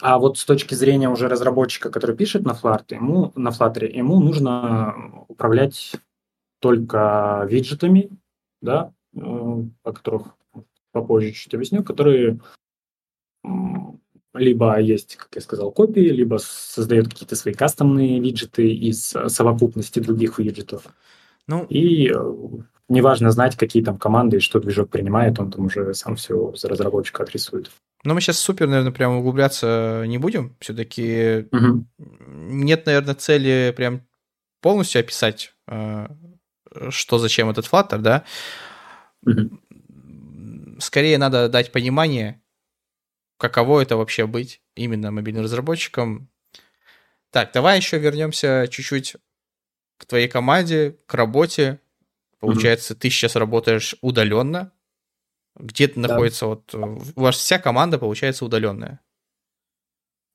А 0.00 0.18
вот 0.18 0.38
с 0.38 0.44
точки 0.44 0.74
зрения 0.74 1.08
уже 1.08 1.28
разработчика, 1.28 1.90
который 1.90 2.16
пишет 2.16 2.44
на 2.44 2.50
Flutter, 2.50 2.94
ему, 2.94 3.32
на 3.34 3.48
Flutter, 3.48 3.86
ему 3.90 4.20
нужно 4.20 5.24
управлять 5.28 5.96
только 6.60 7.46
виджетами, 7.50 8.10
да, 8.60 8.92
э, 9.16 9.20
о 9.20 9.92
которых 9.92 10.36
попозже 10.92 11.32
чуть 11.32 11.54
объясню, 11.54 11.82
которые 11.82 12.38
либо 14.34 14.80
есть, 14.80 15.16
как 15.16 15.28
я 15.34 15.40
сказал, 15.40 15.70
копии, 15.70 16.00
либо 16.00 16.38
создает 16.38 17.08
какие-то 17.08 17.36
свои 17.36 17.54
кастомные 17.54 18.20
виджеты 18.20 18.68
из 18.68 19.14
совокупности 19.28 20.00
других 20.00 20.38
виджетов. 20.38 20.84
Ну, 21.46 21.64
и 21.68 22.10
э, 22.10 22.34
неважно 22.88 23.30
знать, 23.30 23.56
какие 23.56 23.82
там 23.82 23.98
команды 23.98 24.38
и 24.38 24.40
что 24.40 24.60
движок 24.60 24.90
принимает, 24.90 25.38
он 25.38 25.50
там 25.50 25.66
уже 25.66 25.94
сам 25.94 26.16
все 26.16 26.52
за 26.54 26.68
разработчика 26.68 27.22
отрисует. 27.22 27.70
Но 28.02 28.14
мы 28.14 28.20
сейчас 28.20 28.38
супер, 28.38 28.66
наверное, 28.66 28.92
прям 28.92 29.16
углубляться 29.16 30.04
не 30.06 30.18
будем. 30.18 30.56
Все-таки 30.60 31.46
угу. 31.52 31.86
нет, 32.28 32.86
наверное, 32.86 33.14
цели 33.14 33.72
прям 33.76 34.02
полностью 34.60 35.00
описать, 35.00 35.54
э, 35.68 36.08
что 36.88 37.18
зачем 37.18 37.50
этот 37.50 37.66
Flutter, 37.66 37.98
да. 37.98 38.24
Угу. 39.26 39.60
Скорее 40.80 41.18
надо 41.18 41.48
дать 41.48 41.72
понимание, 41.72 42.42
каково 43.48 43.82
это 43.82 43.96
вообще 43.96 44.26
быть 44.26 44.62
именно 44.74 45.10
мобильным 45.10 45.44
разработчиком. 45.44 46.28
Так, 47.30 47.52
давай 47.52 47.76
еще 47.76 47.98
вернемся 47.98 48.66
чуть-чуть 48.70 49.16
к 49.98 50.06
твоей 50.06 50.28
команде, 50.28 50.96
к 51.06 51.14
работе. 51.14 51.80
Получается, 52.40 52.94
mm-hmm. 52.94 52.98
ты 52.98 53.10
сейчас 53.10 53.36
работаешь 53.36 53.96
удаленно. 54.00 54.72
Где 55.56 55.88
да. 55.88 56.00
находится 56.00 56.46
вот 56.46 56.74
у 56.74 57.20
вас 57.20 57.36
вся 57.36 57.58
команда 57.58 57.98
получается 57.98 58.44
удаленная? 58.44 59.00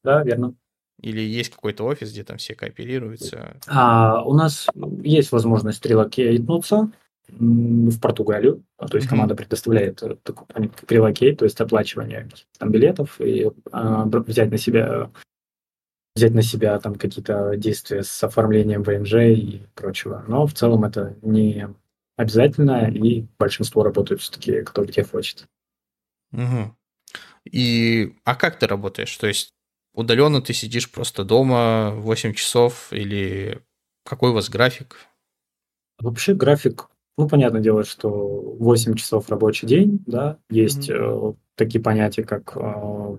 Да, 0.03 0.23
верно. 0.23 0.55
Или 1.01 1.21
есть 1.21 1.49
какой-то 1.49 1.85
офис, 1.85 2.11
где 2.11 2.23
там 2.23 2.37
все 2.37 2.53
кооперируются? 2.53 3.59
А, 3.67 4.23
у 4.23 4.33
нас 4.33 4.67
есть 5.01 5.31
возможность 5.31 5.85
релокейтнуться 5.85 6.91
в 7.31 7.99
Португалию. 7.99 8.63
То 8.77 8.97
есть 8.97 9.07
mm-hmm. 9.07 9.09
команда 9.09 9.35
предоставляет 9.35 10.01
э, 10.03 10.15
такой 10.23 10.45
релокейт, 10.87 11.39
то 11.39 11.45
есть 11.45 11.59
оплачивание 11.59 12.27
там 12.57 12.71
билетов 12.71 13.19
и 13.21 13.49
а, 13.71 14.05
взять 14.05 14.51
на 14.51 14.57
себя 14.57 15.09
взять 16.15 16.33
на 16.33 16.41
себя 16.41 16.79
там 16.79 16.95
какие-то 16.95 17.55
действия 17.55 18.03
с 18.03 18.23
оформлением 18.23 18.83
ВНЖ 18.83 19.13
и 19.15 19.61
прочего. 19.75 20.23
Но 20.27 20.45
в 20.47 20.53
целом 20.53 20.83
это 20.83 21.15
не 21.21 21.69
обязательно, 22.17 22.89
и 22.91 23.25
большинство 23.37 23.83
работают 23.83 24.21
все-таки 24.21 24.63
кто 24.63 24.83
где 24.83 25.03
хочет. 25.03 25.45
Угу. 26.33 26.75
И, 27.51 28.15
а 28.25 28.35
как 28.35 28.59
ты 28.59 28.67
работаешь? 28.67 29.15
То 29.17 29.27
есть 29.27 29.53
удаленно 29.93 30.41
ты 30.41 30.53
сидишь 30.53 30.91
просто 30.91 31.23
дома 31.23 31.91
8 31.95 32.33
часов 32.33 32.91
или 32.91 33.61
какой 34.03 34.31
у 34.31 34.33
вас 34.33 34.49
график? 34.49 34.97
Вообще 35.99 36.33
график, 36.33 36.89
ну, 37.19 37.27
понятное 37.27 37.59
дело, 37.59 37.83
что 37.83 38.09
8 38.09 38.95
часов 38.95 39.29
рабочий 39.29 39.67
день, 39.67 40.01
да, 40.07 40.37
есть 40.49 40.89
mm-hmm. 40.89 41.31
э, 41.31 41.33
такие 41.55 41.83
понятия, 41.83 42.23
как 42.23 42.55
э, 42.55 43.17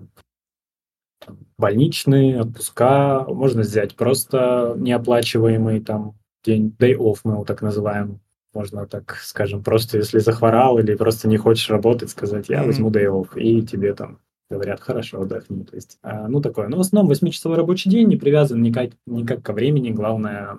больничные, 1.59 2.41
отпуска, 2.41 3.23
можно 3.27 3.61
взять 3.61 3.95
просто 3.95 4.73
неоплачиваемый 4.75 5.81
там 5.81 6.15
день, 6.43 6.75
day 6.79 6.95
off 6.97 7.19
мы 7.23 7.33
его 7.33 7.45
так 7.45 7.61
называем, 7.61 8.19
можно 8.55 8.87
так 8.87 9.17
скажем, 9.21 9.63
просто 9.63 9.99
если 9.99 10.17
захворал 10.17 10.79
или 10.79 10.95
просто 10.95 11.27
не 11.27 11.37
хочешь 11.37 11.69
работать, 11.69 12.09
сказать, 12.09 12.49
я 12.49 12.63
mm-hmm. 12.63 12.65
возьму 12.65 12.89
day 12.89 13.05
off, 13.05 13.39
и 13.39 13.61
тебе 13.61 13.93
там 13.93 14.17
говорят, 14.49 14.81
хорошо, 14.81 15.21
отдохни. 15.21 15.63
То 15.63 15.75
есть, 15.75 15.99
а, 16.01 16.27
ну, 16.27 16.41
такое. 16.41 16.67
Но 16.67 16.77
в 16.77 16.81
основном 16.81 17.11
8-часовой 17.11 17.55
рабочий 17.55 17.89
день 17.89 18.07
не 18.07 18.17
привязан 18.17 18.61
никак, 18.61 18.91
никак 19.05 19.43
ко 19.43 19.53
времени. 19.53 19.91
Главное, 19.91 20.57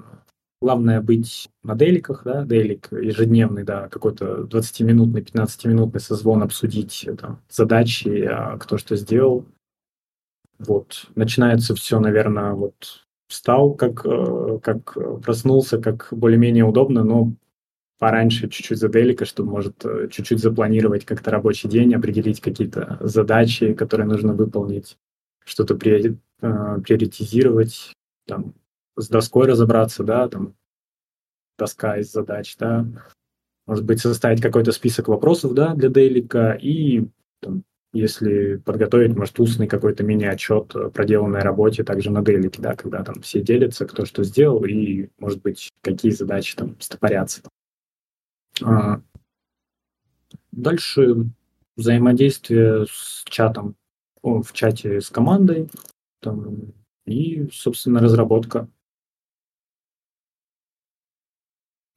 главное 0.62 1.02
быть 1.02 1.50
на 1.62 1.74
дейликах, 1.74 2.22
да, 2.24 2.44
дейлик 2.44 2.90
ежедневный, 2.92 3.64
да, 3.64 3.88
какой-то 3.88 4.44
20-минутный, 4.44 5.20
15-минутный 5.20 6.00
созвон 6.00 6.42
обсудить 6.42 7.06
там, 7.20 7.42
задачи, 7.50 8.26
а, 8.30 8.56
кто 8.58 8.78
что 8.78 8.96
сделал. 8.96 9.44
Вот. 10.58 11.06
Начинается 11.16 11.74
все, 11.74 12.00
наверное, 12.00 12.52
вот 12.52 13.04
встал, 13.28 13.74
как, 13.74 14.06
э, 14.06 14.58
как 14.62 14.94
проснулся, 15.22 15.78
как 15.78 16.08
более-менее 16.10 16.64
удобно, 16.64 17.02
но 17.02 17.32
пораньше 17.98 18.48
чуть-чуть 18.48 18.78
заделика, 18.78 19.24
чтобы, 19.24 19.50
может, 19.50 19.84
э, 19.84 20.08
чуть-чуть 20.10 20.40
запланировать 20.40 21.04
как-то 21.04 21.30
рабочий 21.30 21.68
день, 21.68 21.94
определить 21.94 22.40
какие-то 22.40 22.98
задачи, 23.00 23.74
которые 23.74 24.06
нужно 24.06 24.34
выполнить, 24.34 24.98
что-то 25.44 25.74
приори- 25.74 26.18
э, 26.40 26.78
приоритизировать, 26.84 27.92
там, 28.26 28.54
с 29.02 29.08
доской 29.08 29.46
разобраться, 29.46 30.04
да, 30.04 30.28
там, 30.28 30.54
доска 31.58 31.98
из 31.98 32.10
задач, 32.10 32.56
да, 32.56 32.86
может 33.66 33.84
быть, 33.84 34.00
составить 34.00 34.40
какой-то 34.40 34.72
список 34.72 35.08
вопросов, 35.08 35.54
да, 35.54 35.74
для 35.74 35.88
дейлика 35.88 36.52
и, 36.52 37.06
там, 37.40 37.64
если 37.92 38.56
подготовить, 38.56 39.14
может, 39.16 39.38
устный 39.38 39.68
какой-то 39.68 40.02
мини-отчет 40.02 40.74
о 40.74 40.90
проделанной 40.90 41.40
работе 41.40 41.84
также 41.84 42.10
на 42.10 42.22
дейлике, 42.22 42.62
да, 42.62 42.74
когда 42.74 43.04
там 43.04 43.20
все 43.20 43.42
делятся, 43.42 43.86
кто 43.86 44.06
что 44.06 44.24
сделал, 44.24 44.64
и, 44.64 45.08
может 45.18 45.42
быть, 45.42 45.70
какие 45.82 46.12
задачи 46.12 46.56
там 46.56 46.80
стопорятся. 46.80 47.42
А, 48.62 49.02
дальше 50.50 51.26
взаимодействие 51.76 52.86
с 52.86 53.22
чатом, 53.26 53.76
в 54.22 54.52
чате 54.52 55.00
с 55.00 55.10
командой 55.10 55.68
там, 56.20 56.72
и, 57.04 57.48
собственно, 57.52 58.00
разработка. 58.00 58.68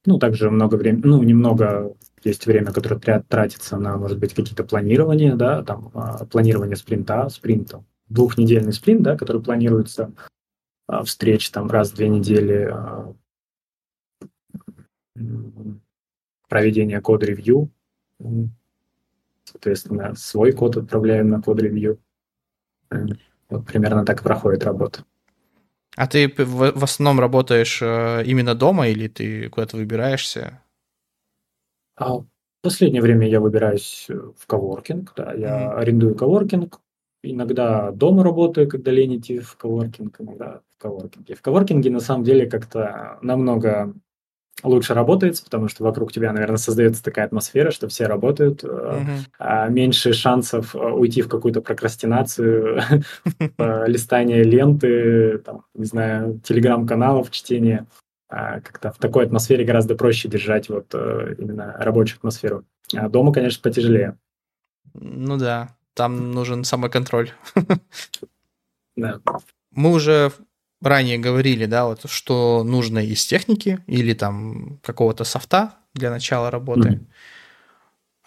Ну, 0.06 0.20
также 0.20 0.52
много 0.52 0.76
времени, 0.76 1.02
ну, 1.06 1.24
немного 1.24 1.96
есть 2.24 2.46
время, 2.46 2.72
которое 2.72 3.00
тратится 3.00 3.78
на, 3.78 3.98
может 3.98 4.20
быть, 4.20 4.34
какие-то 4.34 4.64
планирования, 4.64 5.36
да, 5.36 5.64
там, 5.64 5.92
а, 5.94 6.26
планирование 6.26 6.76
спринта, 6.76 7.30
спринта, 7.30 7.84
двухнедельный 8.10 8.74
спринт, 8.74 9.02
да, 9.02 9.18
который 9.18 9.42
планируется 9.42 10.12
а, 10.88 11.04
встреч 11.04 11.50
там 11.50 11.70
раз 11.70 11.92
в 11.92 11.96
две 11.96 12.10
недели, 12.10 12.74
проведение 16.50 17.02
код-ревью. 17.02 17.70
Соответственно, 19.46 20.16
свой 20.16 20.52
код 20.52 20.78
отправляем 20.78 21.30
на 21.30 21.42
код-ревью. 21.42 22.00
Вот 23.50 23.66
примерно 23.66 24.06
так 24.06 24.24
проходит 24.24 24.64
работа. 24.64 25.06
А 25.96 26.08
ты 26.08 26.32
в, 26.38 26.84
основном 26.84 27.20
работаешь 27.20 27.80
э, 27.82 28.24
именно 28.26 28.54
дома 28.54 28.90
или 28.90 29.08
ты 29.08 29.50
куда-то 29.50 29.78
выбираешься? 29.78 30.62
А 31.96 32.18
в 32.18 32.28
последнее 32.62 33.02
время 33.02 33.28
я 33.30 33.40
выбираюсь 33.40 34.08
в 34.10 34.46
коворкинг, 34.48 35.14
да, 35.16 35.34
я 35.34 35.48
mm. 35.48 35.74
арендую 35.76 36.16
коворкинг, 36.16 36.82
иногда 37.24 37.92
дома 37.92 38.24
работаю, 38.24 38.68
когда 38.68 38.92
лень 38.92 39.18
идти 39.18 39.40
в 39.40 39.56
коворкинг, 39.56 40.20
иногда 40.20 40.62
в 40.78 40.82
коворкинге. 40.82 41.36
В 41.36 41.42
коворкинге 41.42 41.90
на 41.90 42.02
самом 42.02 42.24
деле 42.24 42.50
как-то 42.50 43.18
намного 43.22 43.94
лучше 44.64 44.94
работает, 44.94 45.42
потому 45.44 45.68
что 45.68 45.84
вокруг 45.84 46.12
тебя, 46.12 46.32
наверное, 46.32 46.58
создается 46.58 47.04
такая 47.04 47.26
атмосфера, 47.26 47.72
что 47.72 47.88
все 47.88 48.06
работают, 48.08 48.64
mm-hmm. 48.64 49.70
меньше 49.70 50.14
шансов 50.14 50.76
э, 50.76 50.80
уйти 50.80 51.22
в 51.22 51.28
какую-то 51.28 51.62
прокрастинацию, 51.62 52.82
листание 53.88 54.44
ленты, 54.44 55.40
там, 55.40 55.66
не 55.74 55.86
знаю, 55.86 56.40
телеграм-каналов, 56.44 57.32
чтение. 57.32 57.86
А 58.28 58.60
как-то 58.60 58.92
в 58.92 58.98
такой 58.98 59.26
атмосфере 59.26 59.66
гораздо 59.66 59.96
проще 59.96 60.28
держать 60.28 60.70
вот 60.70 60.88
э, 60.94 61.36
именно 61.38 61.76
рабочую 61.80 62.18
атмосферу. 62.18 62.64
А 62.96 63.08
дома, 63.08 63.32
конечно, 63.32 63.62
потяжелее. 63.62 64.18
Ну 64.94 65.38
да, 65.38 65.76
там 65.94 66.32
нужен 66.32 66.64
самоконтроль. 66.64 67.32
Да. 68.98 69.20
Мы 69.72 69.92
уже 69.92 70.32
ранее 70.86 71.18
говорили, 71.18 71.66
да, 71.66 71.86
вот 71.86 72.10
что 72.10 72.64
нужно 72.64 73.00
из 73.00 73.26
техники 73.26 73.80
или 73.88 74.14
там 74.14 74.80
какого-то 74.84 75.24
софта 75.24 75.76
для 75.94 76.12
начала 76.12 76.52
работы. 76.52 76.90
Mm-hmm. 76.90 77.06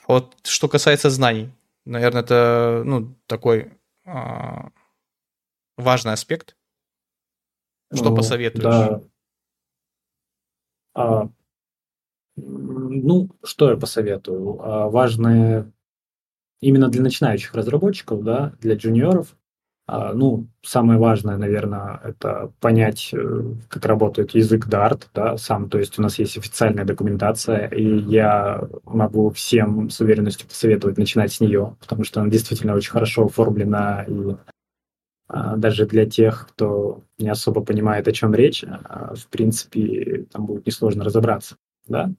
Вот 0.08 0.36
что 0.42 0.68
касается 0.68 1.10
знаний, 1.10 1.50
наверное, 1.84 2.22
это 2.22 2.82
ну 2.84 3.14
такой 3.26 3.72
а, 4.04 4.70
важный 5.76 6.12
аспект. 6.12 6.56
Что 7.92 8.10
ну, 8.10 8.16
посоветуешь? 8.16 8.64
Да. 8.64 9.00
А, 10.94 11.28
ну, 12.36 13.30
что 13.44 13.70
я 13.70 13.76
посоветую? 13.76 14.60
А, 14.60 14.88
важное 14.88 15.72
именно 16.60 16.88
для 16.88 17.02
начинающих 17.02 17.54
разработчиков, 17.54 18.22
да, 18.22 18.52
для 18.60 18.74
джуниоров, 18.74 19.36
ну, 19.90 20.46
самое 20.62 20.98
важное, 20.98 21.38
наверное, 21.38 21.98
это 22.04 22.52
понять, 22.60 23.08
э, 23.14 23.42
как 23.68 23.86
работает 23.86 24.32
язык 24.32 24.68
Dart, 24.68 25.06
да, 25.14 25.38
сам. 25.38 25.70
То 25.70 25.78
есть 25.78 25.98
у 25.98 26.02
нас 26.02 26.18
есть 26.18 26.36
официальная 26.36 26.84
документация, 26.84 27.68
и 27.68 27.98
я 28.00 28.68
могу 28.84 29.30
всем 29.30 29.88
с 29.88 29.98
уверенностью 30.00 30.46
посоветовать 30.46 30.98
начинать 30.98 31.32
с 31.32 31.40
нее, 31.40 31.74
потому 31.80 32.04
что 32.04 32.20
она 32.20 32.28
действительно 32.28 32.74
очень 32.74 32.90
хорошо 32.90 33.24
оформлена, 33.24 34.04
и 34.06 34.36
а, 35.28 35.56
даже 35.56 35.86
для 35.86 36.04
тех, 36.04 36.48
кто 36.50 37.02
не 37.18 37.30
особо 37.30 37.62
понимает, 37.62 38.06
о 38.08 38.12
чем 38.12 38.34
речь, 38.34 38.64
а, 38.64 39.14
в 39.14 39.26
принципе, 39.28 40.26
там 40.30 40.44
будет 40.44 40.66
несложно 40.66 41.02
разобраться, 41.02 41.56
да. 41.86 42.12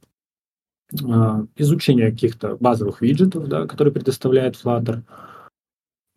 Изучение 1.56 2.10
каких-то 2.10 2.58
базовых 2.60 3.02
виджетов, 3.02 3.48
да, 3.48 3.68
которые 3.68 3.94
предоставляет 3.94 4.56
Flutter– 4.56 5.04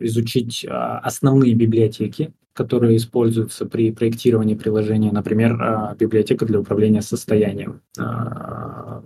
изучить 0.07 0.65
а, 0.69 0.99
основные 0.99 1.55
библиотеки, 1.55 2.33
которые 2.53 2.97
используются 2.97 3.67
при 3.67 3.93
проектировании 3.93 4.55
приложения, 4.55 5.13
например, 5.13 5.61
а, 5.61 5.95
библиотека 5.95 6.45
для 6.45 6.61
управления 6.61 7.03
состоянием, 7.03 7.81
а, 7.99 9.03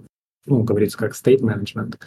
ну, 0.47 0.63
говорится 0.63 0.99
как 0.99 1.13
state 1.13 1.41
management. 1.41 2.01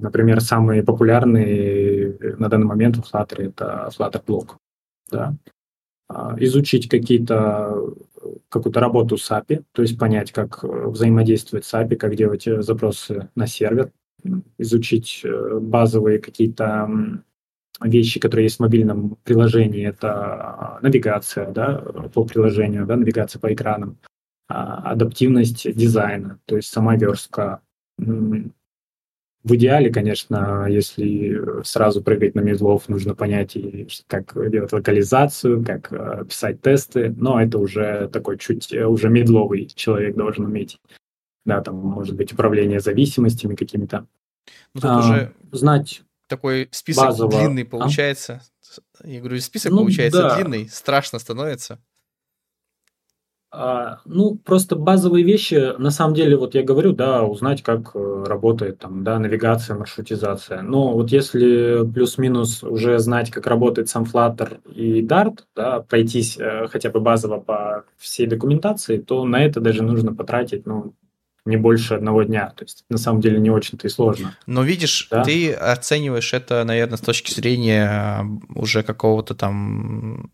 Например, 0.00 0.40
самые 0.40 0.82
популярные 0.82 2.16
на 2.38 2.48
данный 2.48 2.66
момент 2.66 2.96
в 2.96 3.00
Flutter 3.02 3.48
это 3.48 3.90
Flutter 3.96 4.24
Block. 4.24 4.56
Да. 5.10 5.36
Изучить 6.38 6.88
какие-то 6.88 7.94
какую-то 8.48 8.80
работу 8.80 9.18
с 9.18 9.30
API, 9.30 9.62
то 9.72 9.82
есть 9.82 9.98
понять, 9.98 10.32
как 10.32 10.62
взаимодействовать 10.62 11.66
с 11.66 11.74
API, 11.74 11.96
как 11.96 12.16
делать 12.16 12.44
запросы 12.44 13.28
на 13.34 13.46
сервер, 13.46 13.92
изучить 14.58 15.20
э, 15.24 15.58
базовые 15.60 16.18
какие-то 16.18 16.88
вещи, 17.80 18.20
которые 18.20 18.44
есть 18.44 18.56
в 18.56 18.60
мобильном 18.60 19.16
приложении, 19.24 19.86
это 19.86 20.08
а, 20.12 20.78
навигация 20.82 21.50
да, 21.50 21.78
по 22.12 22.24
приложению, 22.24 22.86
да, 22.86 22.96
навигация 22.96 23.40
по 23.40 23.52
экранам, 23.52 23.98
а, 24.48 24.92
адаптивность 24.92 25.72
дизайна, 25.74 26.40
то 26.46 26.56
есть 26.56 26.72
сама 26.72 26.96
верстка. 26.96 27.60
В 27.98 29.54
идеале, 29.54 29.90
конечно, 29.90 30.66
если 30.68 31.62
сразу 31.62 32.02
прыгать 32.02 32.34
на 32.34 32.40
медлов, 32.40 32.88
нужно 32.88 33.14
понять, 33.14 33.56
как 34.08 34.34
делать 34.50 34.72
локализацию, 34.72 35.64
как 35.64 35.92
а, 35.92 36.24
писать 36.24 36.60
тесты, 36.60 37.14
но 37.16 37.40
это 37.40 37.58
уже 37.58 38.08
такой 38.08 38.38
чуть 38.38 38.72
уже 38.72 39.08
медловый 39.08 39.66
человек 39.66 40.16
должен 40.16 40.44
уметь. 40.44 40.80
Да, 41.44 41.62
там 41.62 41.76
может 41.76 42.16
быть 42.16 42.32
управление 42.32 42.80
зависимостями 42.80 43.54
какими-то. 43.54 44.06
Ну, 44.74 44.80
тут 44.80 44.84
а, 44.84 44.98
уже 44.98 45.32
знать 45.52 46.02
такой 46.28 46.68
список 46.70 47.06
Базово. 47.06 47.30
длинный 47.30 47.62
а? 47.62 47.66
получается. 47.66 48.42
А? 49.00 49.06
Я 49.06 49.20
говорю, 49.20 49.40
список 49.40 49.72
ну, 49.72 49.78
получается 49.78 50.22
да. 50.22 50.36
длинный, 50.36 50.68
страшно 50.68 51.18
становится. 51.18 51.80
А, 53.50 54.00
ну, 54.04 54.36
просто 54.36 54.76
базовые 54.76 55.24
вещи, 55.24 55.74
на 55.78 55.90
самом 55.90 56.14
деле, 56.14 56.36
вот 56.36 56.54
я 56.54 56.62
говорю, 56.62 56.92
да, 56.92 57.22
узнать, 57.24 57.62
как 57.62 57.92
э, 57.94 58.24
работает 58.26 58.78
там, 58.78 59.02
да, 59.04 59.18
навигация, 59.18 59.74
маршрутизация. 59.74 60.60
Но 60.60 60.92
вот 60.92 61.10
если 61.10 61.90
плюс-минус 61.90 62.62
уже 62.62 62.98
знать, 62.98 63.30
как 63.30 63.46
работает 63.46 63.88
сам 63.88 64.04
Flutter 64.04 64.60
и 64.70 65.02
Dart, 65.02 65.38
да, 65.56 65.80
пройтись 65.80 66.36
э, 66.38 66.68
хотя 66.68 66.90
бы 66.90 67.00
базово 67.00 67.40
по 67.40 67.84
всей 67.96 68.26
документации, 68.26 68.98
то 68.98 69.24
на 69.24 69.42
это 69.42 69.60
даже 69.60 69.82
нужно 69.82 70.14
потратить, 70.14 70.66
ну, 70.66 70.92
не 71.48 71.56
больше 71.56 71.94
одного 71.94 72.22
дня. 72.22 72.52
То 72.56 72.64
есть 72.64 72.84
на 72.90 72.98
самом 72.98 73.20
деле 73.20 73.40
не 73.40 73.50
очень-то 73.50 73.86
и 73.86 73.90
сложно. 73.90 74.36
Но 74.46 74.62
видишь, 74.62 75.08
да? 75.10 75.24
ты 75.24 75.52
оцениваешь 75.52 76.32
это, 76.34 76.62
наверное, 76.64 76.98
с 76.98 77.00
точки 77.00 77.32
зрения 77.32 78.24
уже 78.54 78.82
какого-то 78.82 79.34
там 79.34 80.30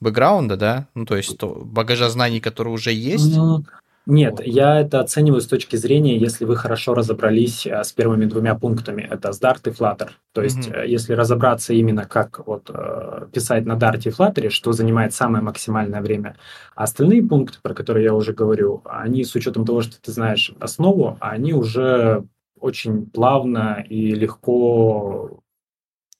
бэкграунда, 0.00 0.56
да? 0.56 0.88
Ну, 0.94 1.04
то 1.04 1.16
есть 1.16 1.36
то, 1.38 1.48
багажа 1.48 2.08
знаний, 2.08 2.40
который 2.40 2.68
уже 2.68 2.92
есть. 2.92 3.36
Ну, 3.36 3.64
нет, 4.06 4.40
я 4.44 4.80
это 4.80 5.00
оцениваю 5.00 5.40
с 5.40 5.46
точки 5.46 5.76
зрения, 5.76 6.18
если 6.18 6.44
вы 6.44 6.56
хорошо 6.56 6.92
разобрались 6.92 7.66
а, 7.66 7.82
с 7.82 7.92
первыми 7.92 8.26
двумя 8.26 8.54
пунктами, 8.54 9.00
это 9.00 9.32
с 9.32 9.40
Dart 9.40 9.60
и 9.64 9.70
Flutter. 9.70 10.10
То 10.32 10.42
есть, 10.42 10.68
mm-hmm. 10.68 10.86
если 10.86 11.14
разобраться 11.14 11.72
именно, 11.72 12.04
как 12.04 12.46
вот 12.46 12.68
э, 12.68 13.28
писать 13.32 13.64
на 13.64 13.78
Dart 13.78 14.02
и 14.04 14.10
Flutter, 14.10 14.50
что 14.50 14.72
занимает 14.72 15.14
самое 15.14 15.42
максимальное 15.42 16.02
время, 16.02 16.36
а 16.74 16.82
остальные 16.84 17.22
пункты, 17.22 17.58
про 17.62 17.72
которые 17.72 18.04
я 18.04 18.14
уже 18.14 18.34
говорю, 18.34 18.82
они 18.84 19.24
с 19.24 19.34
учетом 19.34 19.64
того, 19.64 19.80
что 19.80 19.98
ты 19.98 20.12
знаешь 20.12 20.52
основу, 20.60 21.16
они 21.20 21.54
уже 21.54 22.24
очень 22.60 23.06
плавно 23.06 23.84
и 23.88 24.14
легко, 24.14 25.40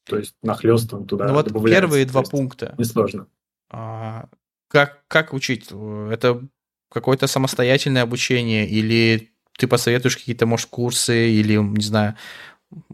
то 0.07 0.17
есть 0.17 0.37
нахлестом 0.43 1.07
туда. 1.07 1.27
Ну 1.27 1.35
вот 1.35 1.53
первые 1.65 2.07
два 2.07 2.23
пункта. 2.23 2.75
Несложно. 2.79 3.27
А, 3.71 4.29
как, 4.69 5.05
как 5.09 5.35
учить? 5.35 5.71
Это 5.71 6.43
какое-то 6.91 7.27
самостоятельное 7.27 8.03
обучение, 8.03 8.69
или 8.69 9.31
ты 9.59 9.67
посоветуешь 9.67 10.17
какие-то, 10.17 10.47
может, 10.47 10.69
курсы, 10.69 11.31
или, 11.31 11.57
не 11.57 11.85
знаю, 11.85 12.15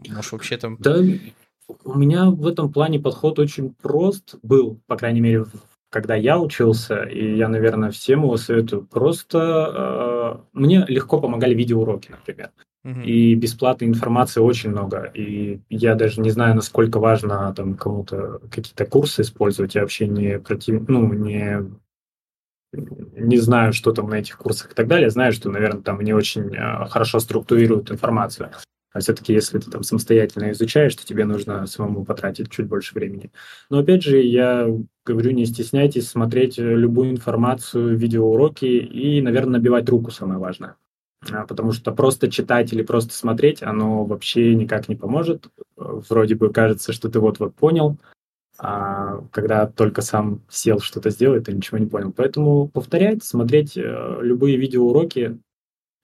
может, 0.07 0.31
вообще 0.31 0.57
там... 0.57 0.77
Да, 0.79 0.97
у 1.83 1.97
меня 1.97 2.29
в 2.29 2.45
этом 2.47 2.71
плане 2.71 2.99
подход 2.99 3.39
очень 3.39 3.73
прост 3.73 4.35
был, 4.43 4.79
по 4.87 4.97
крайней 4.97 5.21
мере, 5.21 5.45
когда 5.89 6.15
я 6.15 6.39
учился, 6.39 7.03
и 7.03 7.35
я, 7.35 7.49
наверное, 7.49 7.91
всем 7.91 8.23
его 8.23 8.37
советую. 8.37 8.85
Просто 8.85 9.37
э, 9.75 10.37
мне 10.53 10.85
легко 10.87 11.19
помогали 11.19 11.53
видеоуроки, 11.53 12.11
например. 12.11 12.51
Uh-huh. 12.85 13.03
И 13.03 13.35
бесплатной 13.35 13.89
информации 13.89 14.39
очень 14.39 14.71
много. 14.71 15.11
И 15.13 15.59
я 15.69 15.95
даже 15.95 16.21
не 16.21 16.31
знаю, 16.31 16.55
насколько 16.55 16.99
важно 16.99 17.53
там 17.55 17.75
кому-то 17.75 18.39
какие-то 18.49 18.85
курсы 18.85 19.21
использовать. 19.21 19.75
Я 19.75 19.81
вообще 19.81 20.07
не 20.07 20.39
против, 20.39 20.87
ну, 20.87 21.11
не 21.13 21.69
не 22.73 23.37
знаю, 23.37 23.73
что 23.73 23.91
там 23.91 24.09
на 24.09 24.15
этих 24.15 24.37
курсах 24.37 24.71
и 24.71 24.75
так 24.75 24.87
далее. 24.87 25.09
Знаю, 25.09 25.33
что, 25.33 25.49
наверное, 25.49 25.81
там 25.81 26.01
не 26.01 26.13
очень 26.13 26.55
э, 26.55 26.85
хорошо 26.87 27.19
структурируют 27.19 27.91
информацию. 27.91 28.51
А 28.93 28.99
все-таки, 28.99 29.33
если 29.33 29.59
ты 29.59 29.71
там 29.71 29.83
самостоятельно 29.83 30.51
изучаешь, 30.51 30.95
то 30.95 31.05
тебе 31.05 31.23
нужно 31.25 31.65
самому 31.65 32.03
потратить 32.03 32.51
чуть 32.51 32.67
больше 32.67 32.93
времени. 32.93 33.31
Но 33.69 33.79
опять 33.79 34.03
же, 34.03 34.21
я 34.21 34.67
говорю, 35.05 35.31
не 35.31 35.45
стесняйтесь 35.45 36.09
смотреть 36.09 36.57
любую 36.57 37.11
информацию, 37.11 37.97
видеоуроки 37.97 38.65
и, 38.65 39.21
наверное, 39.21 39.59
набивать 39.59 39.87
руку 39.87 40.11
самое 40.11 40.39
важное. 40.39 40.75
А, 41.31 41.45
потому 41.45 41.71
что 41.71 41.93
просто 41.93 42.29
читать 42.29 42.73
или 42.73 42.81
просто 42.81 43.13
смотреть, 43.13 43.63
оно 43.63 44.03
вообще 44.03 44.55
никак 44.55 44.89
не 44.89 44.95
поможет. 44.95 45.49
Вроде 45.77 46.35
бы 46.35 46.51
кажется, 46.51 46.91
что 46.91 47.09
ты 47.09 47.19
вот-вот 47.19 47.55
понял, 47.55 47.97
а 48.63 49.23
когда 49.31 49.65
только 49.65 50.03
сам 50.03 50.43
сел 50.47 50.79
что-то 50.79 51.09
сделать, 51.09 51.45
ты 51.45 51.51
ничего 51.51 51.79
не 51.79 51.87
понял. 51.87 52.13
Поэтому 52.15 52.67
повторять, 52.67 53.23
смотреть 53.23 53.75
э, 53.75 54.19
любые 54.21 54.55
видеоуроки. 54.55 55.39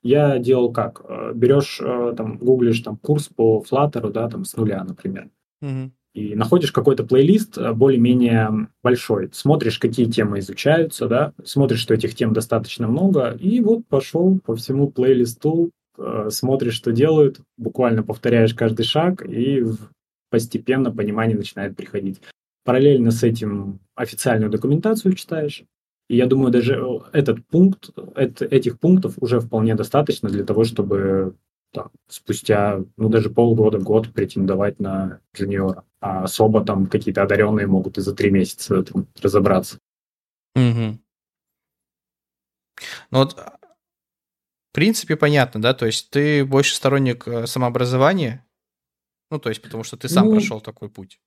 Я 0.01 0.39
делал 0.39 0.71
как? 0.73 1.01
Э, 1.07 1.33
берешь, 1.35 1.79
э, 1.79 2.15
там, 2.17 2.39
гуглишь 2.39 2.79
там 2.79 2.97
курс 2.97 3.27
по 3.27 3.63
Flutter, 3.69 4.11
да, 4.11 4.27
там, 4.27 4.43
с 4.43 4.57
нуля, 4.57 4.83
например. 4.83 5.29
Mm-hmm. 5.63 5.91
И 6.15 6.33
находишь 6.33 6.71
какой-то 6.71 7.03
плейлист 7.03 7.59
более-менее 7.75 8.69
большой. 8.81 9.29
Смотришь, 9.33 9.77
какие 9.77 10.09
темы 10.09 10.39
изучаются, 10.39 11.07
да, 11.07 11.33
смотришь, 11.43 11.81
что 11.81 11.93
этих 11.93 12.15
тем 12.15 12.33
достаточно 12.33 12.87
много, 12.87 13.37
и 13.39 13.61
вот 13.61 13.85
пошел 13.87 14.39
по 14.43 14.55
всему 14.55 14.89
плейлисту, 14.89 15.69
смотришь, 16.29 16.73
что 16.73 16.91
делают, 16.91 17.41
буквально 17.55 18.01
повторяешь 18.01 18.55
каждый 18.55 18.83
шаг, 18.83 19.23
и 19.29 19.63
постепенно 20.31 20.91
понимание 20.91 21.37
начинает 21.37 21.75
приходить. 21.75 22.19
Параллельно 22.67 23.11
с 23.11 23.23
этим 23.23 23.79
официальную 23.95 24.51
документацию 24.51 25.13
читаешь. 25.13 25.63
И 26.09 26.17
я 26.17 26.25
думаю, 26.25 26.51
даже 26.51 26.73
э, 26.73 26.99
этот 27.13 27.47
пункт, 27.47 27.91
это, 28.13 28.43
этих 28.43 28.77
пунктов 28.77 29.13
уже 29.21 29.39
вполне 29.39 29.73
достаточно 29.73 30.27
для 30.27 30.43
того, 30.43 30.65
чтобы 30.65 31.37
там, 31.71 31.91
спустя, 32.09 32.83
ну, 32.97 33.07
даже 33.07 33.29
полгода, 33.29 33.79
год 33.79 34.11
претендовать 34.11 34.81
на 34.81 35.21
джуниора. 35.33 35.85
А 36.01 36.23
особо 36.23 36.61
там 36.65 36.87
какие-то 36.87 37.23
одаренные 37.23 37.67
могут 37.67 37.97
и 37.99 38.01
за 38.01 38.13
три 38.13 38.31
месяца 38.31 38.83
там, 38.83 39.07
разобраться. 39.21 39.79
Угу. 40.53 40.99
Ну 43.11 43.17
вот, 43.17 43.33
в 43.33 44.73
принципе, 44.73 45.15
понятно, 45.15 45.61
да? 45.61 45.73
То 45.73 45.85
есть 45.85 46.09
ты 46.09 46.43
больше 46.43 46.75
сторонник 46.75 47.29
э, 47.29 47.47
самообразования? 47.47 48.45
Ну, 49.31 49.39
то 49.39 49.47
есть 49.47 49.61
потому 49.61 49.85
что 49.85 49.95
ты 49.95 50.09
сам 50.09 50.25
ну, 50.25 50.31
прошел 50.33 50.59
такой 50.59 50.89
путь. 50.89 51.21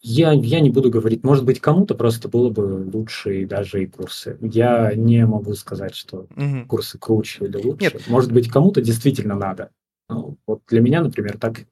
Я, 0.00 0.32
я 0.32 0.60
не 0.60 0.70
буду 0.70 0.90
говорить, 0.90 1.24
может 1.24 1.44
быть, 1.44 1.60
кому-то 1.60 1.94
просто 1.94 2.28
было 2.28 2.50
бы 2.50 2.88
лучше 2.92 3.42
и 3.42 3.44
даже 3.44 3.82
и 3.82 3.86
курсы. 3.86 4.38
Я 4.40 4.94
не 4.94 5.26
могу 5.26 5.54
сказать, 5.54 5.94
что 5.94 6.26
угу. 6.36 6.66
курсы 6.68 6.98
круче 6.98 7.46
или 7.46 7.56
лучше. 7.56 7.94
Нет. 7.94 8.06
Может 8.06 8.32
быть, 8.32 8.48
кому-то 8.48 8.80
действительно 8.80 9.34
надо. 9.34 9.70
Ну, 10.08 10.38
вот 10.46 10.62
для 10.68 10.80
меня, 10.80 11.02
например, 11.02 11.38
так 11.38 11.66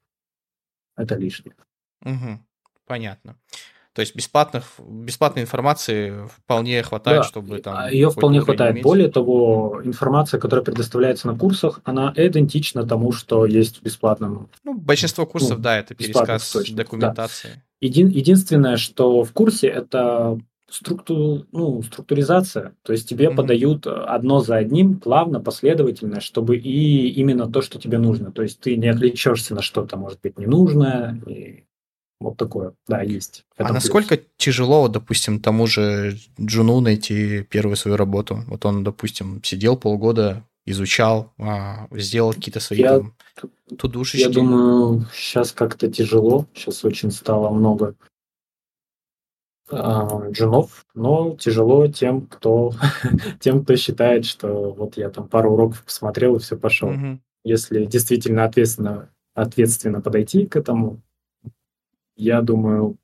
это 0.96 1.16
лишнее. 1.16 1.54
Угу. 2.02 2.40
Понятно. 2.86 3.36
То 3.94 4.00
есть 4.00 4.16
бесплатных, 4.16 4.64
бесплатной 4.80 5.42
информации 5.42 6.26
вполне 6.26 6.82
хватает, 6.82 7.22
да, 7.22 7.28
чтобы 7.28 7.58
там... 7.58 7.88
Ее 7.90 8.10
вполне 8.10 8.40
хватает. 8.40 8.74
Иметь. 8.74 8.82
Более 8.82 9.08
того, 9.08 9.80
информация, 9.84 10.40
которая 10.40 10.64
предоставляется 10.64 11.28
на 11.28 11.38
курсах, 11.38 11.80
она 11.84 12.12
идентична 12.16 12.84
тому, 12.84 13.12
что 13.12 13.46
есть 13.46 13.78
в 13.78 13.82
бесплатном... 13.82 14.50
Ну, 14.64 14.74
большинство 14.74 15.26
курсов, 15.26 15.58
ну, 15.58 15.62
да, 15.62 15.78
это 15.78 15.94
пересказ 15.94 16.56
документации. 16.72 17.48
Да. 17.54 17.60
Един, 17.80 18.08
единственное, 18.08 18.78
что 18.78 19.22
в 19.22 19.32
курсе, 19.32 19.68
это 19.68 20.40
структу, 20.68 21.46
ну, 21.52 21.80
структуризация. 21.82 22.72
То 22.82 22.92
есть 22.92 23.08
тебе 23.08 23.26
mm-hmm. 23.26 23.36
подают 23.36 23.86
одно 23.86 24.40
за 24.40 24.56
одним, 24.56 24.98
плавно, 24.98 25.38
последовательно, 25.38 26.20
чтобы 26.20 26.56
и 26.56 27.10
именно 27.10 27.48
то, 27.48 27.62
что 27.62 27.78
тебе 27.78 27.98
нужно. 27.98 28.32
То 28.32 28.42
есть 28.42 28.58
ты 28.58 28.76
не 28.76 28.88
отвлечешься 28.88 29.54
на 29.54 29.62
что-то, 29.62 29.96
может 29.96 30.20
быть, 30.20 30.36
ненужное. 30.36 31.20
И 31.28 31.64
вот 32.20 32.36
такое, 32.36 32.74
да, 32.86 33.02
есть. 33.02 33.44
Это 33.56 33.68
а 33.68 33.72
плюс. 33.72 33.84
насколько 33.84 34.20
тяжело, 34.36 34.88
допустим, 34.88 35.40
тому 35.40 35.66
же 35.66 36.16
Джуну 36.40 36.80
найти 36.80 37.42
первую 37.42 37.76
свою 37.76 37.96
работу? 37.96 38.44
Вот 38.46 38.64
он, 38.64 38.84
допустим, 38.84 39.42
сидел 39.42 39.76
полгода, 39.76 40.44
изучал, 40.64 41.32
а, 41.38 41.88
сделал 41.90 42.32
какие-то 42.32 42.60
свои 42.60 42.80
я, 42.80 42.98
там 42.98 43.14
тудушечки. 43.78 44.24
Я 44.24 44.30
думаю, 44.30 45.06
сейчас 45.12 45.52
как-то 45.52 45.90
тяжело, 45.90 46.46
сейчас 46.54 46.84
очень 46.84 47.10
стало 47.10 47.50
много 47.50 47.94
а, 49.70 50.30
джунов, 50.30 50.86
но 50.94 51.36
тяжело 51.36 51.86
тем, 51.88 52.26
кто 52.26 52.72
тем, 53.40 53.64
кто 53.64 53.76
считает, 53.76 54.24
что 54.24 54.72
вот 54.72 54.96
я 54.96 55.10
там 55.10 55.28
пару 55.28 55.52
уроков 55.52 55.84
посмотрел 55.84 56.36
и 56.36 56.38
все 56.38 56.56
пошел. 56.56 56.90
Mm-hmm. 56.90 57.18
Если 57.44 57.84
действительно 57.84 58.44
ответственно, 58.44 59.10
ответственно 59.34 60.00
подойти 60.00 60.46
к 60.46 60.56
этому, 60.56 61.02
я 62.16 62.42
думаю, 62.42 62.96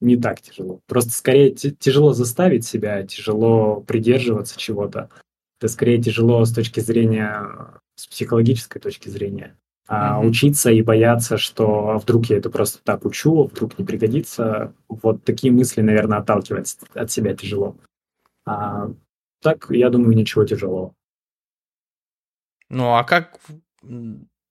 не 0.00 0.16
так 0.16 0.40
тяжело. 0.40 0.80
Просто 0.86 1.10
скорее 1.10 1.50
тяжело 1.50 2.12
заставить 2.12 2.64
себя, 2.64 3.02
тяжело 3.04 3.80
придерживаться 3.80 4.58
чего-то. 4.58 5.10
Это 5.58 5.68
скорее 5.68 6.02
тяжело 6.02 6.44
с 6.44 6.52
точки 6.52 6.80
зрения, 6.80 7.80
с 7.94 8.06
психологической 8.06 8.80
точки 8.80 9.08
зрения. 9.08 9.56
А 9.88 10.20
mm-hmm. 10.20 10.26
учиться 10.28 10.70
и 10.70 10.82
бояться, 10.82 11.38
что 11.38 11.98
вдруг 11.98 12.26
я 12.26 12.38
это 12.38 12.50
просто 12.50 12.80
так 12.82 13.04
учу, 13.04 13.44
вдруг 13.44 13.78
не 13.78 13.84
пригодится, 13.84 14.74
вот 14.88 15.22
такие 15.24 15.52
мысли, 15.52 15.80
наверное, 15.80 16.18
отталкивать 16.18 16.76
от 16.92 17.10
себя 17.10 17.36
тяжело. 17.36 17.76
А 18.44 18.90
так, 19.40 19.66
я 19.70 19.90
думаю, 19.90 20.16
ничего 20.16 20.44
тяжелого. 20.44 20.92
Ну, 22.68 22.94
а 22.94 23.04
как 23.04 23.38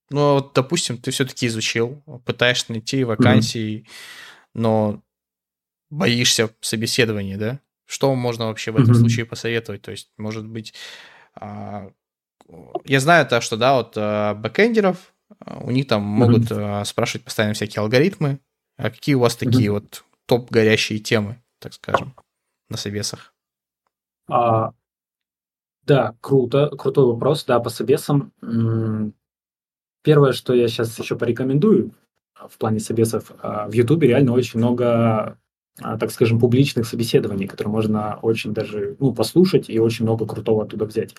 ну, 0.09 0.33
вот, 0.33 0.53
допустим, 0.53 0.97
ты 0.97 1.11
все-таки 1.11 1.47
изучил, 1.47 2.03
пытаешься 2.25 2.71
найти 2.71 3.03
вакансии, 3.03 3.79
mm-hmm. 3.79 4.49
но 4.53 5.01
боишься 5.89 6.49
собеседования, 6.61 7.37
да? 7.37 7.59
Что 7.85 8.13
можно 8.15 8.47
вообще 8.47 8.71
в 8.71 8.75
этом 8.75 8.91
mm-hmm. 8.91 8.99
случае 8.99 9.25
посоветовать? 9.25 9.81
То 9.81 9.91
есть, 9.91 10.11
может 10.17 10.45
быть, 10.45 10.73
а, 11.35 11.91
я 12.83 12.99
знаю 12.99 13.27
то, 13.27 13.41
что, 13.41 13.57
да, 13.57 13.75
вот 13.75 13.93
а, 13.97 14.35
бэкэндеров, 14.35 15.13
а, 15.39 15.59
у 15.59 15.71
них 15.71 15.87
там 15.87 16.03
могут 16.03 16.51
mm-hmm. 16.51 16.85
спрашивать 16.85 17.25
постоянно 17.25 17.53
всякие 17.53 17.81
алгоритмы. 17.81 18.39
А 18.77 18.89
какие 18.89 19.15
у 19.15 19.19
вас 19.19 19.35
такие 19.35 19.69
mm-hmm. 19.69 19.71
вот 19.71 20.03
топ 20.25 20.51
горящие 20.51 20.99
темы, 20.99 21.41
так 21.59 21.73
скажем, 21.73 22.15
на 22.69 22.77
собесах? 22.77 23.33
А, 24.27 24.71
да, 25.83 26.15
круто, 26.21 26.69
крутой 26.69 27.05
вопрос. 27.05 27.45
Да, 27.45 27.59
по 27.59 27.69
собесам 27.69 28.33
Первое, 30.05 30.33
что 30.33 30.53
я 30.53 30.67
сейчас 30.67 30.97
еще 30.99 31.15
порекомендую 31.15 31.91
в 32.47 32.59
плане 32.59 32.79
собесов, 32.79 33.31
а, 33.41 33.67
в 33.67 33.73
Ютубе 33.73 34.07
реально 34.09 34.33
очень 34.33 34.59
много, 34.59 35.39
а, 35.81 35.97
так 35.97 36.11
скажем, 36.11 36.39
публичных 36.39 36.85
собеседований, 36.85 37.47
которые 37.47 37.71
можно 37.71 38.19
очень 38.21 38.53
даже 38.53 38.95
ну, 38.99 39.15
послушать 39.15 39.67
и 39.67 39.79
очень 39.79 40.05
много 40.05 40.27
крутого 40.27 40.63
оттуда 40.63 40.85
взять. 40.85 41.15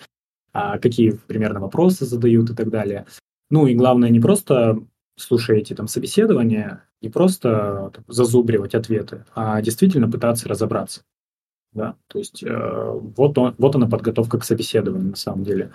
А 0.53 0.79
какие 0.79 1.11
примерно 1.11 1.59
вопросы 1.59 2.05
задают 2.05 2.49
и 2.49 2.55
так 2.55 2.69
далее. 2.69 3.05
Ну 3.49 3.67
и 3.67 3.75
главное, 3.75 4.09
не 4.09 4.21
просто 4.21 4.79
слушаете 5.17 5.75
там 5.75 5.89
собеседования, 5.89 6.85
не 7.01 7.09
просто 7.09 7.91
там, 7.93 8.05
зазубривать 8.07 8.73
ответы, 8.73 9.25
а 9.35 9.61
действительно 9.61 10.09
пытаться 10.09 10.47
разобраться. 10.47 11.01
Да? 11.73 11.95
То 12.07 12.19
есть 12.19 12.41
э, 12.41 12.91
вот, 13.17 13.37
он, 13.37 13.53
вот 13.57 13.75
она 13.75 13.87
подготовка 13.87 14.39
к 14.39 14.45
собеседованию 14.45 15.09
на 15.09 15.17
самом 15.17 15.43
деле. 15.43 15.73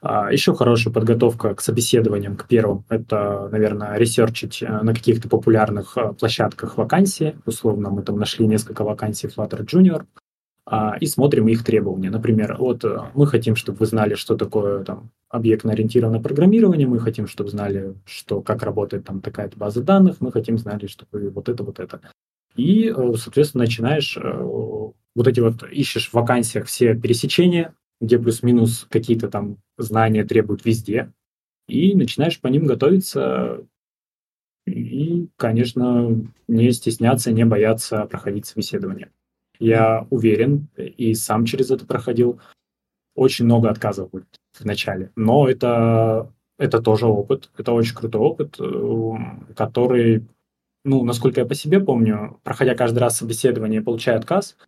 А 0.00 0.32
еще 0.32 0.54
хорошая 0.54 0.94
подготовка 0.94 1.54
к 1.54 1.60
собеседованиям, 1.60 2.36
к 2.36 2.46
первым, 2.46 2.84
это, 2.88 3.48
наверное, 3.50 3.96
ресерчить 3.96 4.62
э, 4.62 4.68
на 4.82 4.94
каких-то 4.94 5.28
популярных 5.28 5.96
э, 5.96 6.12
площадках 6.12 6.76
вакансии. 6.76 7.36
Условно, 7.46 7.90
мы 7.90 8.02
там 8.02 8.16
нашли 8.16 8.46
несколько 8.46 8.84
вакансий 8.84 9.26
Flutter 9.26 9.66
Junior 9.66 10.04
а, 10.66 10.96
и 11.00 11.06
смотрим 11.06 11.48
их 11.48 11.64
требования. 11.64 12.10
Например, 12.10 12.56
вот 12.60 12.84
э, 12.84 12.96
мы 13.14 13.26
хотим, 13.26 13.56
чтобы 13.56 13.78
вы 13.78 13.86
знали, 13.86 14.14
что 14.14 14.36
такое 14.36 14.84
там 14.84 15.10
объектно-ориентированное 15.30 16.20
программирование, 16.20 16.86
мы 16.86 17.00
хотим, 17.00 17.26
чтобы 17.26 17.50
знали, 17.50 17.94
что, 18.04 18.40
как 18.40 18.62
работает 18.62 19.04
там 19.04 19.20
такая-то 19.20 19.58
база 19.58 19.82
данных, 19.82 20.18
мы 20.20 20.30
хотим 20.30 20.58
знали, 20.58 20.86
чтобы 20.86 21.28
вот 21.30 21.48
это, 21.48 21.64
вот 21.64 21.80
это. 21.80 22.00
И, 22.54 22.94
соответственно, 23.16 23.64
начинаешь 23.64 24.16
вот 24.16 25.26
эти 25.26 25.40
вот, 25.40 25.64
ищешь 25.70 26.08
в 26.08 26.14
вакансиях 26.14 26.66
все 26.66 26.94
пересечения, 26.94 27.74
где 28.00 28.18
плюс-минус 28.18 28.86
какие-то 28.88 29.28
там 29.28 29.58
знания 29.76 30.24
требуют 30.24 30.64
везде, 30.64 31.12
и 31.66 31.94
начинаешь 31.94 32.40
по 32.40 32.46
ним 32.48 32.66
готовиться, 32.66 33.66
и, 34.66 35.28
конечно, 35.36 36.24
не 36.46 36.72
стесняться, 36.72 37.32
не 37.32 37.44
бояться 37.44 38.06
проходить 38.06 38.46
собеседование. 38.46 39.10
Я 39.58 40.06
уверен, 40.10 40.68
и 40.76 41.14
сам 41.14 41.44
через 41.44 41.70
это 41.70 41.84
проходил, 41.86 42.40
очень 43.14 43.46
много 43.46 43.70
отказов 43.70 44.10
будет 44.10 44.40
в 44.52 44.64
начале, 44.64 45.10
но 45.16 45.48
это, 45.48 46.32
это 46.58 46.80
тоже 46.80 47.06
опыт, 47.06 47.50
это 47.58 47.72
очень 47.72 47.96
крутой 47.96 48.20
опыт, 48.20 48.60
э, 48.60 49.14
который, 49.56 50.28
ну, 50.84 51.02
насколько 51.02 51.40
я 51.40 51.46
по 51.46 51.56
себе 51.56 51.80
помню, 51.80 52.38
проходя 52.44 52.76
каждый 52.76 53.00
раз 53.00 53.16
собеседование, 53.16 53.82
получая 53.82 54.16
отказ– 54.18 54.56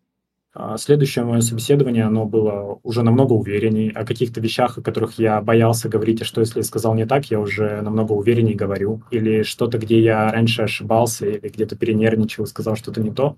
следующее 0.76 1.24
мое 1.24 1.40
собеседование, 1.42 2.04
оно 2.04 2.24
было 2.24 2.80
уже 2.82 3.02
намного 3.02 3.34
уверенней. 3.34 3.90
О 3.90 4.04
каких-то 4.04 4.40
вещах, 4.40 4.78
о 4.78 4.82
которых 4.82 5.18
я 5.18 5.40
боялся 5.40 5.88
говорить, 5.88 6.22
а 6.22 6.24
что 6.24 6.40
если 6.40 6.58
я 6.58 6.64
сказал 6.64 6.94
не 6.94 7.06
так, 7.06 7.26
я 7.26 7.38
уже 7.38 7.80
намного 7.82 8.12
уверенней 8.12 8.54
говорю. 8.54 9.02
Или 9.10 9.42
что-то, 9.42 9.78
где 9.78 10.00
я 10.00 10.30
раньше 10.32 10.62
ошибался, 10.62 11.26
или 11.26 11.48
где-то 11.48 11.76
перенервничал, 11.76 12.46
сказал 12.46 12.76
что-то 12.76 13.00
не 13.00 13.12
то. 13.12 13.36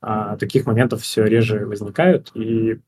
А, 0.00 0.36
таких 0.36 0.66
моментов 0.66 1.02
все 1.02 1.24
реже 1.24 1.66
возникают. 1.66 2.30
И 2.34 2.80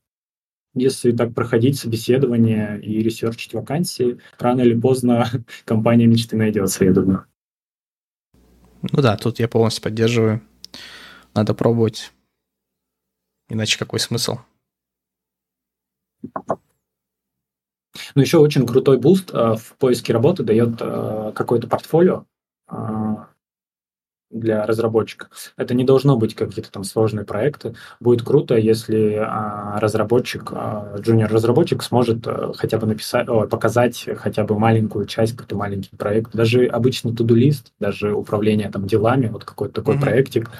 если 0.73 1.11
так 1.11 1.33
проходить 1.33 1.77
собеседование 1.77 2.79
и 2.81 3.01
ресерчить 3.01 3.53
вакансии, 3.53 4.19
рано 4.39 4.61
или 4.61 4.79
поздно 4.79 5.27
компания 5.65 6.07
мечты 6.07 6.35
найдется, 6.35 6.85
я 6.85 6.93
думаю. 6.93 7.25
Ну 8.81 9.01
да, 9.01 9.17
тут 9.17 9.39
я 9.39 9.47
полностью 9.47 9.83
поддерживаю. 9.83 10.41
Надо 11.33 11.53
пробовать. 11.53 12.11
Иначе 13.49 13.79
какой 13.79 13.99
смысл? 13.99 14.39
Ну, 18.15 18.21
еще 18.21 18.37
очень 18.37 18.65
крутой 18.65 18.97
буст 18.97 19.31
э, 19.33 19.55
в 19.55 19.75
поиске 19.77 20.13
работы 20.13 20.43
дает 20.43 20.77
э, 20.79 21.31
какое-то 21.35 21.67
портфолио 21.67 22.25
э, 22.69 22.75
для 24.29 24.65
разработчика. 24.65 25.29
Это 25.55 25.73
не 25.73 25.83
должно 25.83 26.17
быть 26.17 26.35
какие-то 26.35 26.71
там 26.71 26.83
сложные 26.83 27.25
проекты. 27.25 27.75
Будет 27.99 28.23
круто, 28.23 28.55
если 28.55 29.13
э, 29.13 29.79
разработчик, 29.79 30.51
э, 30.51 30.97
junior-разработчик 30.99 31.81
сможет 31.81 32.27
э, 32.27 32.53
хотя 32.55 32.77
бы 32.77 32.87
написать, 32.87 33.27
о, 33.29 33.47
показать 33.47 34.07
хотя 34.17 34.43
бы 34.43 34.59
маленькую 34.59 35.05
часть, 35.05 35.33
какой-то 35.33 35.55
маленький 35.55 35.95
проект. 35.95 36.33
Даже 36.33 36.65
обычный 36.65 37.15
todo-лист, 37.15 37.71
даже 37.79 38.13
управление 38.13 38.69
там 38.69 38.85
делами, 38.85 39.27
вот 39.27 39.45
какой-то 39.45 39.75
такой 39.75 39.95
mm-hmm. 39.95 40.01
проектик, 40.01 40.51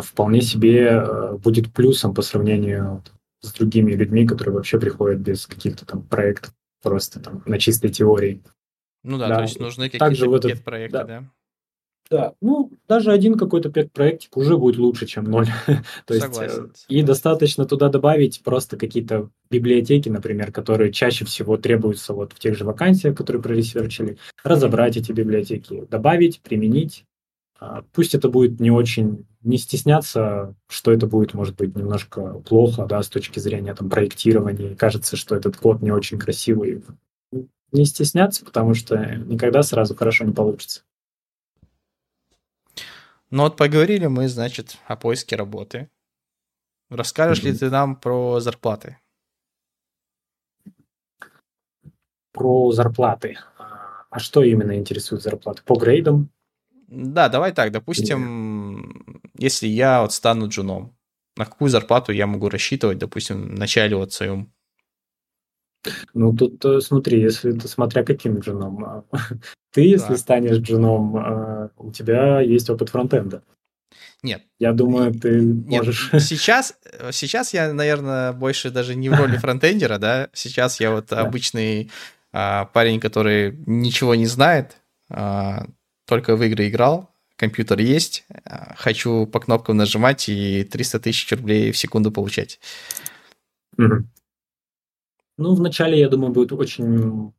вполне 0.00 0.42
себе 0.42 0.90
э, 0.90 1.36
будет 1.38 1.72
плюсом 1.72 2.14
по 2.14 2.22
сравнению 2.22 3.02
с 3.40 3.52
другими 3.52 3.92
людьми, 3.92 4.26
которые 4.26 4.54
вообще 4.54 4.78
приходят 4.78 5.18
без 5.20 5.46
каких-то 5.46 5.84
там 5.84 6.02
проектов, 6.02 6.54
просто 6.82 7.20
там 7.20 7.42
на 7.46 7.58
чистой 7.58 7.90
теории. 7.90 8.42
Ну 9.02 9.18
да, 9.18 9.28
да. 9.28 9.36
то 9.36 9.42
есть 9.42 9.58
нужны 9.58 9.90
какие-то 9.90 10.48
пет-проекты, 10.48 10.98
да. 10.98 11.04
да? 11.04 11.24
Да, 12.10 12.34
ну, 12.42 12.70
даже 12.86 13.10
один 13.10 13.38
какой-то 13.38 13.70
пет-проектик 13.70 14.36
уже 14.36 14.58
будет 14.58 14.76
лучше, 14.76 15.06
чем 15.06 15.24
ноль. 15.24 15.46
То 16.06 16.14
есть, 16.14 16.38
э, 16.38 16.66
и 16.88 17.02
достаточно 17.02 17.64
туда 17.64 17.88
добавить 17.88 18.42
просто 18.44 18.76
какие-то 18.76 19.30
библиотеки, 19.50 20.10
например, 20.10 20.52
которые 20.52 20.92
чаще 20.92 21.24
всего 21.24 21.56
требуются 21.56 22.12
вот 22.12 22.34
в 22.34 22.38
тех 22.38 22.54
же 22.56 22.64
вакансиях, 22.64 23.16
которые 23.16 23.42
проресерчили, 23.42 24.18
разобрать 24.44 24.98
эти 24.98 25.10
библиотеки, 25.10 25.86
добавить, 25.90 26.42
применить, 26.42 27.06
а, 27.58 27.82
пусть 27.92 28.14
это 28.14 28.28
будет 28.28 28.60
не 28.60 28.70
очень, 28.70 29.24
не 29.42 29.58
стесняться, 29.58 30.54
что 30.68 30.92
это 30.92 31.06
будет, 31.06 31.34
может 31.34 31.56
быть, 31.56 31.76
немножко 31.76 32.34
плохо, 32.40 32.86
да, 32.86 33.02
с 33.02 33.08
точки 33.08 33.38
зрения 33.38 33.74
там 33.74 33.90
проектирования. 33.90 34.76
Кажется, 34.76 35.16
что 35.16 35.34
этот 35.34 35.56
код 35.56 35.82
не 35.82 35.90
очень 35.90 36.18
красивый. 36.18 36.84
Не 37.72 37.84
стесняться, 37.84 38.44
потому 38.44 38.74
что 38.74 38.96
никогда 39.16 39.62
сразу 39.62 39.94
хорошо 39.94 40.24
не 40.24 40.32
получится. 40.32 40.82
Ну 43.30 43.44
вот 43.44 43.56
поговорили 43.56 44.06
мы, 44.06 44.28
значит, 44.28 44.78
о 44.86 44.96
поиске 44.96 45.36
работы. 45.36 45.88
Расскажешь 46.90 47.42
mm-hmm. 47.42 47.52
ли 47.52 47.58
ты 47.58 47.70
нам 47.70 47.96
про 47.96 48.40
зарплаты? 48.40 48.98
Про 52.32 52.72
зарплаты. 52.72 53.38
А 54.10 54.18
что 54.18 54.42
именно 54.42 54.76
интересует 54.76 55.22
зарплаты? 55.22 55.62
По 55.64 55.76
грейдам? 55.76 56.28
Да, 56.88 57.30
давай 57.30 57.52
так, 57.52 57.72
допустим, 57.72 58.18
Или... 58.18 58.61
если 59.36 59.66
я 59.66 60.02
вот 60.02 60.12
стану 60.12 60.48
джуном, 60.48 60.96
на 61.36 61.46
какую 61.46 61.70
зарплату 61.70 62.12
я 62.12 62.26
могу 62.26 62.48
рассчитывать, 62.48 62.98
допустим, 62.98 63.54
в 63.54 63.58
начале 63.58 63.96
вот 63.96 64.12
своем? 64.12 64.52
Ну, 66.14 66.32
тут 66.32 66.84
смотри, 66.84 67.20
если 67.20 67.52
ты 67.52 67.66
смотря 67.66 68.04
каким 68.04 68.38
джуном. 68.38 68.84
А, 68.84 69.04
ты, 69.72 69.82
если 69.82 70.10
да. 70.10 70.16
станешь 70.16 70.58
джуном, 70.58 71.16
а, 71.16 71.70
у 71.76 71.90
тебя 71.90 72.40
есть 72.40 72.70
опыт 72.70 72.90
фронтенда. 72.90 73.42
Нет. 74.22 74.44
Я 74.58 74.72
думаю, 74.72 75.12
ты 75.12 75.40
Нет, 75.40 75.84
можешь... 75.84 76.10
Сейчас, 76.20 76.78
сейчас 77.10 77.52
я, 77.52 77.72
наверное, 77.72 78.32
больше 78.32 78.70
даже 78.70 78.94
не 78.94 79.08
в 79.08 79.14
роли 79.14 79.36
фронтендера, 79.38 79.98
да. 79.98 80.28
Сейчас 80.32 80.78
я 80.78 80.92
вот 80.92 81.12
обычный 81.12 81.90
а, 82.32 82.66
парень, 82.66 83.00
который 83.00 83.56
ничего 83.66 84.14
не 84.14 84.26
знает, 84.26 84.76
только 86.06 86.36
в 86.36 86.42
игры 86.42 86.68
играл, 86.68 87.11
компьютер 87.42 87.80
есть, 87.80 88.24
а, 88.44 88.74
хочу 88.76 89.26
по 89.26 89.40
кнопкам 89.40 89.76
нажимать 89.76 90.28
и 90.28 90.62
300 90.62 91.00
тысяч 91.00 91.32
рублей 91.32 91.72
в 91.72 91.76
секунду 91.76 92.12
получать. 92.12 92.60
Ну, 93.76 94.04
вначале, 95.54 95.98
я 95.98 96.08
думаю, 96.08 96.32
будет 96.32 96.52
очень, 96.52 97.32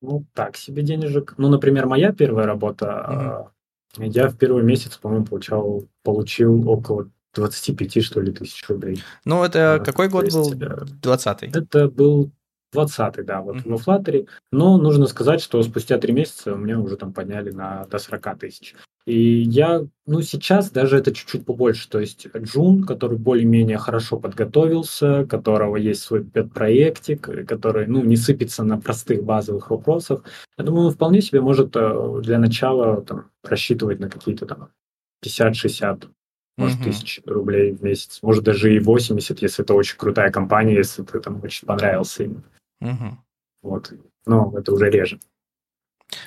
ну, 0.00 0.24
так 0.32 0.56
себе 0.56 0.82
денежек. 0.82 1.34
Ну, 1.38 1.48
например, 1.48 1.86
моя 1.86 2.12
первая 2.12 2.46
работа, 2.46 3.50
mm-hmm. 3.96 4.06
я 4.10 4.28
в 4.28 4.38
первый 4.38 4.62
месяц, 4.62 4.96
по-моему, 4.96 5.26
получал, 5.26 5.82
получил 6.04 6.68
около 6.68 7.10
25, 7.34 8.04
что 8.04 8.20
ли, 8.20 8.32
тысяч 8.32 8.64
рублей. 8.68 9.02
Ну, 9.24 9.42
это 9.42 9.82
какой 9.84 10.08
год 10.08 10.32
был? 10.32 10.52
20-й? 10.52 11.48
Это 11.48 11.88
был 11.88 12.30
20 12.72 13.24
да, 13.24 13.40
вот 13.40 13.56
mm-hmm. 13.56 13.76
в 13.76 13.88
Flutter. 13.88 14.28
Но 14.52 14.78
нужно 14.78 15.06
сказать, 15.06 15.40
что 15.40 15.60
спустя 15.64 15.98
три 15.98 16.12
месяца 16.12 16.54
меня 16.54 16.78
уже 16.78 16.96
там 16.96 17.12
подняли 17.12 17.50
на 17.50 17.86
до 17.86 17.98
40 17.98 18.38
тысяч. 18.38 18.76
И 19.08 19.40
я, 19.40 19.86
ну, 20.04 20.20
сейчас 20.20 20.70
даже 20.70 20.98
это 20.98 21.14
чуть-чуть 21.14 21.46
побольше. 21.46 21.88
То 21.88 21.98
есть 21.98 22.26
Джун, 22.36 22.84
который 22.84 23.16
более-менее 23.16 23.78
хорошо 23.78 24.18
подготовился, 24.18 25.24
которого 25.24 25.76
есть 25.76 26.02
свой 26.02 26.22
пет-проектик, 26.22 27.46
который, 27.48 27.86
ну, 27.86 28.04
не 28.04 28.16
сыпется 28.16 28.64
на 28.64 28.78
простых 28.78 29.24
базовых 29.24 29.70
вопросах, 29.70 30.24
я 30.58 30.64
думаю, 30.64 30.88
он 30.88 30.92
вполне 30.92 31.22
себе 31.22 31.40
может 31.40 31.74
э, 31.74 32.20
для 32.22 32.38
начала 32.38 33.00
там, 33.00 33.30
рассчитывать 33.42 33.98
на 33.98 34.10
какие-то 34.10 34.44
там 34.44 34.68
50-60 35.24 36.10
может, 36.58 36.78
mm-hmm. 36.78 36.84
тысяч 36.84 37.20
рублей 37.24 37.72
в 37.72 37.82
месяц, 37.82 38.18
может, 38.20 38.44
даже 38.44 38.74
и 38.74 38.78
80, 38.78 39.40
если 39.40 39.64
это 39.64 39.72
очень 39.72 39.96
крутая 39.96 40.30
компания, 40.30 40.74
если 40.74 41.02
ты 41.02 41.18
там 41.20 41.40
очень 41.42 41.66
понравился 41.66 42.24
им. 42.24 42.44
Угу. 42.80 43.18
Вот. 43.62 43.92
Но 44.26 44.52
это 44.54 44.72
уже 44.72 44.90
реже. 44.90 45.18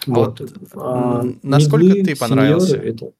Вот. 0.06 0.40
вот. 0.40 0.52
А, 0.76 1.24
насколько 1.44 1.86
медлы, 1.86 2.04
ты 2.04 2.16
понравился? 2.20 2.78
Это... 2.78 3.14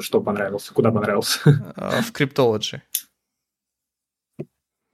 Что 0.00 0.20
понравился? 0.20 0.74
Куда 0.74 0.90
понравился? 0.90 1.40
А, 1.76 2.02
в 2.02 2.12
Cryptology. 2.12 2.80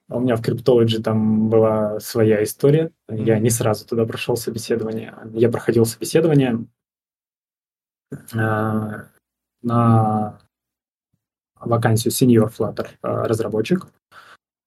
У 0.09 0.19
меня 0.19 0.37
в 0.37 0.43
Cryptology 0.43 1.01
там 1.01 1.49
была 1.49 2.01
своя 2.01 2.43
история. 2.43 2.93
Mm-hmm. 3.09 3.25
Я 3.25 3.39
не 3.39 3.51
сразу 3.51 3.87
туда 3.87 4.05
прошел 4.07 4.37
собеседование. 4.37 5.15
Я 5.33 5.51
проходил 5.51 5.87
собеседование 5.87 6.67
э, 8.11 8.17
на 9.63 10.41
вакансию 11.55 12.13
senior 12.13 12.53
Flutter 12.53 12.89
э, 13.03 13.27
разработчик. 13.27 13.87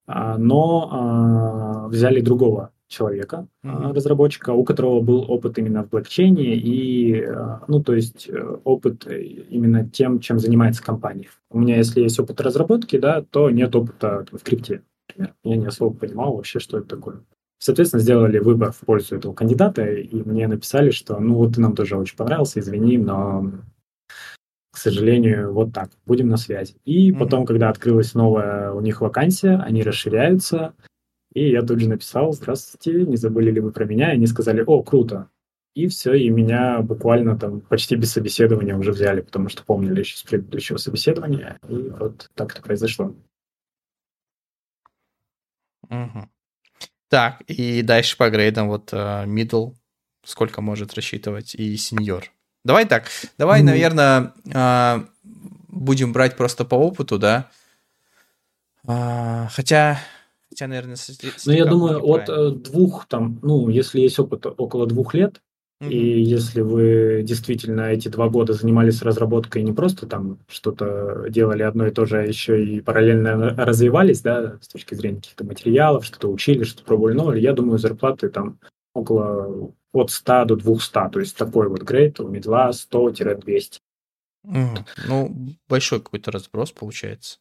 А, 0.05 0.37
но 0.37 0.89
а, 0.91 1.87
взяли 1.87 2.19
другого 2.19 2.72
человека, 2.93 3.47
mm-hmm. 3.65 3.93
разработчика, 3.93 4.51
у 4.51 4.63
которого 4.63 5.01
был 5.01 5.29
опыт 5.29 5.57
именно 5.57 5.83
в 5.83 5.89
блокчейне 5.89 6.55
и, 6.55 7.27
ну, 7.67 7.83
то 7.83 7.93
есть 7.93 8.29
э, 8.29 8.57
опыт 8.63 9.07
именно 9.07 9.89
тем, 9.89 10.19
чем 10.19 10.39
занимается 10.39 10.83
компания. 10.83 11.29
У 11.49 11.59
меня, 11.59 11.77
если 11.77 12.01
есть 12.01 12.19
опыт 12.19 12.39
разработки, 12.41 12.97
да, 12.97 13.21
то 13.21 13.49
нет 13.49 13.75
опыта 13.75 14.25
в 14.31 14.43
крипте, 14.43 14.83
например. 15.09 15.33
Я 15.43 15.57
не 15.57 15.65
особо 15.65 15.95
понимал 15.95 16.35
вообще, 16.35 16.59
что 16.59 16.77
это 16.77 16.87
такое. 16.87 17.23
Соответственно, 17.59 18.01
сделали 18.01 18.39
выбор 18.39 18.71
в 18.71 18.79
пользу 18.79 19.15
этого 19.15 19.33
кандидата, 19.33 19.85
и 19.85 20.21
мне 20.23 20.47
написали, 20.47 20.91
что, 20.91 21.19
ну, 21.19 21.35
вот 21.35 21.55
ты 21.55 21.61
нам 21.61 21.75
тоже 21.75 21.97
очень 21.97 22.17
понравился, 22.17 22.59
извини, 22.59 22.97
но 22.97 23.51
к 24.73 24.77
сожалению, 24.77 25.53
вот 25.53 25.71
так. 25.71 25.91
Будем 26.07 26.29
на 26.29 26.37
связи. 26.37 26.75
И 26.83 27.11
mm-hmm. 27.11 27.19
потом, 27.19 27.45
когда 27.45 27.69
открылась 27.69 28.15
новая 28.15 28.71
у 28.71 28.81
них 28.81 29.01
вакансия, 29.01 29.61
они 29.63 29.83
расширяются. 29.83 30.73
И 31.33 31.49
я 31.49 31.61
тут 31.61 31.79
же 31.79 31.89
написал, 31.89 32.33
здравствуйте, 32.33 33.05
не 33.05 33.17
забыли 33.17 33.51
ли 33.51 33.59
вы 33.59 33.71
про 33.71 33.85
меня? 33.85 34.11
И 34.11 34.15
они 34.15 34.27
сказали, 34.27 34.63
о, 34.65 34.83
круто. 34.83 35.29
И 35.73 35.87
все, 35.87 36.13
и 36.13 36.29
меня 36.29 36.81
буквально 36.81 37.37
там 37.37 37.61
почти 37.61 37.95
без 37.95 38.11
собеседования 38.11 38.77
уже 38.77 38.91
взяли, 38.91 39.21
потому 39.21 39.49
что 39.49 39.63
помнили 39.63 40.01
еще 40.01 40.17
с 40.17 40.23
предыдущего 40.23 40.77
собеседования. 40.77 41.57
И 41.67 41.89
вот 41.89 42.29
так 42.35 42.51
это 42.51 42.61
произошло. 42.61 43.15
Угу. 45.89 46.29
Так, 47.09 47.41
и 47.47 47.81
дальше 47.81 48.17
по 48.17 48.29
грейдам, 48.29 48.67
вот 48.67 48.93
uh, 48.93 49.25
middle, 49.25 49.73
сколько 50.23 50.61
может 50.61 50.93
рассчитывать, 50.93 51.55
и 51.55 51.75
сеньор. 51.77 52.31
Давай 52.63 52.85
так, 52.85 53.09
давай, 53.37 53.61
mm. 53.61 53.65
наверное, 53.65 54.33
а, 54.53 55.05
будем 55.67 56.13
брать 56.13 56.37
просто 56.37 56.63
по 56.63 56.75
опыту, 56.75 57.19
да. 57.19 57.51
А, 58.87 59.49
хотя, 59.49 59.99
хотя, 60.53 60.67
наверное, 60.67 60.97
ну 61.45 61.51
я 61.51 61.65
думаю, 61.65 62.05
от 62.05 62.29
э, 62.29 62.51
двух 62.51 63.07
там, 63.07 63.39
ну, 63.41 63.69
если 63.69 64.01
есть 64.01 64.19
опыт 64.19 64.45
около 64.45 64.85
двух 64.85 65.13
лет, 65.13 65.41
mm-hmm. 65.81 65.89
и 65.89 66.21
если 66.21 66.61
вы 66.61 67.23
действительно 67.23 67.81
эти 67.81 68.07
два 68.07 68.29
года 68.29 68.53
занимались 68.53 69.01
разработкой 69.01 69.63
не 69.63 69.73
просто 69.73 70.05
там 70.05 70.39
что-то 70.47 71.25
делали 71.29 71.63
одно 71.63 71.87
и 71.87 71.91
то 71.91 72.05
же, 72.05 72.19
а 72.19 72.23
еще 72.23 72.63
и 72.63 72.81
параллельно 72.81 73.55
развивались, 73.55 74.21
да, 74.21 74.57
с 74.61 74.67
точки 74.67 74.93
зрения 74.93 75.17
каких-то 75.17 75.43
материалов, 75.43 76.05
что-то 76.05 76.31
учили, 76.31 76.63
что-то 76.63 76.85
пробовали 76.85 77.13
новое, 77.15 77.37
я 77.39 77.53
думаю, 77.53 77.79
зарплаты 77.79 78.29
там 78.29 78.59
около 78.93 79.73
от 79.91 80.11
100 80.11 80.45
до 80.45 80.55
200, 80.55 80.93
то 81.11 81.19
есть 81.19 81.35
такой 81.35 81.67
вот 81.67 81.81
грейд 81.81 82.19
у 82.19 82.27
медла 82.27 82.69
100-200. 82.71 83.79
Mm, 84.45 84.85
ну, 85.07 85.35
большой 85.67 85.99
какой-то 85.99 86.31
разброс 86.31 86.71
получается. 86.71 87.39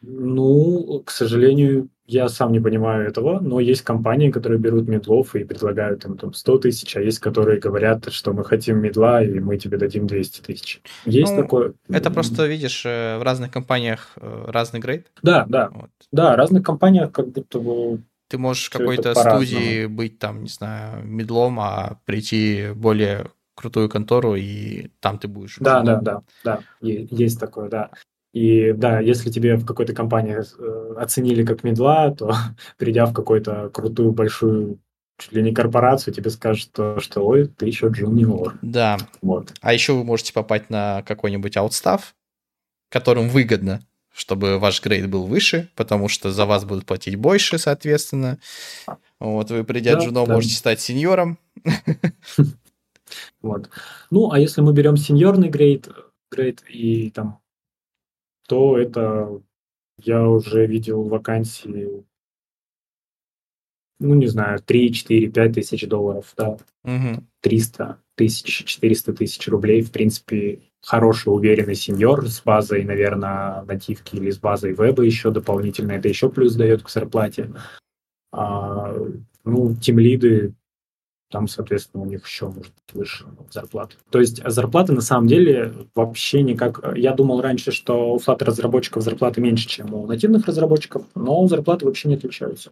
Ну, 0.00 1.02
к 1.04 1.10
сожалению, 1.10 1.88
я 2.06 2.28
сам 2.28 2.52
не 2.52 2.60
понимаю 2.60 3.08
этого, 3.08 3.40
но 3.40 3.60
есть 3.60 3.82
компании, 3.82 4.30
которые 4.30 4.58
берут 4.58 4.88
медлов 4.88 5.34
и 5.34 5.44
предлагают 5.44 6.04
им 6.04 6.16
там 6.16 6.32
100 6.32 6.58
тысяч, 6.58 6.96
а 6.96 7.00
есть, 7.00 7.18
которые 7.18 7.60
говорят, 7.60 8.10
что 8.12 8.32
мы 8.32 8.44
хотим 8.44 8.78
медла, 8.78 9.22
и 9.22 9.40
мы 9.40 9.58
тебе 9.58 9.76
дадим 9.76 10.06
200 10.06 10.40
тысяч. 10.40 10.80
Есть 11.04 11.32
ну, 11.32 11.42
такое. 11.42 11.74
Это 11.88 12.10
просто, 12.10 12.46
видишь, 12.46 12.84
э, 12.86 13.18
в 13.18 13.22
разных 13.22 13.50
компаниях 13.50 14.12
э, 14.16 14.44
разный 14.48 14.80
грейд. 14.80 15.08
Да, 15.22 15.44
да. 15.48 15.68
Вот. 15.70 15.90
Да, 16.12 16.32
в 16.32 16.36
разных 16.36 16.62
компаниях 16.62 17.12
как 17.12 17.28
будто 17.28 17.58
бы 17.58 18.00
ты 18.28 18.38
можешь 18.38 18.68
какой-то 18.70 19.14
студии 19.14 19.86
быть 19.86 20.18
там, 20.18 20.42
не 20.42 20.50
знаю, 20.50 21.04
медлом, 21.04 21.58
а 21.60 21.98
прийти 22.04 22.68
более 22.74 23.26
крутую 23.54 23.88
контору, 23.88 24.36
и 24.36 24.88
там 25.00 25.18
ты 25.18 25.28
будешь. 25.28 25.56
Да, 25.58 25.82
да, 25.82 26.00
да, 26.00 26.22
да, 26.44 26.60
есть 26.80 27.40
такое, 27.40 27.68
да. 27.68 27.90
И 28.32 28.72
да, 28.72 29.00
если 29.00 29.30
тебе 29.30 29.56
в 29.56 29.64
какой-то 29.64 29.94
компании 29.94 30.36
э, 30.36 30.94
оценили 30.96 31.44
как 31.44 31.64
медла, 31.64 32.10
то 32.10 32.34
придя 32.78 33.06
в 33.06 33.12
какую-то 33.12 33.70
крутую 33.70 34.12
большую 34.12 34.78
чуть 35.18 35.32
ли 35.32 35.42
не 35.42 35.52
корпорацию, 35.52 36.14
тебе 36.14 36.30
скажут, 36.30 36.62
что, 36.62 37.00
что 37.00 37.26
ой, 37.26 37.48
ты 37.48 37.66
еще 37.66 37.88
джуниор. 37.88 38.56
Да. 38.62 38.98
Вот. 39.20 39.52
А 39.60 39.72
еще 39.72 39.92
вы 39.94 40.04
можете 40.04 40.32
попасть 40.32 40.70
на 40.70 41.02
какой-нибудь 41.02 41.56
аутстав, 41.56 42.14
которым 42.90 43.28
выгодно 43.28 43.80
чтобы 44.18 44.58
ваш 44.58 44.82
грейд 44.82 45.08
был 45.08 45.26
выше, 45.26 45.70
потому 45.76 46.08
что 46.08 46.32
за 46.32 46.44
вас 46.44 46.64
будут 46.64 46.86
платить 46.86 47.14
больше, 47.14 47.56
соответственно. 47.56 48.38
Вот 49.20 49.50
вы, 49.50 49.62
придя 49.62 49.94
да, 49.94 50.04
джуном, 50.04 50.26
да. 50.26 50.34
можете 50.34 50.56
стать 50.56 50.80
сеньором. 50.80 51.38
Вот. 53.40 53.70
Ну, 54.10 54.30
а 54.32 54.38
если 54.38 54.60
мы 54.60 54.74
берем 54.74 54.98
сеньорный 54.98 55.48
грейд, 55.48 55.88
грейд 56.30 56.62
и 56.68 57.08
там, 57.08 57.38
то 58.48 58.78
это 58.78 59.42
я 59.98 60.26
уже 60.26 60.66
видел 60.66 61.04
вакансии, 61.04 62.04
ну, 64.00 64.14
не 64.14 64.26
знаю, 64.26 64.60
3, 64.60 64.92
4, 64.92 65.28
5 65.28 65.52
тысяч 65.52 65.86
долларов, 65.86 66.32
да, 66.36 66.56
угу. 66.84 67.24
300 67.42 68.00
тысяч, 68.14 68.64
400 68.64 69.12
тысяч 69.12 69.48
рублей, 69.48 69.82
в 69.82 69.92
принципе, 69.92 70.62
хороший, 70.80 71.28
уверенный 71.28 71.74
сеньор 71.74 72.26
с 72.26 72.40
базой, 72.40 72.84
наверное, 72.84 73.62
нативки 73.62 74.16
или 74.16 74.30
с 74.30 74.38
базой 74.38 74.72
веба 74.72 75.02
еще 75.02 75.30
дополнительно. 75.30 75.92
Это 75.92 76.08
еще 76.08 76.30
плюс 76.30 76.54
дает 76.54 76.82
к 76.82 76.88
зарплате. 76.88 77.52
А, 78.32 78.94
ну, 79.44 79.74
тимлиды 79.76 80.54
там, 81.30 81.46
соответственно, 81.46 82.04
у 82.04 82.06
них 82.06 82.26
еще 82.26 82.46
может 82.46 82.72
быть 82.72 82.94
выше 82.94 83.26
зарплата. 83.50 83.96
То 84.10 84.18
есть 84.18 84.42
зарплаты 84.44 84.92
на 84.92 85.02
самом 85.02 85.26
деле 85.26 85.74
вообще 85.94 86.42
никак... 86.42 86.80
Я 86.96 87.12
думал 87.12 87.42
раньше, 87.42 87.70
что 87.70 88.14
у 88.14 88.16
Flutter 88.16 88.44
разработчиков 88.44 89.02
зарплаты 89.02 89.40
меньше, 89.40 89.68
чем 89.68 89.92
у 89.92 90.06
нативных 90.06 90.46
разработчиков, 90.46 91.04
но 91.14 91.46
зарплаты 91.46 91.84
вообще 91.84 92.08
не 92.08 92.14
отличаются. 92.14 92.70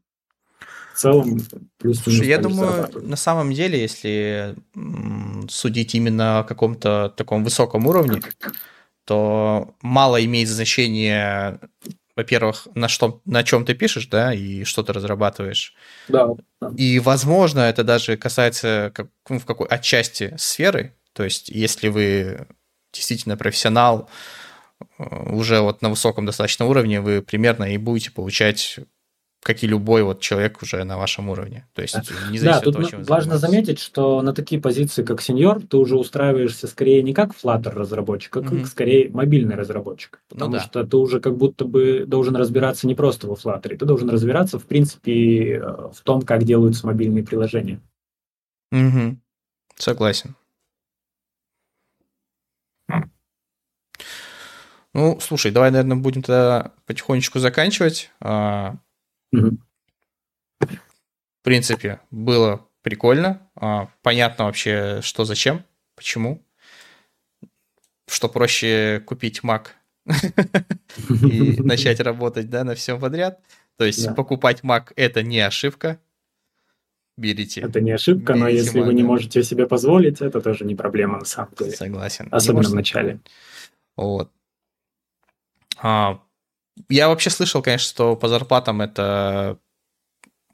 В 0.95 0.99
целом, 0.99 1.41
плюс 1.77 1.99
Слушай, 1.99 2.27
я 2.29 2.39
думаю, 2.39 2.89
на 2.95 3.17
самом 3.17 3.53
деле, 3.53 3.79
если 3.79 4.57
судить 5.51 5.95
именно 5.95 6.39
о 6.39 6.45
каком-то 6.45 7.13
таком 7.15 7.45
высоком 7.45 7.87
уровне, 7.87 8.23
то 9.05 9.75
мало 9.83 10.25
имеет 10.25 10.49
значение 10.49 11.61
во-первых, 12.17 12.67
на, 12.75 12.89
что, 12.89 13.21
на 13.27 13.45
чем 13.45 13.67
ты 13.67 13.75
пишешь, 13.75 14.07
да, 14.07 14.33
и 14.33 14.64
что 14.64 14.83
ты 14.83 14.95
разрабатываешь. 14.95 15.75
Да. 16.09 16.31
И, 16.77 16.99
возможно, 16.99 17.61
это 17.61 17.85
даже 17.85 18.17
касается 18.17 18.91
как, 18.95 19.09
ну, 19.29 19.39
в 19.39 19.45
какой 19.45 19.69
отчасти 19.69 20.35
сферы. 20.39 20.95
То 21.12 21.25
есть, 21.25 21.51
если 21.51 21.89
вы 21.89 22.49
действительно 22.93 23.37
профессионал, 23.37 24.09
э, 24.99 25.05
уже 25.31 25.61
вот 25.61 25.83
на 25.83 25.91
высоком 25.91 26.25
достаточно 26.25 26.64
уровне, 26.64 27.03
вы 27.03 27.21
примерно 27.21 27.64
и 27.64 27.77
будете 27.77 28.11
получать 28.11 28.81
как 29.47 29.62
и 29.62 29.68
любой 29.68 30.03
вот 30.03 30.18
человек 30.18 30.61
уже 30.61 30.82
на 30.82 30.99
вашем 30.99 31.28
уровне. 31.28 31.68
То 31.72 31.82
есть 31.82 31.94
не 32.32 32.38
зависит 32.38 32.42
да, 32.42 32.61
тут 32.61 32.74
от 32.74 32.80
того, 32.80 32.90
чем 32.90 33.05
важно 33.05 33.38
заметить, 33.38 33.78
что 33.78 34.20
на 34.20 34.34
такие 34.34 34.61
позиции, 34.61 35.05
как 35.05 35.22
сеньор, 35.22 35.62
ты 35.62 35.76
уже 35.76 35.97
устраиваешься 35.97 36.66
скорее 36.66 37.01
не 37.05 37.14
как 37.14 37.30
Flutter 37.30 37.70
разработчик, 37.70 38.38
а 38.38 38.42
как 38.42 38.53
mm-hmm. 38.53 38.66
скорее 38.66 39.09
мобильный 39.11 39.55
разработчик. 39.55 40.20
Ну 40.30 40.34
потому 40.34 40.51
ну, 40.51 40.59
да. 40.59 40.64
что 40.64 40.84
ты 40.84 40.97
уже 40.97 41.20
как 41.20 41.36
будто 41.36 41.64
бы 41.64 42.03
должен 42.09 42.34
разбираться 42.34 42.88
не 42.88 42.97
просто 42.97 43.28
во 43.28 43.34
Flutter, 43.34 43.76
ты 43.76 43.84
должен 43.84 44.11
разбираться, 44.11 44.59
в 44.59 44.64
принципе, 44.64 45.59
э, 45.59 45.61
в 45.61 46.01
том, 46.03 46.22
как 46.22 46.42
делаются 46.42 46.84
мобильные 46.84 47.22
приложения. 47.22 47.80
Угу. 48.72 49.16
Согласен. 49.76 50.34
Ну, 54.92 55.20
слушай, 55.20 55.53
давай, 55.53 55.70
наверное, 55.70 55.99
будем 55.99 56.22
тогда 56.22 56.72
потихонечку 56.86 57.38
заканчивать. 57.38 58.11
А, 58.18 58.76
в 60.61 61.43
принципе, 61.43 62.01
было 62.11 62.66
прикольно. 62.82 63.49
А, 63.55 63.89
понятно 64.03 64.45
вообще, 64.45 65.01
что 65.03 65.24
зачем, 65.24 65.64
почему. 65.95 66.45
Что 68.09 68.28
проще 68.28 69.03
купить 69.05 69.41
Mac 69.43 69.68
и 71.09 71.61
начать 71.62 72.01
работать 72.01 72.49
да, 72.49 72.64
на 72.64 72.74
всем 72.74 73.01
подряд. 73.01 73.41
То 73.76 73.84
есть 73.84 74.14
покупать 74.14 74.62
Mac 74.62 74.93
это 74.97 75.22
не 75.22 75.41
ошибка. 75.41 76.01
Берите. 77.16 77.62
Это 77.62 77.80
не 77.80 77.93
ошибка, 77.93 78.34
но 78.34 78.47
если 78.47 78.80
вы 78.80 78.93
не 78.93 79.03
можете 79.03 79.43
себе 79.43 79.66
позволить, 79.66 80.20
это 80.20 80.41
тоже 80.41 80.64
не 80.64 80.74
проблема 80.74 81.18
на 81.18 81.24
самом 81.24 81.55
деле. 81.59 81.72
Согласен. 81.72 82.28
Особенно 82.30 82.68
в 82.68 82.74
начале. 82.74 83.20
Вот. 83.97 84.30
А, 85.78 86.20
я 86.89 87.09
вообще 87.09 87.31
слышал, 87.31 87.62
конечно, 87.62 87.89
что 87.89 88.16
по 88.16 88.29
зарплатам 88.29 88.81
это 88.81 89.59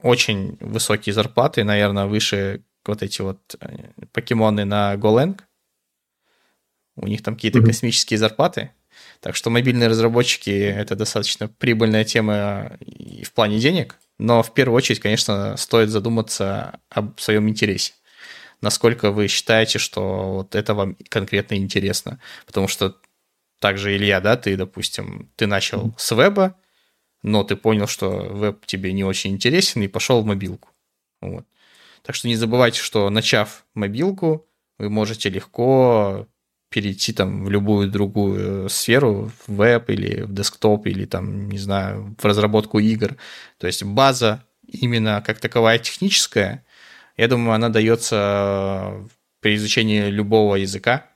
очень 0.01 0.57
высокие 0.61 1.13
зарплаты, 1.13 1.65
наверное, 1.65 2.07
выше 2.07 2.65
вот 2.85 3.03
эти 3.03 3.23
вот 3.23 3.57
э, 3.61 3.91
покемоны 4.13 4.65
на 4.65 4.95
GoLang. 4.95 5.41
У 6.97 7.07
них 7.07 7.23
там 7.23 7.35
какие-то 7.35 7.61
mm-hmm. 7.61 7.67
космические 7.67 8.19
зарплаты. 8.19 8.71
Так 9.21 9.37
что 9.37 9.51
мобильные 9.51 9.89
разработчики— 9.89 10.51
это 10.51 10.97
достаточно 10.97 11.49
прибыльная 11.49 12.05
тема 12.05 12.73
и 12.81 13.25
в 13.25 13.33
плане 13.33 13.59
денег. 13.61 13.97
Но 14.19 14.43
в 14.43 14.53
первую 14.53 14.77
очередь, 14.77 15.01
конечно, 15.01 15.57
стоит 15.57 15.91
задуматься 15.91 16.81
об 16.91 17.19
своем 17.21 17.49
интересе. 17.49 17.95
Насколько 18.61 19.11
вы 19.11 19.29
считаете, 19.29 19.79
что 19.79 20.35
вот 20.35 20.55
это 20.55 20.75
вам 20.75 20.97
конкретно 21.09 21.55
интересно. 21.55 22.21
Потому 22.47 22.69
что 22.69 22.97
также, 23.63 23.97
Илья, 23.97 24.21
да, 24.21 24.37
ты, 24.37 24.57
допустим, 24.57 25.31
ты 25.37 25.47
начал 25.47 25.95
с 25.97 26.11
веба, 26.15 26.57
но 27.23 27.45
ты 27.45 27.55
понял, 27.55 27.87
что 27.87 28.09
веб 28.11 28.67
тебе 28.67 28.93
не 28.93 29.05
очень 29.05 29.31
интересен 29.31 29.83
и 29.83 29.89
пошел 29.89 30.21
в 30.21 30.27
мобилку. 30.27 30.71
Вот. 31.21 31.47
Так 32.03 32.17
что 32.17 32.27
не 32.27 32.35
забывайте, 32.35 32.81
что 32.81 33.09
начав 33.09 33.65
мобилку, 33.75 34.49
вы 34.79 34.91
можете 34.91 35.31
легко 35.31 36.27
перейти 36.71 37.13
там 37.13 37.45
в 37.45 37.51
любую 37.51 37.89
другую 37.89 38.69
сферу, 38.69 39.31
в 39.47 39.55
веб 39.55 39.91
или 39.91 40.23
в 40.23 40.35
десктоп, 40.35 40.87
или 40.87 41.05
там, 41.05 41.49
не 41.49 41.59
знаю, 41.59 42.17
в 42.19 42.25
разработку 42.25 42.81
игр. 42.81 43.17
То 43.59 43.69
есть 43.69 43.85
база 43.85 44.45
именно 44.67 45.23
как 45.25 45.39
таковая 45.39 45.79
техническая, 45.79 46.65
я 47.17 47.29
думаю, 47.29 47.55
она 47.55 47.69
дается 47.69 49.09
при 49.39 49.55
изучении 49.55 50.11
любого 50.11 50.57
языка, 50.57 51.12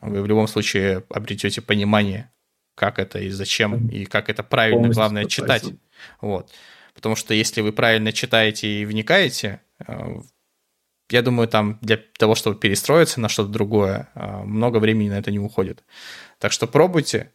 вы 0.00 0.22
в 0.22 0.26
любом 0.26 0.48
случае 0.48 1.04
обретете 1.08 1.60
понимание, 1.60 2.30
как 2.74 2.98
это 2.98 3.18
и 3.18 3.30
зачем, 3.30 3.88
и 3.88 4.04
как 4.04 4.28
это 4.28 4.42
правильно, 4.42 4.80
Полностью 4.80 5.00
главное, 5.00 5.24
читать. 5.24 5.64
Вот. 6.20 6.50
Потому 6.94 7.16
что 7.16 7.34
если 7.34 7.60
вы 7.60 7.72
правильно 7.72 8.12
читаете 8.12 8.68
и 8.68 8.84
вникаете, 8.84 9.60
э, 9.86 10.20
я 11.10 11.22
думаю, 11.22 11.48
там 11.48 11.78
для 11.80 11.98
того, 12.18 12.34
чтобы 12.34 12.58
перестроиться 12.58 13.20
на 13.20 13.28
что-то 13.28 13.50
другое, 13.50 14.08
э, 14.14 14.42
много 14.44 14.78
времени 14.78 15.08
на 15.08 15.18
это 15.18 15.30
не 15.30 15.38
уходит. 15.38 15.84
Так 16.38 16.52
что 16.52 16.66
пробуйте. 16.66 17.32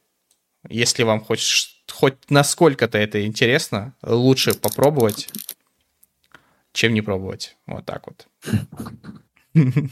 Если 0.70 1.04
вам 1.04 1.20
хоть, 1.22 1.84
хоть 1.92 2.30
насколько-то 2.30 2.98
это 2.98 3.26
интересно, 3.26 3.96
лучше 4.02 4.54
попробовать, 4.54 5.30
чем 6.72 6.94
не 6.94 7.02
пробовать. 7.02 7.58
Вот 7.66 7.86
так 7.86 8.08
вот. 8.08 8.28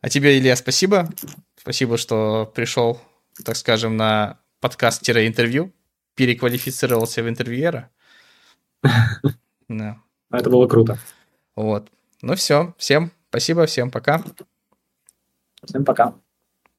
А 0.00 0.10
тебе, 0.10 0.38
Илья, 0.38 0.54
спасибо. 0.54 1.08
Спасибо, 1.64 1.96
что 1.96 2.44
пришел, 2.54 3.00
так 3.42 3.56
скажем, 3.56 3.96
на 3.96 4.38
подкаст-интервью, 4.60 5.72
переквалифицировался 6.14 7.22
в 7.22 7.28
интервьюера. 7.30 7.88
Да. 9.68 9.96
Это 10.30 10.50
было 10.50 10.68
круто. 10.68 10.98
Вот. 11.56 11.88
Ну 12.20 12.34
все, 12.34 12.74
всем 12.76 13.12
спасибо, 13.30 13.64
всем 13.64 13.90
пока. 13.90 14.22
Всем 15.64 15.86
пока. 15.86 16.14